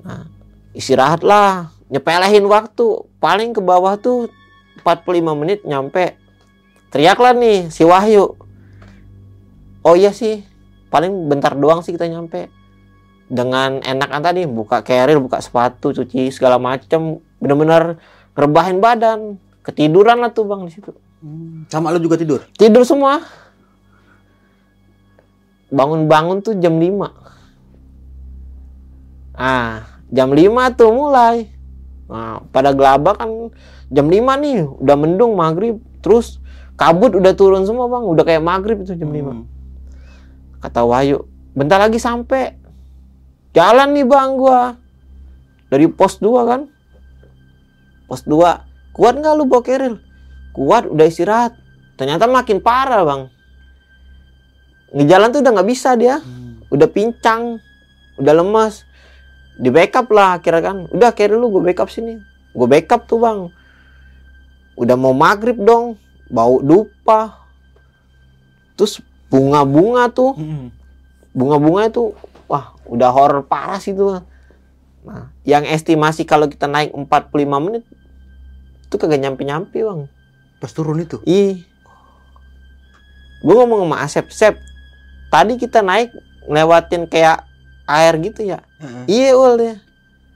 nah 0.03 0.27
istirahat 0.71 1.23
lah 1.23 1.71
nyepelehin 1.87 2.43
waktu 2.43 2.83
paling 3.17 3.55
ke 3.55 3.59
bawah 3.59 3.95
tuh 3.95 4.27
45 4.81 5.41
menit 5.41 5.61
nyampe 5.61 6.17
teriaklah 6.93 7.33
nih 7.33 7.69
si 7.73 7.85
Wahyu. 7.85 8.37
Oh 9.83 9.95
iya 9.97 10.13
sih 10.13 10.45
paling 10.93 11.29
bentar 11.29 11.57
doang 11.57 11.81
sih 11.81 11.93
kita 11.93 12.05
nyampe. 12.05 12.49
Dengan 13.33 13.81
enakan 13.81 14.21
tadi 14.21 14.45
buka 14.45 14.85
carrier 14.85 15.17
buka 15.17 15.41
sepatu 15.41 15.89
cuci 15.89 16.29
segala 16.29 16.61
macem 16.61 17.17
bener-bener 17.41 17.97
rebahin 18.37 18.77
badan. 18.77 19.41
Ketiduran 19.65 20.21
lah 20.21 20.29
tuh 20.29 20.45
bang 20.45 20.69
di 20.69 20.71
situ. 20.75 20.91
Hmm. 21.23 21.65
Sama 21.71 21.89
lu 21.89 22.03
juga 22.03 22.19
tidur? 22.19 22.45
tidur 22.53 22.85
semua. 22.85 23.25
Bangun-bangun 25.73 26.45
tuh 26.45 26.53
jam 26.61 26.77
5 26.77 27.23
ah 29.33 29.81
jam 30.13 30.29
5 30.29 30.77
tuh 30.77 30.93
mulai. 30.93 31.49
Nah, 32.05 32.45
pada 32.53 32.69
gelabah 32.69 33.17
kan 33.17 33.49
jam 33.93 34.09
5 34.09 34.41
nih 34.41 34.65
udah 34.81 34.95
mendung 34.97 35.37
maghrib 35.37 35.77
terus 36.01 36.41
kabut 36.73 37.13
udah 37.13 37.33
turun 37.37 37.63
semua 37.63 37.85
bang. 37.85 38.03
Udah 38.03 38.23
kayak 38.25 38.41
maghrib 38.41 38.81
itu 38.81 38.97
jam 38.97 39.13
5 39.13 39.21
Hmm. 39.21 39.45
kata 40.59 40.81
Wahyu 40.87 41.27
bentar 41.53 41.77
lagi 41.77 42.01
sampai 42.01 42.57
jalan 43.53 43.93
nih 43.93 44.05
bang 44.09 44.29
gua. 44.33 44.75
Dari 45.69 45.85
pos 45.89 46.17
2 46.17 46.49
kan? 46.49 46.61
Pos 48.09 48.25
2 48.25 48.65
kuat 48.93 49.13
nggak 49.17 49.33
lu 49.37 49.45
bawa 49.45 49.61
keril? 49.61 50.01
Kuat 50.53 50.89
udah 50.89 51.05
istirahat. 51.05 51.53
Ternyata 51.97 52.25
makin 52.25 52.61
parah 52.61 53.05
bang. 53.05 53.21
Ngejalan 54.93 55.29
tuh 55.33 55.41
udah 55.45 55.51
nggak 55.53 55.69
bisa 55.69 55.93
dia. 55.93 56.17
Hmm. 56.17 56.41
udah 56.73 56.89
pincang 56.89 57.61
udah 58.17 58.33
lemas. 58.33 58.85
Di 59.61 59.69
backup 59.69 60.09
lah 60.09 60.41
akhirnya 60.41 60.61
kan. 60.65 60.77
Udah 60.89 61.13
carry 61.13 61.37
lu 61.37 61.53
gue 61.53 61.61
backup 61.61 61.93
sini. 61.93 62.17
Gue 62.53 62.65
backup 62.65 63.05
tuh 63.05 63.21
bang 63.21 63.49
udah 64.79 64.95
mau 64.97 65.13
maghrib 65.13 65.57
dong 65.59 65.97
bau 66.29 66.59
dupa. 66.61 67.45
Terus 68.73 69.01
bunga-bunga 69.29 70.09
tuh. 70.09 70.33
Bunga-bunga 71.33 71.89
itu 71.89 72.13
wah 72.47 72.77
udah 72.85 73.09
horror 73.09 73.43
parah 73.47 73.81
sih 73.81 73.95
tuh 73.95 74.21
nah 75.03 75.35
yang 75.43 75.67
estimasi 75.67 76.23
kalau 76.23 76.47
kita 76.47 76.63
naik 76.63 76.95
45 76.95 77.33
menit 77.59 77.83
itu 78.87 78.95
kagak 78.95 79.19
nyampe-nyampe 79.19 79.75
bang. 79.75 80.07
Pas 80.61 80.71
turun 80.71 81.01
itu? 81.03 81.19
ih. 81.27 81.59
Gue 83.43 83.53
ngomong 83.59 83.83
sama 83.83 83.97
Asep 84.05 84.31
Sep 84.31 84.55
tadi 85.27 85.59
kita 85.59 85.83
naik 85.83 86.13
ngelewatin 86.47 87.09
kayak 87.11 87.43
air 87.83 88.15
gitu 88.23 88.47
ya? 88.47 88.63
Heeh. 88.79 89.03
iya 89.11 89.29
ul 89.35 89.59
ya. 89.59 89.75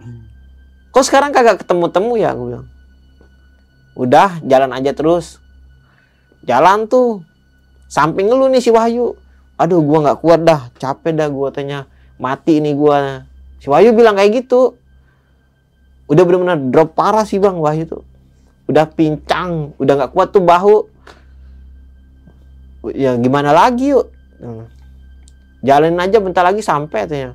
Hmm. 0.03 0.27
kok 0.91 1.05
sekarang 1.07 1.31
kagak 1.31 1.63
ketemu-temu 1.63 2.19
ya? 2.19 2.35
Gue 2.35 2.47
bilang 2.51 2.67
udah 3.98 4.45
jalan 4.45 4.70
aja 4.78 4.93
terus. 4.93 5.41
Jalan 6.45 6.86
tuh 6.86 7.26
samping 7.89 8.30
lu 8.30 8.45
nih 8.48 8.62
si 8.62 8.70
Wahyu. 8.70 9.18
Aduh 9.58 9.82
gua 9.82 10.06
nggak 10.06 10.20
kuat 10.22 10.45
dah. 10.45 10.70
Capek 10.78 11.18
dah 11.18 11.28
gua 11.34 11.50
tanya. 11.50 11.89
Mati 12.22 12.62
nih 12.62 12.78
gua. 12.78 13.26
Si 13.58 13.68
Wahyu 13.68 13.98
bilang 13.98 14.14
kayak 14.14 14.45
gitu. 14.45 14.78
Udah 16.08 16.24
bener-bener 16.24 16.70
drop 16.70 16.93
parah 16.93 17.26
sih 17.26 17.41
bang 17.41 17.58
Wahyu 17.58 17.89
tuh. 17.89 18.06
Udah 18.70 18.86
pincang 18.86 19.74
udah 19.82 19.93
nggak 19.98 20.12
kuat 20.14 20.30
tuh 20.30 20.45
bahu. 20.45 20.78
Ya 22.93 23.18
gimana 23.18 23.52
lagi 23.52 23.91
yuk? 23.91 24.14
Hmm. 24.38 24.70
jalanin 25.66 25.98
aja 25.98 26.22
bentar 26.22 26.45
lagi 26.45 26.62
sampai 26.62 27.10
katanya 27.10 27.34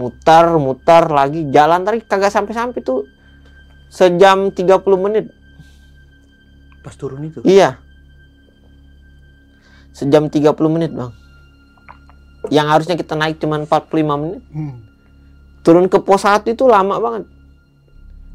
mutar 0.00 0.56
mutar 0.56 1.12
lagi. 1.12 1.52
Jalan 1.52 1.84
tadi 1.84 2.00
kagak 2.00 2.32
sampai 2.32 2.56
sampai 2.56 2.80
tuh. 2.80 3.04
Sejam 3.92 4.48
30 4.48 4.80
menit 4.96 5.28
Pas 6.80 6.94
turun 6.96 7.28
itu. 7.28 7.44
Iya. 7.44 7.76
Sejam 9.92 10.32
30 10.32 10.56
menit, 10.72 10.92
Bang. 10.94 11.12
Yang 12.48 12.66
harusnya 12.72 12.96
kita 12.96 13.14
naik 13.18 13.36
cuma 13.36 13.60
45 13.60 14.16
menit. 14.16 14.40
Hmm. 14.48 14.80
Turun 15.60 15.92
ke 15.92 16.00
pos 16.00 16.24
1 16.24 16.48
itu 16.48 16.64
lama 16.64 16.96
banget. 16.96 17.24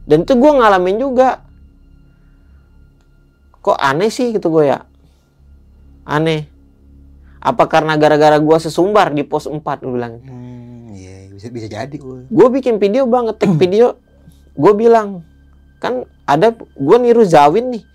Dan 0.05 0.21
itu 0.21 0.37
gue 0.37 0.51
ngalamin 0.53 0.97
juga. 1.01 1.41
Kok 3.65 3.81
aneh 3.81 4.13
sih 4.13 4.29
gitu 4.29 4.53
gue 4.53 4.69
ya? 4.69 4.85
Aneh. 6.05 6.45
Apa 7.41 7.65
karena 7.65 7.97
gara-gara 7.97 8.37
gue 8.37 8.57
sesumbar 8.61 9.09
di 9.09 9.25
pos 9.25 9.49
4 9.49 9.57
gue 9.57 9.89
bilang. 9.89 10.21
Hmm, 10.21 10.93
iya 10.93 11.33
bisa 11.33 11.49
bisa 11.49 11.65
jadi 11.65 11.95
gue. 11.97 12.29
Gue 12.29 12.47
bikin 12.53 12.77
video 12.77 13.09
bang, 13.09 13.25
ngetek 13.25 13.57
video. 13.57 13.97
Gue 14.53 14.73
bilang, 14.77 15.25
kan 15.81 16.05
ada 16.29 16.53
gue 16.57 16.97
niru 17.01 17.25
Zawin 17.25 17.73
nih. 17.73 17.94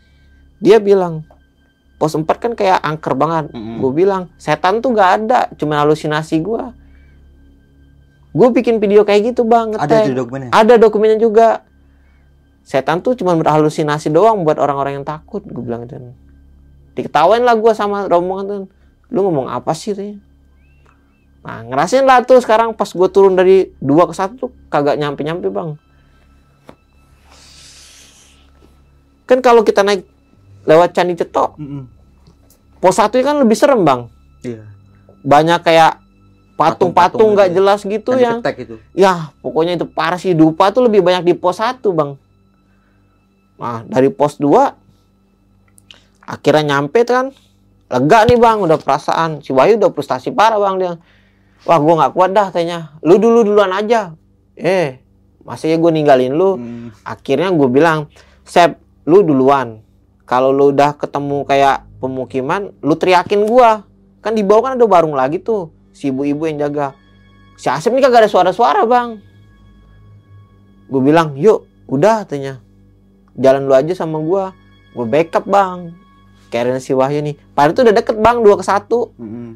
Dia 0.61 0.77
bilang, 0.79 1.25
pos 1.97 2.13
4 2.13 2.25
kan 2.37 2.53
kayak 2.53 2.79
angker 2.85 3.17
banget. 3.17 3.51
Mm-mm. 3.51 3.81
Gue 3.81 3.93
bilang, 4.05 4.29
setan 4.37 4.85
tuh 4.85 4.93
gak 4.93 5.11
ada, 5.25 5.49
cuma 5.57 5.81
halusinasi 5.81 6.37
gue. 6.45 6.65
Gue 8.31 8.49
bikin 8.55 8.79
video 8.79 9.03
kayak 9.03 9.35
gitu 9.35 9.43
bang, 9.43 9.75
Ada 9.75 10.07
itu 10.07 10.15
dokumennya. 10.15 10.51
Ada 10.55 10.75
dokumennya 10.79 11.19
juga. 11.19 11.67
Setan 12.63 13.03
tuh 13.03 13.19
cuma 13.19 13.35
berhalusinasi 13.35 14.13
doang 14.15 14.47
buat 14.47 14.61
orang-orang 14.61 15.03
yang 15.03 15.07
takut. 15.09 15.43
Gue 15.43 15.65
bilang 15.65 15.89
gitu. 15.89 15.99
Diketawain 16.95 17.43
lah 17.43 17.59
gue 17.59 17.73
sama 17.75 18.07
rombongan 18.07 18.45
tuh. 18.47 18.65
Lu 19.11 19.27
ngomong 19.27 19.51
apa 19.51 19.75
sih? 19.75 19.97
Tanya. 19.97 20.23
Nah 21.41 21.65
ngerasain 21.65 22.05
lah 22.05 22.21
tuh 22.23 22.39
sekarang 22.39 22.77
pas 22.77 22.87
gue 22.87 23.09
turun 23.09 23.33
dari 23.33 23.73
dua 23.81 24.05
ke 24.05 24.15
satu 24.15 24.33
tuh 24.37 24.51
kagak 24.69 25.01
nyampe-nyampe 25.01 25.49
bang. 25.49 25.75
Kan 29.25 29.41
kalau 29.41 29.65
kita 29.65 29.81
naik 29.81 30.05
lewat 30.69 30.93
Candi 30.93 31.15
Cetok, 31.17 31.57
Mm-mm. 31.57 31.85
pos 32.81 32.97
satu 32.97 33.17
kan 33.21 33.41
lebih 33.41 33.57
serem 33.57 33.85
bang. 33.85 34.11
Iya. 34.45 34.65
Banyak 35.21 35.61
kayak 35.65 36.01
Patung-patung 36.61 37.33
nggak 37.33 37.49
gitu 37.49 37.57
ya. 37.57 37.57
jelas 37.57 37.81
gitu 37.89 38.11
Yang 38.21 38.39
itu. 38.61 38.75
Ya, 38.93 39.33
pokoknya 39.41 39.81
itu 39.81 39.89
parah 39.89 40.21
sih. 40.21 40.37
Dupa 40.37 40.69
tuh 40.69 40.85
lebih 40.85 41.01
banyak 41.01 41.25
di 41.25 41.33
pos 41.33 41.57
1, 41.57 41.81
Bang. 41.97 42.21
Nah, 43.57 43.81
dari 43.89 44.13
pos 44.13 44.37
2 44.37 46.29
akhirnya 46.29 46.77
nyampe 46.77 47.01
kan. 47.09 47.33
Lega 47.89 48.29
nih, 48.29 48.37
Bang, 48.37 48.61
udah 48.61 48.77
perasaan. 48.77 49.41
Si 49.41 49.57
Wahyu 49.57 49.81
udah 49.81 49.89
frustasi 49.89 50.37
parah, 50.37 50.61
Bang, 50.61 50.77
dia. 50.77 51.01
Wah, 51.65 51.81
gua 51.81 52.05
nggak 52.05 52.13
kuat 52.13 52.31
dah 52.37 52.53
tanya. 52.53 52.93
Lu 53.01 53.17
dulu 53.17 53.41
duluan 53.41 53.73
aja. 53.73 54.13
Eh, 54.53 55.01
masa 55.41 55.65
ya 55.65 55.81
gue 55.81 55.89
ninggalin 55.89 56.37
lu? 56.37 56.61
Hmm. 56.61 56.93
Akhirnya 57.09 57.49
gue 57.57 57.69
bilang, 57.73 58.13
Sep, 58.45 58.77
lu 59.09 59.25
duluan. 59.25 59.81
Kalau 60.31 60.55
lu 60.55 60.71
udah 60.71 60.95
ketemu 60.95 61.43
kayak 61.43 61.91
pemukiman, 61.99 62.71
lu 62.87 62.95
teriakin 62.95 63.51
gua. 63.51 63.83
Kan 64.23 64.39
di 64.39 64.47
bawah 64.47 64.71
kan 64.71 64.73
ada 64.79 64.87
warung 64.87 65.19
lagi 65.19 65.43
tuh. 65.43 65.75
Si 65.91 66.15
ibu-ibu 66.15 66.47
yang 66.47 66.63
jaga. 66.63 66.95
Si 67.59 67.67
Asep 67.67 67.91
ini 67.91 67.99
kagak 67.99 68.25
ada 68.25 68.31
suara-suara, 68.31 68.87
Bang. 68.87 69.19
Gue 70.87 71.03
bilang, 71.03 71.35
yuk, 71.35 71.67
udah 71.91 72.23
katanya. 72.23 72.63
Jalan 73.35 73.67
lu 73.67 73.75
aja 73.75 73.91
sama 73.99 74.23
gua. 74.23 74.55
Gue 74.95 75.03
backup, 75.03 75.51
Bang. 75.51 75.99
Karen 76.55 76.79
si 76.79 76.95
Wahyu 76.95 77.27
nih. 77.27 77.35
Padahal 77.51 77.75
itu 77.75 77.81
udah 77.83 77.95
deket, 77.99 78.17
Bang, 78.23 78.47
2 78.47 78.55
ke 78.55 78.65
1. 78.65 78.87
Mm-mm. 79.19 79.49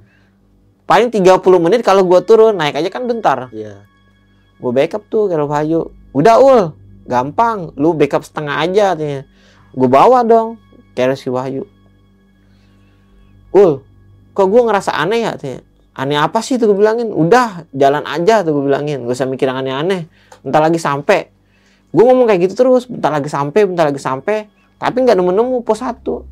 Paling 0.91 1.09
30 1.15 1.39
menit 1.63 1.87
kalau 1.87 2.03
gua 2.03 2.19
turun, 2.19 2.59
naik 2.59 2.75
aja 2.75 2.91
kan 2.91 3.07
bentar. 3.07 3.47
Iya. 3.55 3.87
gue 4.55 4.71
backup 4.73 5.03
tuh 5.11 5.29
ke 5.29 5.37
Wahyu 5.37 5.93
udah 6.15 6.41
ul 6.41 6.61
gampang 7.05 7.75
lu 7.77 7.93
backup 7.93 8.25
setengah 8.25 8.65
aja 8.65 8.95
katanya 8.95 9.29
gue 9.75 9.89
bawa 9.91 10.23
dong 10.25 10.57
ke 10.95 11.03
si 11.19 11.29
Wahyu. 11.29 11.67
Ul 13.55 13.83
kok 14.35 14.47
gue 14.51 14.63
ngerasa 14.67 14.99
aneh 14.99 15.23
ya 15.23 15.39
katanya 15.39 15.63
aneh 15.95 16.19
apa 16.19 16.43
sih 16.43 16.59
tuh 16.59 16.75
gue 16.75 16.79
bilangin? 16.83 17.15
Udah 17.15 17.71
jalan 17.71 18.03
aja 18.03 18.43
tuh 18.43 18.59
gue 18.59 18.65
bilangin. 18.67 19.07
Gak 19.07 19.15
usah 19.15 19.31
mikir 19.31 19.47
yang 19.47 19.63
aneh-aneh. 19.63 20.11
Bentar 20.43 20.61
lagi 20.63 20.83
sampai. 20.83 21.31
Gue 21.95 22.03
ngomong 22.03 22.27
kayak 22.27 22.51
gitu 22.51 22.55
terus. 22.67 22.91
Bentar 22.91 23.15
lagi 23.15 23.31
sampai 23.31 23.61
bentar 23.63 23.87
lagi 23.87 24.03
sampai. 24.03 24.51
Tapi 24.75 24.97
nggak 25.07 25.15
nemu-nemu 25.15 25.63
pos 25.63 25.79
satu. 25.79 26.27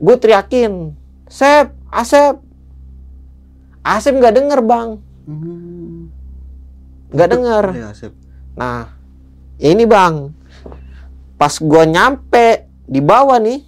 Gue 0.00 0.16
teriakin 0.16 0.96
Sep 1.28 1.76
Asep. 1.92 2.40
Asep 3.84 4.16
nggak 4.16 4.40
denger 4.40 4.60
bang. 4.64 4.88
Hmm. 5.28 6.08
nggak 7.12 7.28
denger. 7.28 7.64
Iya, 7.76 7.86
Asep. 7.92 8.12
Nah, 8.56 8.88
ya 9.60 9.68
ini 9.68 9.84
bang, 9.84 10.32
pas 11.36 11.60
gua 11.60 11.84
nyampe 11.84 12.71
di 12.92 13.00
bawah 13.00 13.40
nih, 13.40 13.64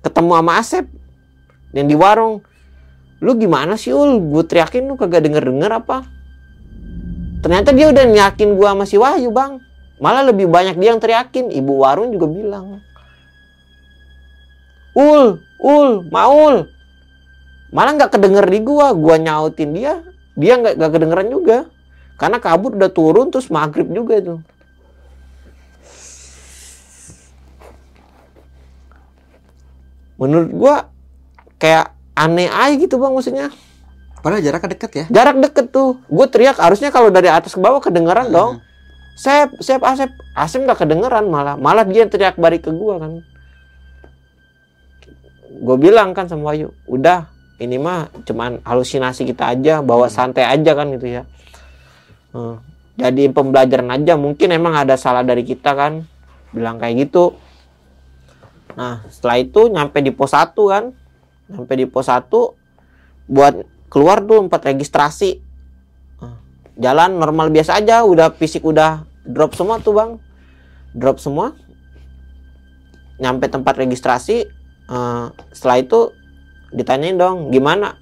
ketemu 0.00 0.32
sama 0.32 0.52
Asep 0.56 0.88
yang 1.76 1.84
di 1.84 1.92
warung. 1.92 2.40
Lu 3.20 3.36
gimana 3.36 3.76
sih 3.76 3.92
ul? 3.92 4.16
Gue 4.32 4.48
teriakin 4.48 4.88
lu 4.88 4.96
kagak 4.96 5.28
denger 5.28 5.44
denger 5.52 5.72
apa? 5.84 6.16
Ternyata 7.44 7.70
dia 7.76 7.86
udah 7.92 8.04
nyakin 8.10 8.58
gua 8.58 8.74
sama 8.74 8.84
si 8.88 8.96
Wahyu 8.98 9.30
bang. 9.30 9.60
Malah 10.02 10.26
lebih 10.32 10.50
banyak 10.50 10.76
dia 10.82 10.90
yang 10.90 10.98
teriakin. 10.98 11.52
Ibu 11.54 11.72
warung 11.78 12.10
juga 12.10 12.26
bilang, 12.26 12.82
ul, 14.98 15.38
ul, 15.62 15.88
maul. 16.10 16.66
Malah 17.70 17.92
nggak 17.94 18.18
kedenger 18.18 18.42
di 18.50 18.60
gua, 18.66 18.90
gua 18.98 19.20
nyautin 19.20 19.78
dia, 19.78 20.02
dia 20.34 20.58
nggak 20.58 20.90
kedengeran 20.90 21.28
juga. 21.30 21.70
Karena 22.16 22.40
kabut 22.40 22.74
udah 22.74 22.90
turun 22.90 23.28
terus 23.28 23.52
maghrib 23.52 23.92
juga 23.92 24.16
itu. 24.18 24.34
Menurut 30.16 30.50
gua 30.52 30.74
kayak 31.60 31.92
aneh 32.16 32.48
aja 32.48 32.74
gitu 32.76 32.96
bang 32.96 33.12
maksudnya. 33.12 33.48
Padahal 34.24 34.42
jaraknya 34.42 34.70
deket 34.74 34.90
ya. 34.90 35.04
Jarak 35.12 35.36
deket 35.38 35.66
tuh. 35.70 36.02
Gue 36.10 36.26
teriak 36.26 36.58
harusnya 36.58 36.90
kalau 36.90 37.14
dari 37.14 37.30
atas 37.30 37.54
ke 37.54 37.60
bawah 37.62 37.78
kedengeran 37.78 38.34
dong. 38.34 38.58
Sep, 39.14 39.54
Sep, 39.62 39.78
Asep. 39.86 40.10
Asep 40.34 40.66
nggak 40.66 40.82
kedengeran 40.82 41.30
malah. 41.30 41.54
Malah 41.54 41.86
dia 41.86 42.02
yang 42.02 42.10
teriak 42.10 42.34
balik 42.34 42.66
ke 42.66 42.74
gua 42.74 42.98
kan. 42.98 43.22
Gue 45.56 45.76
bilang 45.78 46.10
kan 46.12 46.28
sama 46.28 46.52
Wahyu, 46.52 46.74
udah 46.84 47.32
ini 47.56 47.80
mah 47.80 48.12
cuman 48.28 48.60
halusinasi 48.60 49.24
kita 49.24 49.56
aja, 49.56 49.80
bawa 49.80 50.12
santai 50.12 50.44
aja 50.44 50.76
kan 50.76 50.92
gitu 50.92 51.06
ya. 51.08 51.22
Hmm. 52.36 52.60
Jadi 52.96 53.32
pembelajaran 53.32 53.88
aja 53.92 54.16
mungkin 54.20 54.52
emang 54.52 54.76
ada 54.76 54.96
salah 55.00 55.24
dari 55.24 55.44
kita 55.44 55.72
kan 55.72 56.04
bilang 56.52 56.76
kayak 56.76 57.08
gitu 57.08 57.36
nah 58.76 59.02
setelah 59.08 59.40
itu 59.40 59.72
nyampe 59.72 59.98
di 60.04 60.12
pos 60.12 60.36
1 60.36 60.52
kan. 60.52 60.92
Nyampe 61.48 61.72
di 61.74 61.86
pos 61.88 62.06
1 62.06 62.28
buat 63.26 63.66
keluar 63.90 64.22
tuh 64.22 64.46
empat 64.46 64.70
registrasi. 64.70 65.42
Nah, 66.22 66.38
jalan 66.78 67.18
normal 67.18 67.50
biasa 67.50 67.80
aja 67.80 68.04
udah 68.04 68.36
fisik 68.36 68.62
udah 68.62 69.08
drop 69.24 69.56
semua 69.56 69.80
tuh 69.80 69.96
bang. 69.96 70.10
Drop 70.92 71.18
semua. 71.18 71.56
Nyampe 73.16 73.48
tempat 73.48 73.80
registrasi 73.80 74.44
eh, 74.86 75.26
setelah 75.56 75.78
itu 75.80 76.12
ditanyain 76.76 77.16
dong 77.16 77.48
gimana? 77.48 77.96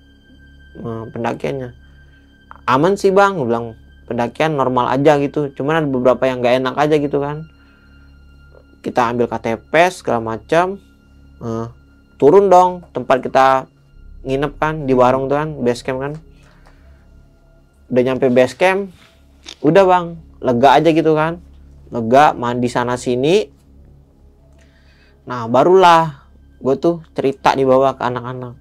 Eh, 0.75 1.05
pendakiannya. 1.14 1.70
Aman 2.66 2.99
sih 2.99 3.14
bang 3.14 3.39
bilang. 3.39 3.79
Pendakian 4.05 4.59
normal 4.59 4.93
aja 4.93 5.16
gitu. 5.16 5.49
Cuman 5.57 5.81
ada 5.81 5.89
beberapa 5.89 6.29
yang 6.29 6.45
nggak 6.45 6.61
enak 6.61 6.75
aja 6.77 6.97
gitu 7.01 7.25
kan 7.25 7.53
kita 8.85 9.09
ambil 9.09 9.24
KTP 9.24 9.72
segala 9.89 10.20
macam. 10.20 10.76
Eh, 11.41 11.66
turun 12.20 12.53
dong 12.53 12.85
tempat 12.93 13.24
kita 13.24 13.64
nginep 14.28 14.53
kan 14.61 14.85
di 14.85 14.93
warung 14.93 15.32
tuh 15.32 15.41
kan 15.41 15.49
base 15.64 15.80
camp 15.80 16.05
kan. 16.05 16.12
Udah 17.89 18.03
nyampe 18.05 18.28
base 18.28 18.53
camp 18.53 18.93
udah 19.61 19.85
bang 19.85 20.07
lega 20.45 20.68
aja 20.76 20.91
gitu 20.93 21.16
kan. 21.16 21.41
Lega 21.89 22.37
mandi 22.37 22.68
sana 22.68 23.01
sini. 23.01 23.49
Nah 25.24 25.49
barulah 25.49 26.28
gue 26.61 26.74
tuh 26.76 27.01
cerita 27.16 27.57
di 27.57 27.64
bawah 27.64 27.97
ke 27.97 28.05
anak-anak. 28.05 28.55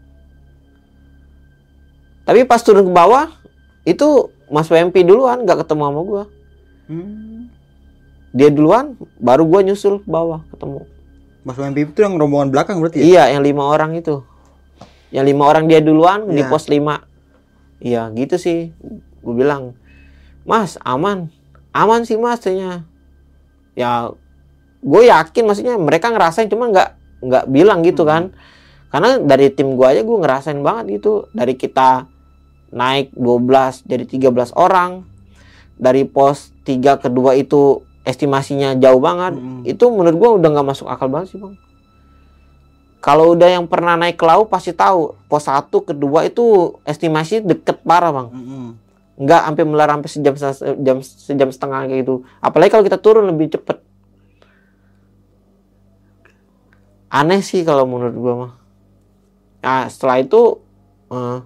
Tapi 2.24 2.48
pas 2.48 2.64
turun 2.64 2.88
ke 2.88 2.94
bawah 2.96 3.28
itu 3.84 4.32
Mas 4.48 4.72
WMP 4.72 5.04
duluan 5.04 5.44
nggak 5.44 5.68
ketemu 5.68 5.84
sama 5.92 6.02
gue. 6.04 6.24
Hmm. 6.88 7.53
Dia 8.34 8.50
duluan, 8.50 8.98
baru 9.22 9.46
gue 9.46 9.70
nyusul 9.72 10.02
ke 10.02 10.10
bawah 10.10 10.42
ketemu. 10.50 10.90
Mas 11.46 11.56
WMP 11.60 11.94
itu 11.94 12.02
yang 12.02 12.18
rombongan 12.18 12.50
belakang 12.50 12.82
berarti 12.82 13.04
ya? 13.04 13.06
Iya, 13.06 13.24
yang 13.38 13.44
lima 13.46 13.64
orang 13.70 13.94
itu. 13.94 14.26
Yang 15.14 15.26
lima 15.30 15.44
orang 15.46 15.70
dia 15.70 15.80
duluan 15.86 16.26
di 16.34 16.42
Iya. 16.42 16.50
pos 16.50 16.66
lima. 16.66 17.06
Iya, 17.78 18.10
gitu 18.18 18.42
sih. 18.42 18.74
Gue 19.22 19.36
bilang, 19.38 19.78
Mas, 20.44 20.76
aman. 20.84 21.32
Aman 21.72 22.04
sih 22.04 22.20
mas. 22.20 22.44
Ya, 23.74 24.12
gue 24.84 25.02
yakin 25.08 25.44
maksudnya 25.48 25.76
mereka 25.80 26.12
ngerasain 26.12 26.52
cuma 26.52 26.70
nggak 26.70 26.90
nggak 27.24 27.46
bilang 27.50 27.82
gitu 27.82 28.04
kan. 28.04 28.36
Karena 28.92 29.18
dari 29.18 29.50
tim 29.50 29.74
gue 29.74 29.88
aja 29.88 30.02
gue 30.06 30.18
ngerasain 30.20 30.60
banget 30.62 31.02
gitu. 31.02 31.32
Dari 31.34 31.58
kita 31.58 32.06
naik 32.76 33.16
12 33.16 33.88
jadi 33.88 34.06
13 34.06 34.54
orang. 34.54 35.08
Dari 35.80 36.06
pos 36.06 36.54
3 36.68 37.02
ke 37.02 37.10
2 37.10 37.42
itu 37.42 37.82
estimasinya 38.04 38.76
jauh 38.76 39.00
banget. 39.00 39.40
Mm. 39.40 39.64
Itu 39.64 39.88
menurut 39.90 40.16
gue 40.20 40.30
udah 40.44 40.50
nggak 40.52 40.68
masuk 40.68 40.88
akal 40.92 41.08
banget 41.08 41.36
sih 41.36 41.40
bang. 41.40 41.56
Kalau 43.04 43.36
udah 43.36 43.50
yang 43.52 43.68
pernah 43.68 44.00
naik 44.00 44.16
ke 44.16 44.24
laut 44.24 44.48
pasti 44.48 44.72
tahu 44.72 45.12
pos 45.28 45.48
1 45.48 45.68
kedua 45.68 46.24
itu 46.24 46.78
estimasi 46.88 47.44
deket 47.44 47.84
parah 47.84 48.12
bang. 48.16 48.28
Mm-mm. 48.32 48.66
Nggak 49.20 49.42
sampai 49.44 49.64
melar 49.68 49.90
sampai 49.92 50.10
sejam 50.12 50.36
sejam 50.36 50.98
sejam 51.04 51.50
setengah 51.52 51.80
kayak 51.88 52.00
gitu. 52.08 52.24
Apalagi 52.40 52.72
kalau 52.72 52.84
kita 52.88 53.00
turun 53.00 53.28
lebih 53.28 53.52
cepet. 53.52 53.80
Aneh 57.12 57.44
sih 57.44 57.68
kalau 57.68 57.84
menurut 57.84 58.16
gua 58.16 58.34
mah. 58.36 58.54
Nah 59.64 59.86
setelah 59.92 60.24
itu 60.24 60.64
eh, 61.12 61.40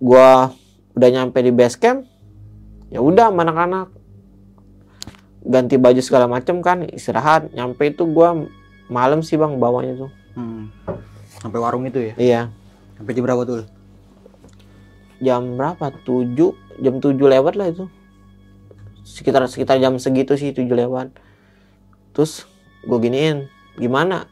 gua 0.00 0.56
udah 0.96 1.08
nyampe 1.12 1.36
di 1.44 1.52
base 1.52 1.76
camp. 1.76 2.08
Ya 2.90 2.98
udah 3.04 3.28
anak-anak 3.30 3.99
ganti 5.42 5.74
baju 5.74 5.98
segala 5.98 6.26
macem 6.26 6.60
kan 6.60 6.84
istirahat 6.84 7.48
nyampe 7.50 7.88
itu 7.88 8.04
gua 8.04 8.36
malam 8.86 9.20
sih 9.20 9.34
bang 9.34 9.56
bawanya 9.56 9.94
tuh 9.98 10.10
Hmm. 10.30 10.70
Sampai 11.36 11.58
warung 11.58 11.82
itu 11.84 11.98
ya? 12.00 12.14
iya 12.16 12.40
Sampai 12.94 13.12
jam 13.12 13.24
berapa 13.24 13.42
tuh? 13.42 13.66
jam 15.18 15.42
berapa? 15.54 15.90
7 15.98 16.32
jam 16.78 16.94
7 16.96 17.12
lewat 17.18 17.54
lah 17.54 17.68
itu 17.68 17.84
sekitar 19.02 19.44
sekitar 19.44 19.76
jam 19.76 19.96
segitu 19.96 20.32
sih 20.32 20.48
7 20.50 20.64
lewat 20.66 21.12
terus 22.10 22.46
gue 22.82 22.98
giniin 23.00 23.50
gimana 23.74 24.30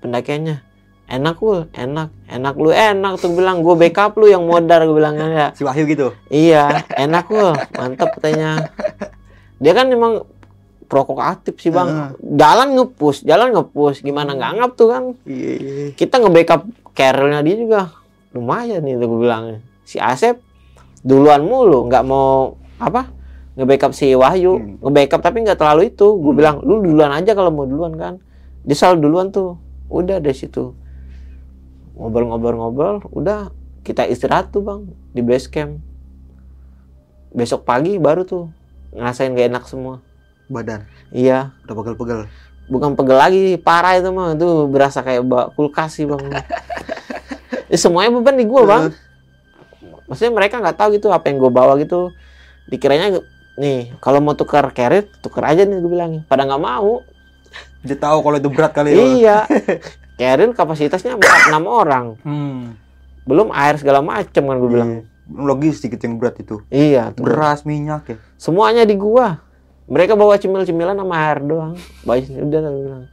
pendakiannya 0.00 0.64
enak 1.06 1.38
ul 1.38 1.68
enak 1.72 2.08
enak 2.26 2.54
lu 2.56 2.70
enak 2.70 3.16
tuh 3.16 3.30
bilang 3.30 3.60
gue 3.60 3.74
backup 3.74 4.16
lu 4.16 4.26
yang 4.26 4.42
modar 4.42 4.82
gue 4.82 4.92
bilangnya 4.92 5.26
ya 5.38 5.46
Si 5.52 5.62
Wahyu 5.62 5.84
gitu? 5.84 6.16
iya 6.28 6.82
enak 6.94 7.28
ul 7.28 7.52
mantep 7.74 8.10
katanya 8.12 8.64
dia 9.58 9.72
kan 9.74 9.90
emang 9.90 10.22
provokatif 10.88 11.60
sih 11.60 11.68
bang. 11.68 12.16
Jalan 12.18 12.74
ngepus 12.78 13.22
jalan 13.22 13.52
ngepus 13.52 14.00
gimana 14.00 14.32
nggak 14.32 14.52
ngap 14.56 14.70
tuh 14.74 14.88
kan 14.88 15.04
Iya, 15.28 15.52
iya. 15.60 15.86
kita 15.92 16.16
nge-backup 16.16 16.64
carrier-nya 16.96 17.44
dia 17.44 17.56
juga 17.60 17.80
lumayan 18.32 18.80
nih 18.82 18.96
tuh 18.96 19.06
gue 19.06 19.20
bilang 19.20 19.44
si 19.84 20.00
Asep 20.00 20.40
duluan 21.04 21.44
mulu 21.44 21.86
nggak 21.86 22.04
mau 22.08 22.56
apa 22.80 23.10
nge-backup 23.58 23.92
si 23.92 24.14
Wahyu. 24.14 24.54
Hmm. 24.56 24.74
nge-backup 24.80 25.20
tapi 25.20 25.42
nggak 25.44 25.58
terlalu 25.58 25.90
itu. 25.90 26.06
Gue 26.16 26.32
bilang 26.32 26.62
lu 26.62 26.78
duluan 26.80 27.10
aja 27.10 27.34
kalau 27.34 27.50
mau 27.50 27.66
duluan 27.66 27.92
kan. 27.98 28.14
Dia 28.62 28.76
selalu 28.78 28.98
duluan 29.02 29.28
tuh. 29.34 29.58
Udah 29.90 30.22
dari 30.22 30.36
situ. 30.38 30.72
Ngobrol-ngobrol-ngobrol 31.98 33.02
udah. 33.10 33.50
Kita 33.82 34.04
istirahat 34.06 34.54
tuh 34.54 34.62
bang 34.62 34.80
di 35.10 35.20
base 35.26 35.50
camp. 35.50 35.80
Besok 37.34 37.66
pagi 37.66 37.98
baru 37.98 38.22
tuh 38.22 38.46
ngerasain 38.94 39.34
gak 39.36 39.48
enak 39.52 39.64
semua. 39.68 40.00
Badan? 40.48 40.88
iya. 41.12 41.52
Udah 41.68 41.74
pegel-pegel? 41.76 42.20
bukan 42.68 42.92
pegel 42.94 43.16
lagi 43.16 43.42
parah 43.56 43.96
itu 43.96 44.12
mah. 44.12 44.36
Itu 44.36 44.68
berasa 44.68 45.00
kayak 45.00 45.24
bawa 45.24 45.44
kulkas 45.56 45.98
sih 45.98 46.06
bang. 46.06 46.22
Ya, 47.68 47.76
semuanya 47.76 48.16
beban 48.16 48.32
di 48.40 48.48
gua 48.48 48.64
bang. 48.64 48.82
Maksudnya 50.08 50.32
mereka 50.32 50.56
nggak 50.56 50.80
tahu 50.80 50.96
gitu 50.96 51.12
apa 51.12 51.28
yang 51.28 51.36
gue 51.36 51.52
bawa 51.52 51.76
gitu. 51.76 52.16
Dikiranya 52.64 53.20
nih 53.60 53.92
kalau 54.00 54.24
mau 54.24 54.32
tukar 54.32 54.64
carrier 54.72 55.04
tukar 55.20 55.52
aja 55.52 55.68
nih 55.68 55.76
gue 55.76 55.90
bilang 55.92 56.24
pada 56.24 56.48
nggak 56.48 56.64
mau. 56.64 57.04
Dia 57.84 58.00
tahu 58.00 58.24
kalau 58.24 58.40
itu 58.40 58.48
berat 58.48 58.72
kali 58.72 58.96
ya? 58.96 59.04
iya. 59.04 59.38
Carrier 60.20 60.48
kapasitasnya 60.56 61.20
empat 61.20 61.52
enam 61.52 61.64
orang. 61.68 62.06
Hmm. 62.24 62.72
belum 63.28 63.52
air 63.52 63.76
segala 63.76 64.00
macem 64.00 64.48
kan 64.48 64.56
gue 64.56 64.70
bilang. 64.72 64.90
Iya. 64.96 65.17
Logistik 65.28 65.92
itu 65.92 66.08
yang 66.08 66.16
berat 66.16 66.40
itu. 66.40 66.64
iya 66.72 67.12
tuh. 67.12 67.28
Beras, 67.28 67.68
minyak 67.68 68.08
ya. 68.08 68.16
semuanya 68.40 68.88
di 68.88 68.96
gua. 68.96 69.44
Mereka 69.88 70.16
bawa 70.16 70.36
cemil-cemilan 70.40 70.96
sama 70.96 71.16
air 71.16 71.40
doang. 71.44 71.76
Baik 72.04 72.28
udah 72.32 72.58
gue 72.60 72.82
bilang. 72.84 73.04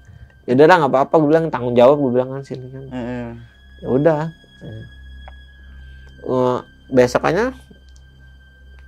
Ya 0.43 0.51
udah 0.59 0.65
dah, 0.67 0.75
nggak 0.83 0.91
apa-apa. 0.91 1.13
Gue 1.19 1.29
bilang 1.31 1.45
tanggung 1.47 1.75
jawab 1.75 1.99
gue 1.99 2.11
bilang 2.11 2.29
kan 2.35 2.43
sini 2.43 2.67
kan. 2.71 2.83
Ya 3.83 3.87
udah. 3.87 4.21
Eh, 6.25 6.59
besokannya 6.89 7.53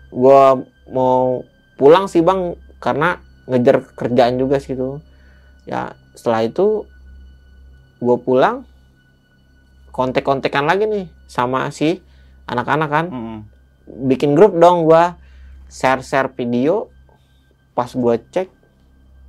gua 0.09 0.63
mau 0.89 1.43
pulang 1.78 2.07
sih 2.09 2.25
bang 2.25 2.55
karena 2.80 3.19
ngejar 3.45 3.84
kerjaan 3.93 4.41
juga 4.41 4.57
sih 4.57 4.73
tuh. 4.73 5.03
Ya 5.69 5.93
setelah 6.17 6.47
itu 6.47 6.88
gua 8.01 8.17
pulang 8.17 8.65
kontek-kontekan 9.93 10.65
lagi 10.65 10.86
nih 10.86 11.05
sama 11.25 11.69
si 11.73 12.01
anak-anak 12.48 12.89
kan 12.89 13.06
Heeh. 13.08 13.39
bikin 14.08 14.34
grup 14.34 14.56
dong 14.56 14.84
gua 14.84 15.16
share-share 15.68 16.32
video 16.32 16.88
pas 17.72 17.91
gua 17.91 18.18
cek 18.18 18.48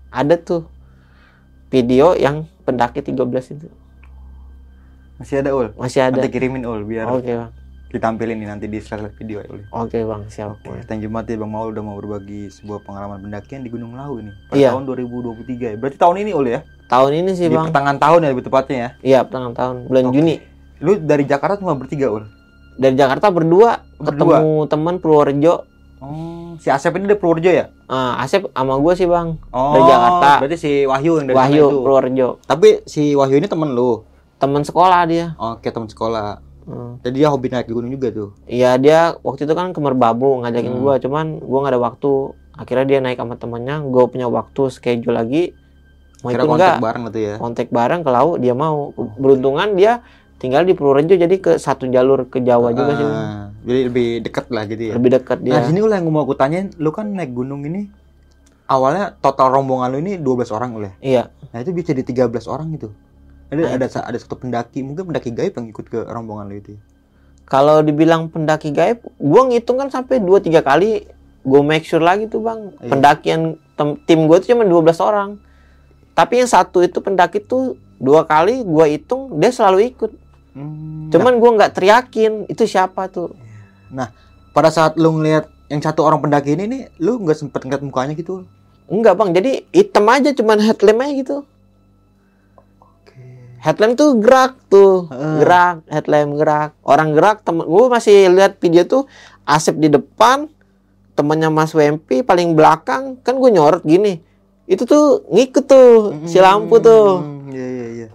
ada 0.09 0.35
tuh 0.35 0.64
video 1.69 2.14
yang 2.14 2.47
pendaki 2.64 3.03
13 3.03 3.19
itu 3.53 3.69
Masih 5.19 5.43
ada 5.43 5.51
ul. 5.51 5.75
masih 5.75 6.01
ada 6.01 6.16
Nanti 6.16 6.31
kirimin 6.31 6.62
ul 6.62 6.83
biar 6.83 7.07
oke 7.07 7.27
bang 7.27 7.51
ditampilin 7.89 8.37
nih 8.37 8.49
nanti 8.49 8.66
di 8.66 8.79
slide 8.79 9.11
video 9.12 9.41
ya 9.41 9.49
ul. 9.49 9.62
oke 9.66 9.99
bang 9.99 10.23
siap 10.29 10.55
Oke, 10.55 10.85
thank 10.85 11.01
you 11.01 11.09
banget 11.09 11.35
ya 11.35 11.43
Bang 11.43 11.51
Maul 11.51 11.73
udah 11.73 11.81
mau 11.81 11.97
berbagi 11.97 12.47
sebuah 12.49 12.81
pengalaman 12.83 13.19
pendakian 13.19 13.61
di 13.61 13.69
Gunung 13.69 13.93
Lawu 13.93 14.21
ini 14.21 14.31
pada 14.47 14.57
Iya. 14.57 14.69
tahun 14.71 14.85
2023 14.87 15.43
ya. 15.66 15.77
Berarti 15.77 15.97
tahun 15.97 16.16
ini 16.19 16.31
ul 16.33 16.47
ya? 16.47 16.61
tahun 16.87 17.11
ini 17.16 17.31
sih 17.33 17.47
Di 17.47 17.53
bang 17.53 17.66
pertengahan 17.66 17.99
tahun 17.99 18.19
ya 18.23 18.29
lebih 18.31 18.45
tepatnya 18.45 18.77
ya. 18.77 18.91
Iya, 19.03 19.19
pertengahan 19.25 19.55
tahun 19.55 19.77
bulan 19.85 20.05
Oke. 20.05 20.14
Juni. 20.14 20.35
Lu 20.79 20.93
dari 20.97 21.25
Jakarta 21.25 21.57
cuma 21.57 21.73
bertiga 21.75 22.07
ul. 22.09 22.25
Dari 22.79 22.95
Jakarta 22.95 23.29
berdua, 23.29 23.83
Berdua? 23.99 24.39
ketemu 24.39 24.53
teman 24.70 24.95
Purworejo. 24.97 25.66
Oh, 25.99 26.55
si 26.57 26.70
Asep 26.70 26.95
ini 26.95 27.05
dari 27.05 27.18
Purworejo 27.18 27.51
ya? 27.51 27.74
Ah, 27.85 28.22
Asep 28.22 28.47
sama 28.49 28.79
gue 28.79 28.93
sih 28.95 29.05
bang, 29.05 29.35
Oh, 29.51 29.74
Dari 29.74 29.83
Jakarta. 29.85 30.31
Berarti 30.39 30.57
si 30.57 30.72
Wahyu 30.87 31.12
yang 31.18 31.26
dari 31.26 31.37
Wahyu 31.37 31.64
itu. 31.64 31.79
Purworejo. 31.83 32.29
Tapi 32.41 32.68
si 32.87 33.12
Wahyu 33.12 33.37
ini 33.37 33.47
temen 33.47 33.74
lu. 33.74 34.07
Teman 34.39 34.62
sekolah 34.62 35.03
dia. 35.05 35.35
Oke, 35.35 35.68
teman 35.68 35.91
sekolah. 35.91 36.39
Hmm. 36.62 37.01
Jadi 37.01 37.14
dia 37.16 37.29
hobi 37.29 37.49
naik 37.49 37.66
gunung 37.66 37.91
juga 37.91 38.12
tuh. 38.12 38.31
Iya 38.45 38.76
dia 38.76 39.01
waktu 39.18 39.43
itu 39.43 39.55
kan 39.57 39.72
ke 39.72 39.81
Merbabu 39.81 40.39
ngajakin 40.39 40.70
Hmm. 40.70 40.81
gua, 40.81 40.95
cuman 40.97 41.26
gua 41.41 41.59
nggak 41.61 41.74
ada 41.74 41.83
waktu. 41.83 42.12
Akhirnya 42.55 42.87
dia 42.87 42.99
naik 43.01 43.16
sama 43.16 43.35
temannya, 43.35 43.87
gue 43.87 44.05
punya 44.07 44.26
waktu 44.26 44.62
schedule 44.68 45.14
lagi. 45.14 45.55
Mau 46.20 46.29
Kira 46.29 46.43
ikut 46.43 46.51
kontak 46.53 46.79
bareng 46.79 47.03
gitu 47.07 47.20
ya. 47.20 47.35
Kontak 47.39 47.68
bareng 47.68 48.03
ke 48.03 48.11
laut 48.11 48.37
dia 48.37 48.51
mau. 48.53 48.91
Beruntungan 49.14 49.72
dia 49.72 50.03
tinggal 50.39 50.62
di 50.62 50.72
Purworejo 50.72 51.14
jadi 51.14 51.36
ke 51.36 51.59
satu 51.59 51.86
jalur 51.86 52.26
ke 52.26 52.39
Jawa 52.41 52.70
juga 52.70 52.93
sih. 52.95 53.07
Ah, 53.07 53.51
jadi 53.62 53.80
lebih 53.91 54.09
deket 54.22 54.47
lah 54.49 54.64
gitu 54.66 54.82
ya. 54.89 54.95
Lebih 54.95 55.11
dekat 55.18 55.39
Nah, 55.43 55.59
dia. 55.61 55.66
sini 55.66 55.82
ul 55.82 55.91
yang 55.91 56.07
mau 56.09 56.22
aku 56.22 56.34
tanyain, 56.34 56.70
lu 56.78 56.91
kan 56.91 57.11
naik 57.11 57.34
gunung 57.34 57.62
ini 57.62 57.91
awalnya 58.66 59.18
total 59.18 59.51
rombongan 59.51 59.89
lu 59.91 59.99
ini 59.99 60.14
12 60.16 60.49
orang 60.49 60.70
ul 60.72 60.84
ya? 60.86 60.93
Iya. 61.01 61.22
Nah, 61.51 61.59
itu 61.59 61.74
bisa 61.74 61.91
di 61.91 62.03
13 62.03 62.47
orang 62.47 62.70
gitu. 62.72 62.95
Ada 63.49 63.59
Nah, 63.59 63.70
ada 63.74 63.86
ada 63.89 64.18
satu 64.20 64.36
pendaki, 64.36 64.84
mungkin 64.84 65.09
pendaki 65.09 65.32
gaib 65.32 65.57
yang 65.57 65.66
ikut 65.68 65.86
ke 65.89 65.99
rombongan 66.05 66.47
lu 66.47 66.57
itu. 66.57 66.70
ya? 66.76 66.80
Kalau 67.49 67.80
dibilang 67.80 68.28
pendaki 68.28 68.70
gaib, 68.70 69.01
gua 69.16 69.49
ngitung 69.49 69.80
kan 69.80 69.89
sampai 69.89 70.20
2 70.20 70.39
3 70.39 70.61
kali 70.61 71.09
gue 71.39 71.61
make 71.64 71.89
sure 71.89 72.03
lagi 72.03 72.28
tuh, 72.28 72.45
Bang. 72.45 72.76
Iya. 72.76 72.93
Pendakian 72.93 73.41
tim 74.05 74.20
gue 74.28 74.36
tuh 74.39 74.53
cuma 74.53 74.68
12 74.68 75.01
orang. 75.01 75.41
Tapi 76.12 76.45
yang 76.45 76.51
satu 76.51 76.84
itu 76.84 77.01
pendaki 77.01 77.41
tuh 77.41 77.78
dua 77.97 78.22
kali 78.22 78.62
gua 78.62 78.84
hitung 78.84 79.39
dia 79.41 79.49
selalu 79.49 79.91
ikut. 79.91 80.12
Hmm, 80.59 81.09
Cuman 81.14 81.38
gua 81.38 81.50
nggak 81.54 81.72
teriakin 81.78 82.50
itu 82.50 82.66
siapa 82.66 83.06
tuh. 83.06 83.30
pada 84.50 84.74
saat 84.74 84.98
lu 84.98 85.14
ngeliat 85.14 85.46
yang 85.70 85.78
satu 85.78 86.02
orang 86.02 86.18
pendaki 86.18 86.59
ini 86.59 86.66
nih, 86.66 86.82
lu 86.98 87.22
nggak 87.22 87.38
sempet 87.38 87.62
ngeliat 87.62 87.84
mukanya 87.84 88.18
gitu. 88.18 88.42
Enggak, 88.88 89.14
Bang. 89.14 89.30
Jadi 89.30 89.68
hitam 89.70 90.09
aja 90.09 90.34
cuman 90.34 90.59
headlamp 90.59 91.04
aja 91.04 91.12
gitu. 91.14 91.36
Oke. 92.82 93.20
Headlamp 93.61 93.94
tuh 93.94 94.16
gerak 94.18 94.56
tuh, 94.66 95.06
Heeh. 95.12 95.36
gerak, 95.44 95.76
headlamp 95.86 96.32
gerak. 96.40 96.70
Orang 96.82 97.14
gerak, 97.14 97.44
temen 97.44 97.68
gue 97.68 97.84
masih 97.86 98.32
lihat 98.32 98.59
video 98.59 98.82
tuh 98.82 99.04
Asep 99.44 99.76
di 99.76 99.88
depan, 99.88 100.48
temennya 101.14 101.48
Mas 101.48 101.72
WMP 101.72 102.20
paling 102.20 102.52
belakang, 102.52 103.16
kan 103.20 103.36
gue 103.36 103.50
nyorot 103.52 103.84
gini. 103.84 104.20
Itu 104.68 104.84
tuh 104.84 105.24
ngikut 105.32 105.64
tuh 105.64 105.88
si 106.28 106.36
lampu 106.36 106.76
tuh. 106.80 107.24
Hmm, 107.24 107.48
Iya 107.48 107.66
iya 107.68 107.86
iya. 107.94 108.09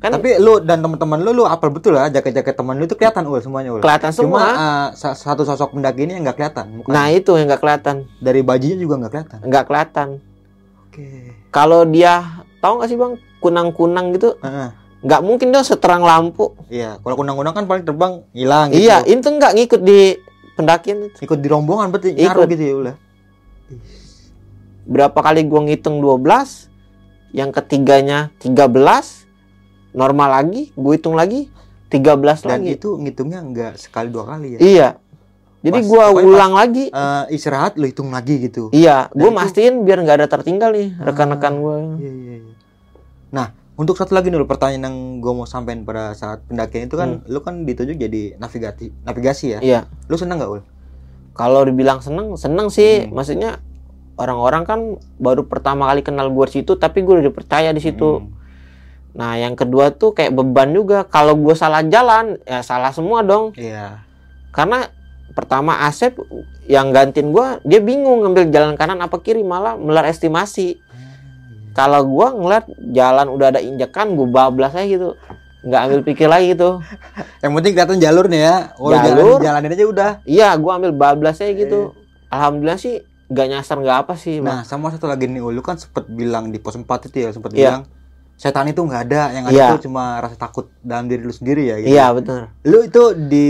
Kan 0.00 0.10
Tapi 0.10 0.40
lu 0.40 0.58
dan 0.58 0.80
teman-teman 0.80 1.20
lu 1.20 1.30
lu 1.34 1.44
apal 1.44 1.68
betul 1.68 1.92
lah 1.92 2.08
jaket-jaket 2.08 2.56
teman 2.56 2.72
lu 2.74 2.84
itu 2.84 2.94
kelihatan 2.94 3.20
ul 3.22 3.36
semuanya 3.36 3.68
ul. 3.70 3.80
kelihatan 3.80 4.08
Cuma 4.10 4.16
semua. 4.16 4.44
uh, 4.48 4.86
sa- 4.92 5.12
satu 5.12 5.44
sosok 5.44 5.76
pendaki 5.76 6.02
ini 6.02 6.16
yang 6.16 6.24
nggak 6.24 6.36
kelihatan. 6.36 6.66
mukanya. 6.74 6.94
Nah, 6.94 7.06
itu 7.10 7.30
yang 7.32 7.46
nggak 7.46 7.60
kelihatan, 7.60 7.96
dari 8.16 8.40
bajunya 8.40 8.76
juga 8.76 8.94
nggak 8.96 9.12
kelihatan. 9.12 9.38
nggak 9.42 9.64
kelihatan. 9.66 10.08
Oke. 10.82 11.06
Kalau 11.50 11.84
dia 11.84 12.14
tahu 12.58 12.72
nggak 12.76 12.88
sih 12.88 12.96
bang 12.96 13.12
kunang-kunang 13.38 14.06
gitu 14.10 14.36
Heeh. 14.38 14.68
nggak 15.00 15.20
mungkin 15.20 15.48
dong 15.48 15.62
seterang 15.62 16.00
lampu 16.00 16.52
Iya, 16.66 16.96
kalau 16.98 17.16
kunang-kunang 17.16 17.52
kan 17.52 17.64
paling 17.64 17.84
terbang 17.84 18.20
hilang 18.30 18.68
gitu. 18.68 18.80
iya 18.80 19.00
itu 19.02 19.20
nggak 19.22 19.52
ngikut 19.54 19.80
di 19.80 20.00
pendakian 20.54 20.96
itu 21.06 21.16
Ikut 21.22 21.36
di 21.36 21.48
rombongan 21.48 21.88
berarti 21.88 22.12
Ikut. 22.14 22.44
gitu 22.46 22.62
ya 22.62 22.74
ulah. 22.78 22.96
berapa 24.82 25.14
kali 25.14 25.44
gua 25.44 25.60
ngitung 25.62 26.00
12 26.00 26.68
yang 27.30 27.48
ketiganya 27.48 28.28
13 28.40 29.19
normal 29.92 30.30
lagi 30.32 30.70
gue 30.70 30.92
hitung 30.92 31.14
lagi 31.14 31.50
13 31.88 32.06
Dan 32.40 32.50
lagi 32.56 32.70
itu 32.72 32.94
ngitungnya 32.94 33.40
enggak 33.40 33.72
sekali 33.76 34.08
dua 34.08 34.24
kali 34.24 34.54
ya. 34.54 34.58
iya 34.58 34.88
jadi 35.60 35.76
Pas- 35.76 35.86
pokoknya 35.86 36.24
ulang 36.24 36.52
lagi 36.52 36.84
Eh, 36.88 37.24
istirahat 37.30 37.74
lu 37.74 37.84
hitung 37.84 38.08
lagi 38.08 38.40
gitu. 38.40 38.70
iya 38.70 39.10
gue 39.10 39.28
mastiin 39.28 39.82
biar 39.82 40.00
nggak 40.00 40.16
ada 40.16 40.28
tertinggal 40.28 40.70
nih 40.70 40.94
Ah. 40.94 41.04
rekan-rekan 41.04 41.54
gue 41.56 41.76
Iya, 41.98 42.10
iya, 42.10 42.34
iya. 42.38 42.54
Nah, 43.30 43.46
untuk 43.76 43.94
satu 43.94 44.10
lagi 44.10 44.26
dulu 44.26 44.44
pertanyaan 44.44 44.84
yang 44.84 44.96
gue 45.18 45.32
mau 45.32 45.44
sampein 45.44 45.82
pada 45.82 46.12
saat 46.12 46.42
pendakian 46.44 46.84
itu 46.84 46.94
kan, 46.94 47.22
lu 47.24 47.38
kan 47.38 47.62
ditunjuk 47.62 47.96
jadi 47.96 48.34
navigasi, 48.36 48.90
navigasi 49.00 49.46
ya. 49.48 49.58
Hmm. 49.58 49.66
iya 49.66 49.80
Lu 50.06 50.14
seneng 50.14 50.38
nggak 50.38 50.50
ul? 50.50 50.62
kalau 51.32 51.62
dibilang 51.62 51.98
seneng 51.98 52.34
seneng 52.34 52.68
sih 52.68 53.04
Hmm. 53.04 53.12
maksudnya 53.12 53.58
orang-orang 54.14 54.62
kan 54.62 54.80
baru 55.16 55.44
pertama 55.44 55.86
kali 55.86 56.00
kenal 56.00 56.28
gue 56.28 56.46
situ 56.48 56.74
tapi 56.74 57.00
gue 57.00 57.14
udah 57.14 57.26
dipercaya 57.26 57.70
di 57.70 57.80
situ 57.80 58.18
Hmm. 58.18 58.32
Nah 59.12 59.34
yang 59.34 59.52
kedua 59.52 59.90
tuh 59.90 60.10
kayak 60.10 60.30
beban 60.30 60.70
juga 60.70 61.02
kalau 61.04 61.34
gue 61.34 61.52
salah 61.52 61.82
jalan 61.82 62.38
ya 62.42 62.60
salah 62.60 62.90
semua 62.90 63.20
dong 63.20 63.50
Iya. 63.54 64.06
karena 64.50 64.86
pertama 65.30 65.78
Asep 65.80 66.14
yang 66.64 66.90
gantiin 66.90 67.30
gue 67.30 67.46
dia 67.64 67.78
bingung 67.78 68.20
ngambil 68.20 68.48
jalan 68.48 68.74
kanan 68.74 68.98
apa 68.98 69.16
kiri 69.16 69.42
malah 69.42 69.74
melar 69.74 70.04
estimasi 70.04 70.78
kalau 71.72 72.02
gue 72.04 72.26
ngeliat 72.36 72.64
jalan 72.88 73.26
udah 73.28 73.46
ada 73.48 73.60
injekan 73.60 74.12
gue 74.12 74.26
bablas 74.26 74.72
aja 74.72 74.84
gitu 74.84 75.14
nggak 75.60 75.80
ambil 75.82 76.00
pikir 76.02 76.26
lagi 76.26 76.46
gitu 76.50 76.80
Yang 77.42 77.52
penting 77.54 77.72
kelihatan 77.74 77.98
jalurnya 77.98 78.40
ya. 78.40 78.56
Oh, 78.76 78.88
Jalur. 78.88 79.36
jalan, 79.36 79.44
jalanin 79.60 79.72
aja 79.72 79.84
udah. 79.86 80.10
iya 80.24 80.48
gue 80.52 80.70
ambil 80.70 80.90
bablas 80.90 81.36
aja 81.36 81.50
gitu 81.50 81.92
alhamdulillah 82.26 82.76
sih 82.76 83.00
nggak 83.26 83.46
nyasar 83.48 83.76
nggak 83.78 83.98
apa 84.00 84.14
sih 84.14 84.40
Bang. 84.40 84.50
Nah, 84.50 84.62
sama 84.62 84.88
satu 84.88 85.06
lagi 85.06 85.24
nih, 85.24 85.38
Ul. 85.38 85.52
lu 85.52 85.60
kan 85.60 85.76
sempet 85.76 86.06
bilang 86.06 86.48
di 86.48 86.58
pos 86.58 86.74
4 86.74 86.82
itu 87.06 87.16
ya, 87.20 87.30
sempet 87.30 87.52
Iya. 87.52 87.58
bilang 87.78 87.82
setan 88.40 88.64
itu 88.66 88.80
nggak 88.80 89.02
ada, 89.04 89.22
yang 89.30 89.44
ada 89.44 89.52
Iya. 89.52 89.68
itu 89.70 89.84
cuma 89.84 90.16
rasa 90.16 90.32
takut 90.34 90.72
dalam 90.80 91.04
diri 91.04 91.20
lu 91.20 91.28
sendiri 91.30 91.62
ya 91.66 91.76
gitu. 91.76 91.88
iya 91.90 92.06
betul 92.08 92.48
Lu 92.64 92.80
itu 92.80 93.02
di 93.22 93.48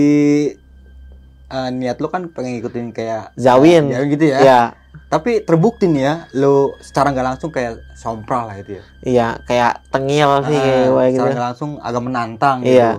eh, 1.49 1.71
niat 1.73 1.97
lu 1.97 2.07
kan 2.07 2.27
pengen 2.29 2.59
ngikutin 2.59 2.91
kayak 2.91 3.31
Zawin. 3.35 3.87
ya 3.87 4.03
gitu 4.05 4.25
ya. 4.27 4.39
iya 4.41 4.61
Tapi 5.07 5.43
terbukti 5.43 5.87
nih 5.87 6.03
ya, 6.03 6.15
lu 6.35 6.55
secara 6.81 7.11
nggak 7.11 7.27
langsung 7.29 7.49
kayak 7.49 7.79
sompral 7.95 8.47
lah 8.47 8.59
itu 8.59 8.73
ya. 8.73 8.85
iya 9.05 9.29
kayak 9.41 9.87
tengil 9.89 10.43
sih 10.45 10.55
Ah, 10.55 10.61
kayak 10.61 10.79
gue 10.85 11.05
gitu 11.05 11.15
secara 11.17 11.31
nggak 11.33 11.47
langsung 11.47 11.71
agak 11.79 12.03
menantang 12.03 12.59
Iya. 12.61 12.71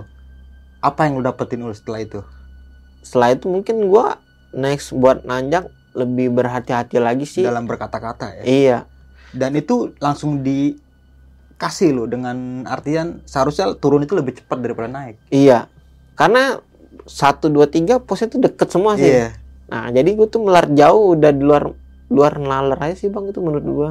Apa 0.82 1.00
yang 1.02 1.12
lu 1.14 1.22
dapetin 1.22 1.60
ul 1.60 1.72
setelah 1.72 2.00
itu? 2.00 2.20
setelah 3.02 3.28
itu 3.30 3.46
mungkin 3.46 3.76
gue 3.84 4.06
next 4.52 4.92
buat 4.92 5.22
nanjak 5.22 5.66
lebih 5.92 6.32
berhati-hati 6.32 6.96
lagi 6.96 7.24
sih 7.24 7.42
Dalam 7.42 7.66
berkata-kata 7.66 8.32
ya. 8.32 8.42
iya 8.42 8.78
Dan 9.30 9.52
itu 9.54 9.92
langsung 9.98 10.40
dikasih 11.52 11.92
lo 11.92 12.04
dengan 12.04 12.64
artian 12.64 13.20
seharusnya 13.22 13.76
turun 13.76 14.02
itu 14.02 14.16
lebih 14.16 14.40
cepat 14.40 14.58
daripada 14.58 14.88
naik. 14.88 15.20
iya 15.28 15.68
karena 16.16 16.58
satu 17.04 17.46
dua 17.46 17.66
tiga 17.66 17.98
posnya 17.98 18.28
tuh 18.28 18.40
deket 18.40 18.68
semua 18.68 18.96
sih 18.96 19.08
Iya. 19.08 19.28
Nah, 19.66 19.88
jadi 19.88 20.12
gue 20.12 20.28
tuh 20.28 20.44
melar 20.44 20.68
jauh 20.68 21.16
udah 21.16 21.32
di 21.32 21.40
luar 21.40 21.72
luar 22.12 22.36
nalar 22.36 22.76
aja 22.76 22.92
sih 22.92 23.08
bang 23.08 23.24
itu 23.24 23.40
menurut 23.40 23.64
gua. 23.64 23.90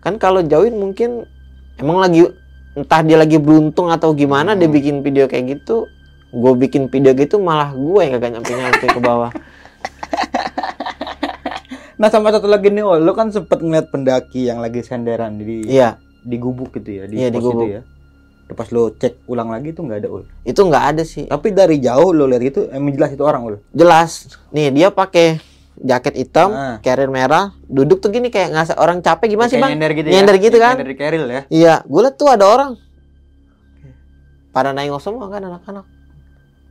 Kan 0.00 0.16
kalau 0.16 0.40
jauhin 0.40 0.72
mungkin 0.72 1.28
emang 1.76 2.00
lagi 2.00 2.24
entah 2.72 3.04
dia 3.04 3.20
lagi 3.20 3.36
beruntung 3.36 3.92
atau 3.92 4.16
gimana 4.16 4.56
dia 4.56 4.64
Hmm. 4.64 4.76
bikin 4.80 4.96
video 5.04 5.28
kayak 5.28 5.60
gitu. 5.60 5.84
Gue 6.32 6.52
bikin 6.56 6.88
video 6.88 7.12
gitu 7.12 7.36
malah 7.36 7.68
gue 7.68 8.00
yang 8.00 8.16
kagak 8.16 8.30
nyampe 8.40 8.48
nyampe 8.50 8.86
ke 8.88 9.00
bawah. 9.04 9.28
Nah 11.98 12.08
sama 12.08 12.30
satu 12.30 12.46
lagi 12.46 12.70
nih, 12.70 12.80
Ul, 12.80 13.02
lo 13.02 13.12
kan 13.12 13.28
sempet 13.28 13.58
ngeliat 13.58 13.90
pendaki 13.90 14.46
yang 14.46 14.58
lagi 14.58 14.80
senderan 14.80 15.34
di 15.34 15.66
Iya, 15.66 15.98
di 16.20 16.36
gubuk 16.36 16.70
gitu 16.72 16.94
ya, 16.94 17.04
di 17.04 17.18
Iya, 17.18 17.28
di 17.28 17.36
pos 17.36 17.42
itu 17.42 17.50
gubuk. 17.50 17.68
ya. 17.68 17.82
Pas 18.48 18.68
lo 18.70 18.88
cek 18.90 19.26
ulang 19.26 19.50
lagi 19.50 19.70
itu 19.70 19.82
nggak 19.82 19.98
ada 19.98 20.08
ul. 20.08 20.22
itu 20.40 20.56
nggak 20.56 20.84
ada 20.88 21.02
sih. 21.04 21.26
Tapi 21.26 21.50
dari 21.50 21.76
jauh 21.78 22.10
lo 22.10 22.24
lihat 22.24 22.42
gitu, 22.44 22.60
emang 22.70 22.90
jelas 22.90 23.10
itu 23.10 23.20
orang 23.20 23.42
ul. 23.44 23.54
Jelas. 23.70 24.30
Nih 24.48 24.70
dia 24.70 24.88
pakai 24.88 25.36
jaket 25.76 26.14
hitam, 26.16 26.48
Ah. 26.48 26.76
carrier 26.80 27.06
merah, 27.06 27.52
duduk 27.62 27.98
tuh 27.98 28.08
gini 28.08 28.30
kayak 28.30 28.48
nggak 28.48 28.78
orang 28.78 28.98
capek 28.98 29.26
gimana 29.28 29.46
sih 29.46 29.54
Kayak 29.54 29.62
bang? 29.62 29.70
Nyender 29.74 29.90
gitu 29.92 30.06
Nyender 30.08 30.34
ya. 30.34 30.40
gitu 30.40 30.56
kan? 30.56 30.74
Nyender 30.74 30.88
di 30.88 30.96
keril 30.96 31.24
ya. 31.28 31.42
Iya, 31.48 31.74
gue 31.84 32.00
liat 32.00 32.14
tuh 32.14 32.28
ada 32.28 32.44
orang. 32.46 32.70
Pada 34.48 34.70
nengok 34.72 34.98
semua 34.98 35.28
kan 35.28 35.38
anak-anak. 35.40 35.84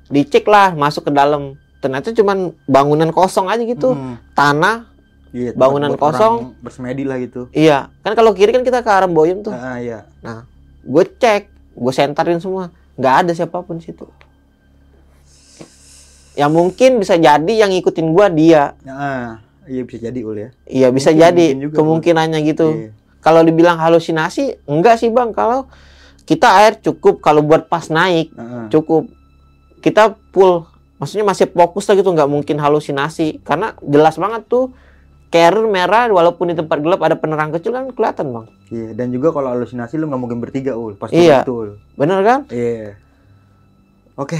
Dicek 0.08 0.44
lah, 0.46 0.74
masuk 0.74 1.08
ke 1.08 1.12
dalam. 1.14 1.56
Ternyata 1.78 2.10
cuman 2.12 2.38
bangunan 2.66 3.12
kosong 3.12 3.48
aja 3.48 3.62
gitu. 3.62 3.92
Hmm. 3.92 4.18
Tanah. 4.34 4.97
Iya, 5.36 5.52
Bangunan 5.54 5.94
buat 5.96 6.02
kosong. 6.12 6.36
orang 6.56 6.64
Bersemedi 6.64 7.04
lah 7.04 7.18
gitu. 7.20 7.52
Iya, 7.52 7.92
kan 8.04 8.16
kalau 8.16 8.32
kiri 8.32 8.52
kan 8.56 8.64
kita 8.64 8.80
ke 8.82 8.90
arah 8.92 9.10
Boyem 9.10 9.44
tuh. 9.44 9.52
Ah, 9.52 9.78
iya. 9.80 10.08
Gue 10.84 11.04
cek, 11.04 11.52
gue 11.76 11.94
sentarin 11.94 12.40
semua. 12.40 12.72
Nggak 12.96 13.14
ada 13.26 13.32
siapa 13.36 13.60
pun 13.62 13.78
situ. 13.78 14.08
Ya 16.38 16.46
mungkin 16.48 17.02
bisa 17.02 17.18
jadi 17.18 17.50
yang 17.50 17.74
ngikutin 17.74 18.14
gua 18.14 18.30
dia. 18.30 18.78
Ah, 18.86 19.42
iya 19.66 19.82
bisa 19.82 19.98
jadi 19.98 20.20
ul 20.22 20.38
ya. 20.38 20.50
Iya 20.70 20.88
bisa 20.94 21.10
Mungkin- 21.10 21.22
jadi 21.26 21.46
mungkin 21.50 21.64
juga, 21.66 21.76
kemungkinannya 21.82 22.40
gitu. 22.46 22.68
Iya. 22.78 22.90
Kalau 23.26 23.42
dibilang 23.42 23.82
halusinasi, 23.82 24.70
enggak 24.70 25.02
sih 25.02 25.10
bang. 25.10 25.34
Kalau 25.34 25.66
kita 26.28 26.48
air 26.62 26.78
cukup 26.78 27.24
kalau 27.24 27.40
buat 27.42 27.72
pas 27.72 27.88
naik 27.88 28.36
ah. 28.36 28.68
cukup 28.68 29.08
kita 29.80 30.20
full 30.36 30.68
maksudnya 31.00 31.24
masih 31.24 31.48
fokus 31.48 31.88
lah 31.88 31.96
gitu 31.96 32.12
nggak 32.12 32.28
mungkin 32.28 32.60
halusinasi 32.60 33.40
karena 33.48 33.72
jelas 33.80 34.20
banget 34.20 34.44
tuh 34.52 34.76
carrier 35.28 35.66
merah 35.66 36.08
walaupun 36.08 36.48
di 36.48 36.56
tempat 36.56 36.80
gelap 36.80 37.00
ada 37.00 37.14
penerang 37.14 37.52
kecil 37.52 37.72
kan 37.72 37.90
kelihatan 37.90 38.32
bang 38.32 38.46
Iya, 38.68 38.90
dan 38.94 39.08
juga 39.10 39.32
kalau 39.32 39.50
halusinasi 39.50 39.96
lu 39.96 40.06
nggak 40.06 40.20
mungkin 40.20 40.38
bertiga 40.38 40.74
ul, 40.74 40.94
pasti 40.94 41.16
Iya. 41.18 41.42
itu 41.42 41.54
ul. 41.54 41.70
bener 41.94 42.20
kan 42.22 42.40
Iya. 42.48 42.96
Oke. 44.16 44.40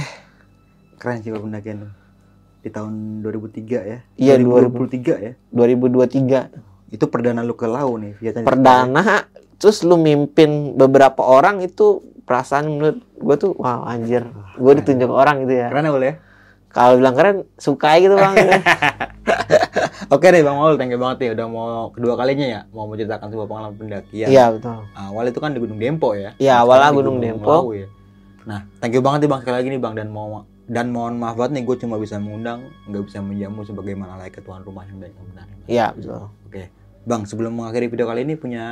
Keren 0.96 1.22
sih 1.22 1.30
pendakian 1.30 1.76
lu. 1.80 1.88
Di 2.58 2.68
tahun 2.68 3.22
2003 3.22 3.78
ya. 3.80 3.98
Iya, 4.14 4.34
2023 4.36 5.14
ya. 5.16 5.32
2023 5.48 6.50
Itu 6.90 7.06
perdana 7.06 7.40
lu 7.40 7.52
ke 7.52 7.64
Lau 7.64 7.94
nih, 7.94 8.16
Vietnam. 8.16 8.44
perdana 8.44 9.28
terus 9.54 9.82
lu 9.82 9.96
mimpin 9.96 10.72
beberapa 10.72 11.18
orang 11.20 11.60
itu 11.60 12.00
perasaan 12.22 12.68
menurut 12.70 12.98
gue 13.02 13.36
tuh 13.36 13.50
wow 13.54 13.82
anjir 13.84 14.22
gue 14.54 14.72
ditunjuk 14.76 15.08
orang 15.08 15.42
gitu 15.42 15.54
ya 15.56 15.66
Keren 15.68 15.82
ya 15.82 15.90
Ul 15.90 16.04
ya. 16.04 16.14
kalau 16.68 16.94
bilang 16.94 17.12
keren 17.12 17.36
suka 17.56 17.98
gitu 17.98 18.14
bang 18.14 18.34
Oke 20.08 20.32
deh 20.32 20.40
Bang 20.40 20.56
Maul, 20.56 20.80
thank 20.80 20.88
you 20.88 20.96
banget 20.96 21.18
ya 21.20 21.30
udah 21.36 21.46
mau 21.52 21.92
kedua 21.92 22.16
kalinya 22.16 22.46
ya 22.48 22.60
mau 22.72 22.88
menceritakan 22.88 23.28
sebuah 23.28 23.44
pengalaman 23.44 23.76
pendakian. 23.76 24.28
iya 24.32 24.48
betul 24.48 24.88
Awal 24.96 25.24
itu 25.28 25.38
kan 25.38 25.52
di 25.52 25.60
Gunung 25.60 25.76
Dempo 25.76 26.16
ya. 26.16 26.32
Iya, 26.40 26.64
awalnya 26.64 26.88
di 26.88 26.96
Gunung 26.96 27.18
Dempo. 27.20 27.76
Ya. 27.76 27.88
Nah, 28.48 28.64
thank 28.80 28.96
you 28.96 29.04
banget 29.04 29.28
nih 29.28 29.30
Bang 29.36 29.40
sekali 29.44 29.56
lagi 29.60 29.68
nih 29.68 29.80
Bang 29.84 29.92
dan 29.92 30.08
mau 30.08 30.48
dan 30.68 30.92
mohon 30.92 31.16
maaf 31.20 31.36
banget 31.36 31.60
nih 31.60 31.64
gue 31.68 31.76
cuma 31.84 31.96
bisa 32.00 32.16
mengundang, 32.16 32.72
nggak 32.88 33.04
bisa 33.08 33.20
menjamu 33.24 33.64
sebagaimana 33.64 34.20
layaknya 34.20 34.44
tuan 34.44 34.60
rumah 34.64 34.84
yang 34.84 35.00
baik 35.00 35.16
benar. 35.16 35.46
iya 35.64 35.86
betul 35.96 36.28
Oke, 36.44 36.72
Bang, 37.08 37.24
sebelum 37.28 37.56
mengakhiri 37.56 37.88
video 37.92 38.08
kali 38.08 38.24
ini 38.24 38.36
punya 38.36 38.64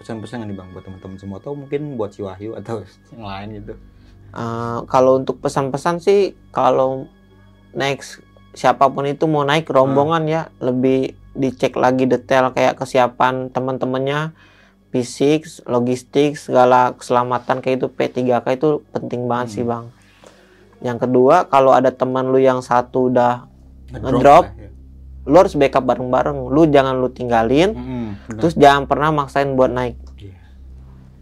pesan-pesan 0.00 0.48
nih 0.48 0.56
Bang 0.56 0.72
buat 0.72 0.84
teman-teman 0.84 1.16
semua 1.20 1.40
atau 1.40 1.52
mungkin 1.52 2.00
buat 2.00 2.12
si 2.16 2.24
Wahyu 2.24 2.56
atau 2.56 2.80
yang 3.12 3.24
lain 3.24 3.48
gitu. 3.60 3.72
Eh, 4.30 4.78
kalau 4.88 5.20
untuk 5.20 5.44
pesan-pesan 5.44 6.00
sih 6.00 6.32
kalau 6.56 7.04
next 7.76 8.24
siapa 8.52 8.90
pun 8.90 9.06
itu 9.06 9.24
mau 9.30 9.46
naik 9.46 9.70
rombongan 9.70 10.26
ya 10.26 10.42
lebih 10.58 11.14
dicek 11.32 11.78
lagi 11.78 12.10
detail 12.10 12.50
kayak 12.50 12.74
kesiapan 12.74 13.54
teman-temannya 13.54 14.34
fisik, 14.90 15.46
logistik, 15.70 16.34
segala 16.34 16.98
keselamatan 16.98 17.62
kayak 17.62 17.78
itu 17.78 17.86
P3K 17.86 18.46
itu 18.58 18.82
penting 18.90 19.30
banget 19.30 19.48
sih 19.54 19.62
bang. 19.62 19.86
Yang 20.82 21.06
kedua 21.06 21.46
kalau 21.46 21.70
ada 21.70 21.94
teman 21.94 22.26
lu 22.26 22.42
yang 22.42 22.58
satu 22.58 23.06
udah 23.06 23.46
Ngedrop. 23.90 24.50
lah 24.50 24.54
ya. 24.58 24.70
lu 25.30 25.36
harus 25.38 25.54
backup 25.54 25.86
bareng-bareng. 25.86 26.50
Lu 26.50 26.66
jangan 26.66 26.98
lu 26.98 27.06
tinggalin, 27.06 27.70
Mm-mm, 27.70 28.06
benar. 28.26 28.38
terus 28.42 28.54
jangan 28.58 28.90
pernah 28.90 29.14
maksain 29.14 29.54
buat 29.54 29.70
naik. 29.70 29.94
Iya. 30.18 30.34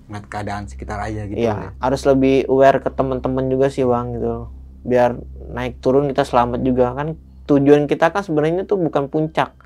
Ngeliat 0.09 0.25
keadaan 0.33 0.65
sekitar 0.65 0.99
aja 1.05 1.29
gitu. 1.29 1.37
Iya, 1.37 1.77
harus 1.77 2.03
lebih 2.09 2.49
aware 2.49 2.81
ke 2.81 2.89
teman-teman 2.89 3.53
juga 3.53 3.69
sih 3.69 3.85
bang 3.85 4.17
gitu. 4.17 4.49
Biar 4.85 5.19
naik 5.51 5.81
turun 5.81 6.11
kita 6.11 6.27
selamat 6.27 6.61
juga 6.63 6.95
kan. 6.95 7.19
Tujuan 7.49 7.89
kita 7.89 8.13
kan 8.13 8.21
sebenarnya 8.21 8.69
tuh 8.69 8.77
bukan 8.77 9.09
puncak. 9.09 9.57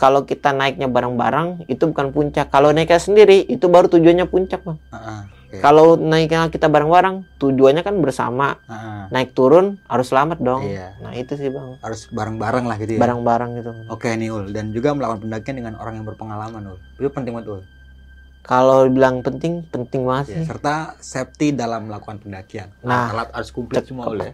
Kalau 0.00 0.24
kita 0.24 0.56
naiknya 0.56 0.88
bareng-bareng 0.88 1.68
itu 1.68 1.84
bukan 1.84 2.08
puncak. 2.14 2.48
Kalau 2.48 2.72
naiknya 2.72 2.96
sendiri 2.96 3.44
itu 3.44 3.68
baru 3.68 3.84
tujuannya 3.92 4.24
puncak 4.32 4.64
bang. 4.64 4.78
Ah, 4.88 4.96
ah, 4.96 5.20
oke. 5.28 5.60
Kalau 5.60 6.00
naiknya 6.00 6.48
kita 6.48 6.72
bareng-bareng 6.72 7.36
tujuannya 7.36 7.84
kan 7.84 8.00
bersama. 8.00 8.56
Ah, 8.64 8.72
ah. 8.72 9.02
Naik 9.12 9.36
turun 9.36 9.76
harus 9.84 10.08
selamat 10.08 10.40
dong. 10.40 10.64
Iya. 10.64 10.96
Nah 11.04 11.12
itu 11.12 11.36
sih 11.36 11.52
bang. 11.52 11.76
Harus 11.84 12.08
bareng-bareng 12.08 12.64
lah 12.64 12.80
gitu 12.80 12.96
ya. 12.96 13.00
Bareng-bareng 13.02 13.50
gitu. 13.60 13.70
Oke 13.92 14.08
nih 14.16 14.32
Ul, 14.32 14.48
dan 14.56 14.72
juga 14.72 14.96
melakukan 14.96 15.28
pendakian 15.28 15.60
dengan 15.60 15.76
orang 15.76 16.00
yang 16.00 16.08
berpengalaman 16.08 16.64
Ul. 16.64 16.78
Itu 16.96 17.12
penting 17.12 17.36
banget 17.36 17.60
Ul. 17.60 17.62
Kalau 18.40 18.88
bilang 18.88 19.20
penting, 19.20 19.62
penting 19.64 20.02
banget 20.02 20.26
Ya, 20.26 20.34
sih. 20.34 20.44
serta 20.46 20.74
safety 20.98 21.52
dalam 21.52 21.86
melakukan 21.86 22.18
pendakian. 22.18 22.72
Nah, 22.80 23.10
alat 23.10 23.28
harus 23.30 23.50
komplit 23.50 23.84
semua 23.84 24.06
boleh. 24.06 24.32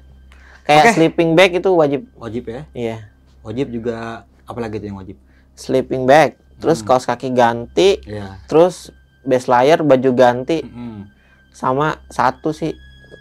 Kayak 0.63 0.85
Oke. 0.85 0.93
sleeping 0.95 1.31
bag 1.33 1.51
itu 1.55 1.71
wajib. 1.71 2.03
Wajib 2.17 2.45
ya. 2.47 2.63
Iya. 2.73 2.97
Wajib 3.41 3.67
juga 3.71 3.97
apalagi 4.43 4.79
itu 4.79 4.87
yang 4.87 4.99
wajib? 4.99 5.17
Sleeping 5.53 6.05
bag, 6.05 6.35
terus 6.57 6.81
Hmm. 6.81 6.87
kaos 6.89 7.05
kaki 7.05 7.31
ganti, 7.31 7.99
Iya. 8.01 8.41
terus 8.47 8.91
base 9.23 9.47
layer 9.47 9.81
baju 9.81 10.11
ganti, 10.13 10.61
Mm-mm. 10.61 11.11
sama 11.51 11.99
satu 12.07 12.51
sih 12.51 12.75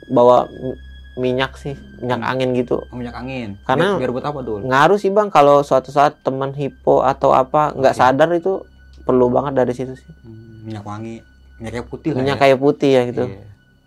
bawa 0.07 0.45
mi- 0.45 0.77
minyak 1.17 1.55
sih, 1.55 1.73
minyak 1.97 2.19
Hmm. 2.19 2.29
angin 2.29 2.49
gitu. 2.53 2.77
Oh, 2.83 2.93
minyak 2.93 3.15
angin. 3.15 3.57
Karena- 3.63 3.95
biar, 3.95 4.05
biar 4.05 4.11
buat 4.13 4.25
apa 4.27 4.39
tuh? 4.41 4.61
Ngaruh 4.61 4.99
sih 4.99 5.09
bang 5.09 5.29
kalau 5.29 5.61
suatu 5.61 5.89
saat 5.89 6.19
teman 6.21 6.51
hipo 6.51 7.01
atau 7.01 7.31
apa 7.31 7.73
nggak 7.73 7.93
Oke. 7.93 7.99
sadar 7.99 8.29
itu 8.31 8.61
perlu 9.01 9.29
banget 9.29 9.53
dari 9.55 9.71
situ 9.71 9.93
sih. 9.93 10.11
Hmm, 10.21 10.44
minyak 10.65 10.81
wangi. 10.81 11.21
Minyaknya 11.55 11.83
putih 11.87 12.09
lah 12.11 12.19
Minyak 12.19 12.37
ya. 12.37 12.41
kayu 12.43 12.55
putih 12.59 12.89
ya 12.91 13.01
gitu. 13.07 13.23
Iya. 13.29 13.43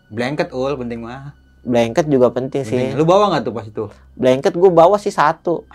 Blanket 0.08 0.48
ul 0.54 0.72
penting 0.78 1.04
mah. 1.04 1.34
Blanket 1.68 2.06
juga 2.08 2.32
penting, 2.32 2.64
Penting. 2.64 2.94
sih. 2.94 2.96
Lu 2.96 3.04
bawa 3.04 3.34
nggak 3.34 3.42
tuh 3.44 3.52
pas 3.52 3.66
itu? 3.66 3.84
Blanket 4.16 4.54
gue 4.56 4.70
bawa 4.72 4.96
sih 4.96 5.12
satu. 5.12 5.66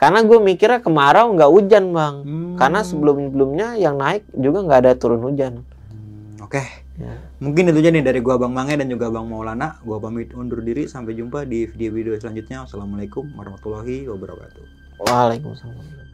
Karena 0.00 0.24
gue 0.24 0.38
mikirnya 0.40 0.80
kemarau 0.80 1.36
nggak 1.36 1.50
hujan 1.52 1.92
bang. 1.92 2.14
Hmm. 2.24 2.54
Karena 2.56 2.80
sebelum-sebelumnya 2.80 3.76
yang 3.76 4.00
naik 4.00 4.24
juga 4.32 4.64
nggak 4.64 4.80
ada 4.80 4.92
turun 4.96 5.20
hujan. 5.20 5.60
Hmm, 5.92 6.40
Oke. 6.40 6.62
Ya. 6.96 7.16
Mungkin 7.40 7.72
itu 7.72 7.80
aja 7.80 7.90
nih 7.96 8.04
dari 8.04 8.20
gua 8.20 8.36
Bang 8.36 8.52
Mange 8.52 8.76
dan 8.76 8.84
juga 8.84 9.08
Bang 9.08 9.24
Maulana. 9.24 9.80
Gua 9.80 9.96
pamit 9.96 10.36
undur 10.36 10.60
diri 10.60 10.84
sampai 10.84 11.16
jumpa 11.16 11.48
di 11.48 11.64
video-video 11.64 12.12
selanjutnya. 12.20 12.68
Wassalamualaikum 12.68 13.24
warahmatullahi 13.36 14.04
wabarakatuh. 14.04 14.64
Waalaikumsalam. 15.04 16.09